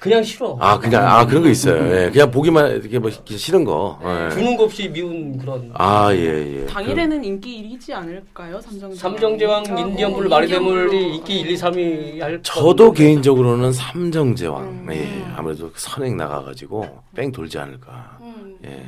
[0.00, 0.58] 그냥 싫어.
[0.60, 1.76] 아, 그냥, 아, 그런 거 있어요.
[1.94, 2.10] 예.
[2.10, 4.00] 그냥 보기만, 이렇게 뭐, 싫은 거.
[4.02, 4.34] 예.
[4.34, 5.70] 주는 거 없이 미운 그런.
[5.74, 6.66] 아, 예, 예.
[6.66, 8.60] 당일에는 인기 1위지 않을까요?
[8.60, 8.94] 삼성제왕.
[8.96, 11.14] 삼성제왕, 아, 인디언블루, 어, 마리데물이 인디언블루.
[11.14, 12.40] 인기 1, 2, 3위 할.
[12.42, 12.90] 저도.
[12.92, 14.64] 개인적으로는 삼정 제왕.
[14.64, 14.88] 음.
[14.90, 15.24] 예.
[15.36, 16.84] 아무래도 선행 나가가지고
[17.14, 18.18] 뺑 돌지 않을까.
[18.22, 18.56] 음.
[18.64, 18.84] 예.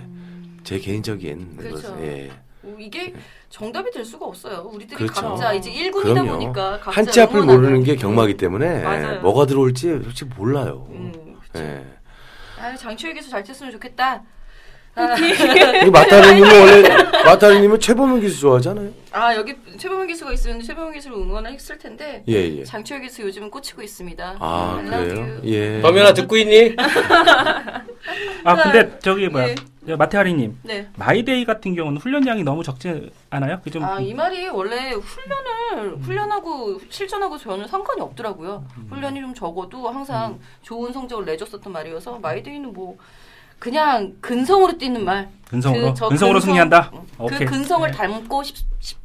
[0.65, 1.93] 제 개인적인 그렇죠.
[1.95, 2.31] 것, 예.
[2.69, 3.15] 어, 이게
[3.49, 4.69] 정답이 될 수가 없어요.
[4.73, 5.21] 우리들이 그렇죠.
[5.23, 6.33] 각자 이제 1군이다 그럼요.
[6.33, 7.43] 보니까 각자 한치 앞을.
[7.43, 9.21] 모르는 게 경마기 때문에 맞아요.
[9.21, 10.87] 뭐가 들어올지 솔직히 몰라요.
[10.91, 11.65] 음, 그쵸.
[11.65, 11.85] 예.
[12.61, 14.23] 아, 장추혁에서 잘 됐으면 좋겠다.
[14.95, 16.89] 아, 이 마타리님은 원래
[17.25, 18.91] 마타리님은 최범은 기수 좋아하잖아요.
[19.13, 22.65] 아, 여기 최범현 기수가 있으면 최범현 기수를 응원을 했을 텐데 예 예.
[22.65, 24.37] 장추열 기수 요즘은 꽂히고 있습니다.
[24.41, 25.41] 아 그래요?
[25.45, 25.81] 예.
[25.81, 26.75] 범현아 듣고 있니?
[28.45, 29.55] 아 근데 저기 뭐야
[29.87, 29.97] 예.
[29.97, 30.87] 마테아리님 네.
[30.97, 33.61] 마이데이 같은 경우는 훈련량이 너무 적지 않아요?
[33.63, 38.65] 그 좀 아, 이 말이 원래 훈련을 훈련하고 실전하고 저는 상관이 없더라고요.
[38.91, 42.99] 훈련이 좀 적어도 항상 좋은 성적을 내줬었던 말이어서 마이데이는 뭐
[43.59, 45.29] 그냥 근성으로 뛰는 말.
[45.49, 46.91] 근성으로 그, 저 근성으로 근성- 승리한다.
[46.91, 47.47] 그 오케이.
[47.47, 47.97] 근성을 네.
[47.97, 48.57] 닮고 싶,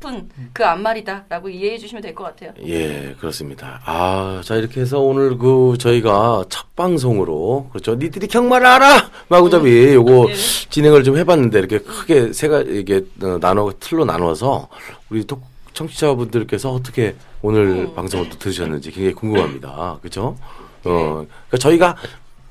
[0.06, 2.52] 은그 앞말이다라고 이해해 주시면 될 것 같아요.
[2.66, 3.82] 예, 그렇습니다.
[3.86, 7.96] 아, 자, 이렇게 해서 오늘 그, 저희가 첫 방송으로, 그렇죠.
[7.96, 9.10] 니들이 경마를 알아!
[9.30, 10.34] 마구잡이 요거 네.
[10.70, 14.68] 진행을 좀 해봤는데, 이렇게 크게 세가, 이게, 어, 나눠, 틀로 나눠서,
[15.10, 15.42] 우리 또
[15.74, 17.96] 청취자분들께서 어떻게 오늘 음.
[17.96, 19.98] 방송을 또 들으셨는지 굉장히 궁금합니다.
[20.02, 20.38] 그죠?
[20.86, 21.96] 어, 그러니까 저희가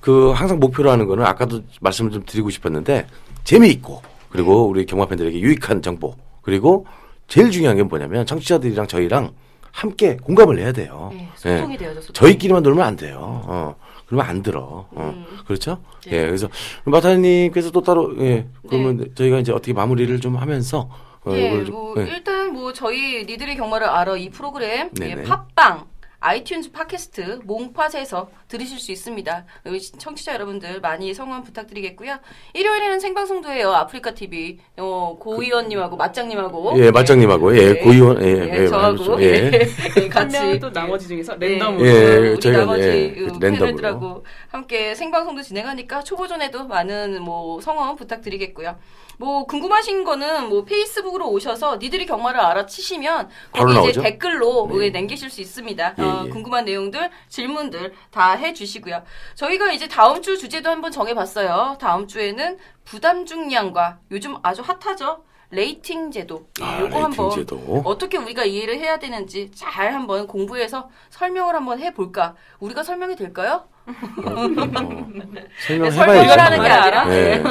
[0.03, 3.07] 그 항상 목표로 하는 거는 아까도 말씀을 좀 드리고 싶었는데
[3.45, 6.87] 재미있고 그리고 우리 경마 팬들에게 유익한 정보 그리고
[7.29, 9.31] 제일 중요한 게 뭐냐면 청취자들이랑 저희랑
[9.71, 11.11] 함께 공감을 해야 돼요.
[11.15, 11.79] 네, 소통이 예.
[11.79, 12.01] 돼야죠.
[12.01, 12.13] 소통.
[12.15, 13.43] 저희끼리만 놀면 안 돼요.
[13.47, 13.75] 어.
[14.07, 14.87] 그러면 안 들어.
[14.91, 15.25] 어.
[15.47, 15.79] 그렇죠?
[16.05, 16.17] 네.
[16.17, 16.27] 예.
[16.27, 16.49] 그래서
[16.85, 18.47] 마타님께서 또 따로 예.
[18.69, 20.91] 그러면 저희가 이제 어떻게 마무리를 좀 하면서
[21.25, 22.03] 어, 예, 이걸 좀- 뭐 예.
[22.03, 25.23] 일단 뭐 저희 니들의 경마를 알아 이 프로그램 예.
[25.23, 25.85] 팟빵
[26.23, 29.45] 아이튠즈 팟캐스트 몽팟에서 들으실 수 있습니다.
[29.67, 32.19] 여기 청취자 여러분들 많이 성원 부탁드리겠고요.
[32.55, 33.73] 일요일에는 생방송도 해요.
[33.73, 39.51] 아프리카 TV 어, 고 의원님하고 맞장님하고 예, 맞장님하고, 예, 고의원, 예, 예, 예, 저하고 예.
[39.97, 40.73] 예, 같이 또 예.
[40.73, 41.49] 나머지 중에서 네.
[41.49, 43.67] 랜덤으로 예, 우리 저희가, 나머지 예, 그 랜덤으로.
[43.67, 48.77] 팬들하고 함께 생방송도 진행하니까 초보전에도 많은 뭐 성원 부탁드리겠고요.
[49.19, 54.03] 뭐 궁금하신 거는 뭐 페이스북으로 오셔서 니들이 경마를 알아치시면 거기 이제 나오죠?
[54.03, 54.87] 댓글로 네.
[54.87, 55.95] 예, 남기실 수 있습니다.
[55.99, 56.31] 예, 어, 예.
[56.31, 59.03] 궁금한 내용들, 질문들 다 해주시고요.
[59.35, 61.79] 저희가 이제 다음 주 주제도 한번 정해봤어요.
[61.81, 65.25] 다음 주에는 부담 중량과 요즘 아주 핫하죠.
[65.51, 66.47] 레이팅 제도.
[66.63, 67.83] 아, 요거 레이팅 한번 제도.
[67.85, 72.35] 어떻게 우리가 이해를 해야 되는지 잘 한번 공부해서 설명을 한번 해볼까?
[72.59, 73.69] 우리가 설명이 될까요?
[73.87, 73.93] 어,
[75.67, 76.41] 설명을 설명해봐야죠.
[76.41, 77.43] 하는 게 아니라 예.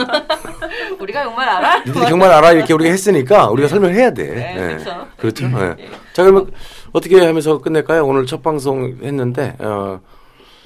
[0.99, 1.79] 우리가 정말 알아?
[1.83, 4.23] 니들이 정말 알아 이렇게 우리가 했으니까 우리가 설명해야 돼.
[4.33, 4.77] 네, 예.
[4.77, 5.07] 그렇죠.
[5.17, 5.45] 그렇죠.
[5.45, 5.89] 예.
[6.13, 6.51] 자 그러면
[6.93, 8.05] 어떻게 하면서 끝낼까요?
[8.05, 9.99] 오늘 첫 방송 했는데 어,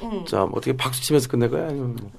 [0.03, 0.25] 음.
[0.25, 1.63] 자 어떻게 박수 치면서 끝낼까요?
[1.67, 2.11] 아니면 뭐,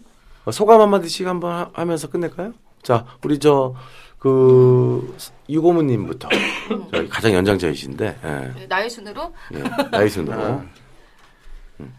[0.46, 2.52] 어, 소감 한 마디씩 한번 하- 하면서 끝낼까요?
[2.82, 3.74] 자 우리 저
[4.18, 5.14] 그
[5.48, 6.28] 유고무님부터
[6.90, 8.28] 저희 가장 연장자이신데 예.
[8.58, 9.62] 네, 나의 순으로 예.
[9.90, 10.64] 나이 순으로 아,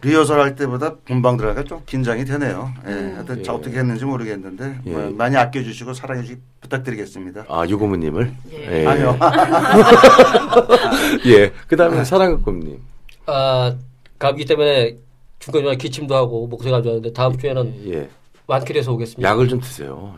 [0.01, 2.73] 리허설 할 때보다 본방 들어가니까 좀 긴장이 되네요.
[2.87, 3.57] 예, 하여튼 저 예.
[3.57, 4.91] 어떻게 했는지 모르겠는데 예.
[4.91, 7.45] 뭐 많이 아껴주시고 사랑해 주시 부탁드리겠습니다.
[7.47, 8.85] 아 유고무님을 예.
[8.87, 9.17] 아니요.
[11.27, 11.51] 예.
[11.67, 12.81] 그 다음에 사랑극곰님
[13.27, 13.75] 아,
[14.17, 14.95] 감기 때문에
[15.39, 18.09] 중간중간 기침도 하고 목소리가 안 좋았는데 다음 주에는 예.
[18.47, 19.29] 완쾌돼서 오겠습니다.
[19.29, 20.15] 약을 좀 드세요.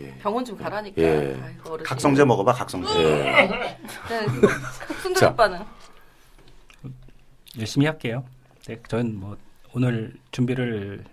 [0.00, 0.12] 예.
[0.18, 1.00] 병원 좀 가라니까.
[1.00, 1.36] 예.
[1.44, 1.78] 아이고.
[1.84, 2.98] 각성제 먹어봐 각성제.
[2.98, 3.22] 예.
[4.08, 4.26] 네,
[5.02, 5.28] 순들 자.
[5.28, 5.60] 오빠는
[7.58, 8.24] 열심히 할게요.
[8.66, 9.36] 네, 저는 뭐
[9.74, 11.04] 오늘 준비를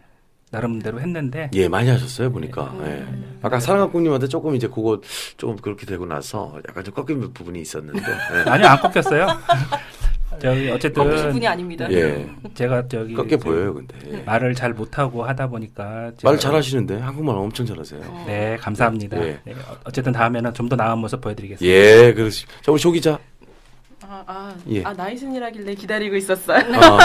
[0.52, 2.74] 나름대로 했는데 예, 많이 하셨어요, 보니까.
[2.86, 3.04] 예.
[3.42, 5.02] 아까 사랑학국님한테 조금 이제 그거
[5.38, 8.02] 조금 그렇게 되고 나서 약간 좀 꺾인 부분이 있었는데.
[8.02, 8.50] 예.
[8.50, 9.28] 아니요 안 꺾였어요.
[10.42, 11.88] 저기 어쨌든 분이 아닙니다.
[11.92, 12.28] 예.
[12.56, 13.96] 제가 저기 꺾여 저- 보여요, 근데.
[14.12, 14.22] 예.
[14.24, 18.02] 말을 잘 못하고 하다 보니까 말 잘하시는데 한국말 엄청 잘하세요.
[18.28, 19.18] 네 감사합니다.
[19.26, 19.40] 예.
[19.46, 21.66] 네, 어- 어쨌든 다음에는 좀 더 나은 모습 보여드리겠습니다.
[21.76, 22.46] 예, 그렇지.
[22.62, 23.20] 자, 우리 조 기자.
[24.14, 24.84] 아, 아, 예.
[24.84, 26.60] 아 나이순이라길래 기다리고 있었어요.
[26.60, 26.70] 아,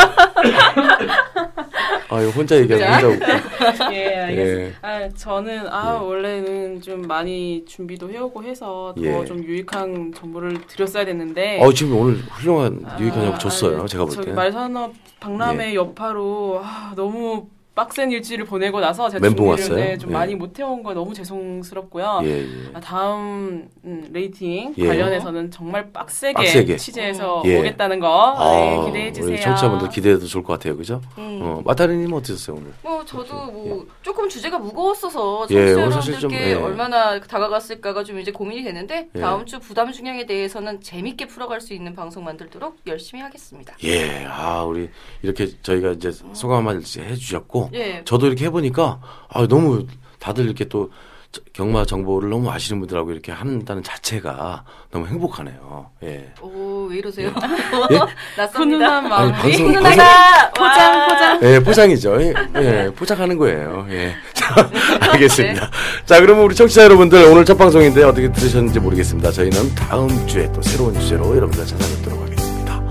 [2.11, 3.27] 아 이거 혼자 얘기하고 혼자.
[3.95, 4.61] 예, 알겠습니다.
[4.61, 4.73] 예.
[4.83, 5.99] 아, 저는 아 예.
[6.05, 9.25] 원래는 좀 많이 준비도 해오고 해서 더 예.
[9.25, 11.63] 좀 유익한 정보를 드렸어야 됐는데.
[11.63, 14.31] 어, 지금 오늘 훌륭한 유익한 정보 아, 줬어요, 제가 볼 때.
[14.31, 14.35] 예.
[14.35, 17.47] 말산업 박람회 여파로 아, 너무
[17.79, 19.77] 빡센 일지를 보내고 나서 제가 준비를 왔어요?
[19.77, 20.15] 네, 좀 예.
[20.15, 22.23] 많이 못 해온 거 너무 죄송스럽고요.
[22.25, 22.71] 예, 예.
[22.75, 24.87] 아, 다음 음, 레이팅 예.
[24.89, 26.77] 관련해서는 정말 빡세게, 빡세게.
[26.77, 27.57] 취재해서 예.
[27.61, 29.41] 오겠다는 거 네, 아, 기대해 주세요.
[29.41, 31.01] 청취자분들 기대해도 좋을 것 같아요, 그죠?
[31.19, 31.39] 음.
[31.41, 32.73] 어, 마타리님 어떠셨어요, 오늘?
[32.83, 36.65] 뭐 저도 뭐 조금 주제가 무거웠어서 예, 청취자 오늘 사실 여러분들께 좀, 예.
[36.65, 39.21] 얼마나 다가갔을까가 좀 이제 고민이 되는데 예.
[39.21, 43.77] 다음 주 부담 중량에 대해서는 재밌게 풀어갈 수 있는 방송 만들도록 열심히 하겠습니다.
[43.85, 44.91] 예, 아, 우리
[45.23, 48.03] 이렇게 저희가 이제 소감 한마디 해주셨고, 예.
[48.05, 49.87] 저도 이렇게 해보니까, 아, 너무
[50.19, 50.91] 다들 이렇게 또
[51.31, 55.91] 저- 경마 정보를 너무 아시는 분들하고 이렇게 한다는 자체가 너무 행복하네요.
[56.03, 56.33] 예.
[56.41, 57.29] 오, 왜 이러세요?
[57.29, 57.99] 예?
[58.39, 58.87] 낯섭니다.
[58.87, 60.51] 훈훈한 마음이 아니, 방송- 훈훈하다!
[60.53, 61.07] 포장 와.
[61.09, 61.41] 포장.
[61.43, 62.23] 예, 포장이죠.
[62.23, 63.87] 예, 예, 포장하는 거예요.
[63.91, 64.15] 예.
[64.33, 64.71] 자,
[65.13, 65.71] 알겠습니다.
[66.07, 69.31] 자, 그러면 우리 청취자 여러분들 오늘 첫 방송인데 어떻게 들으셨는지 모르겠습니다.
[69.31, 72.83] 저희는 다음 주에 또 새로운 주제로 여러분들 찾아뵙도록 하겠습니다.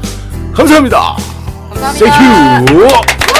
[0.54, 1.16] 감사합니다.
[1.74, 2.62] 감사합니다.
[2.62, 3.37] Thank you.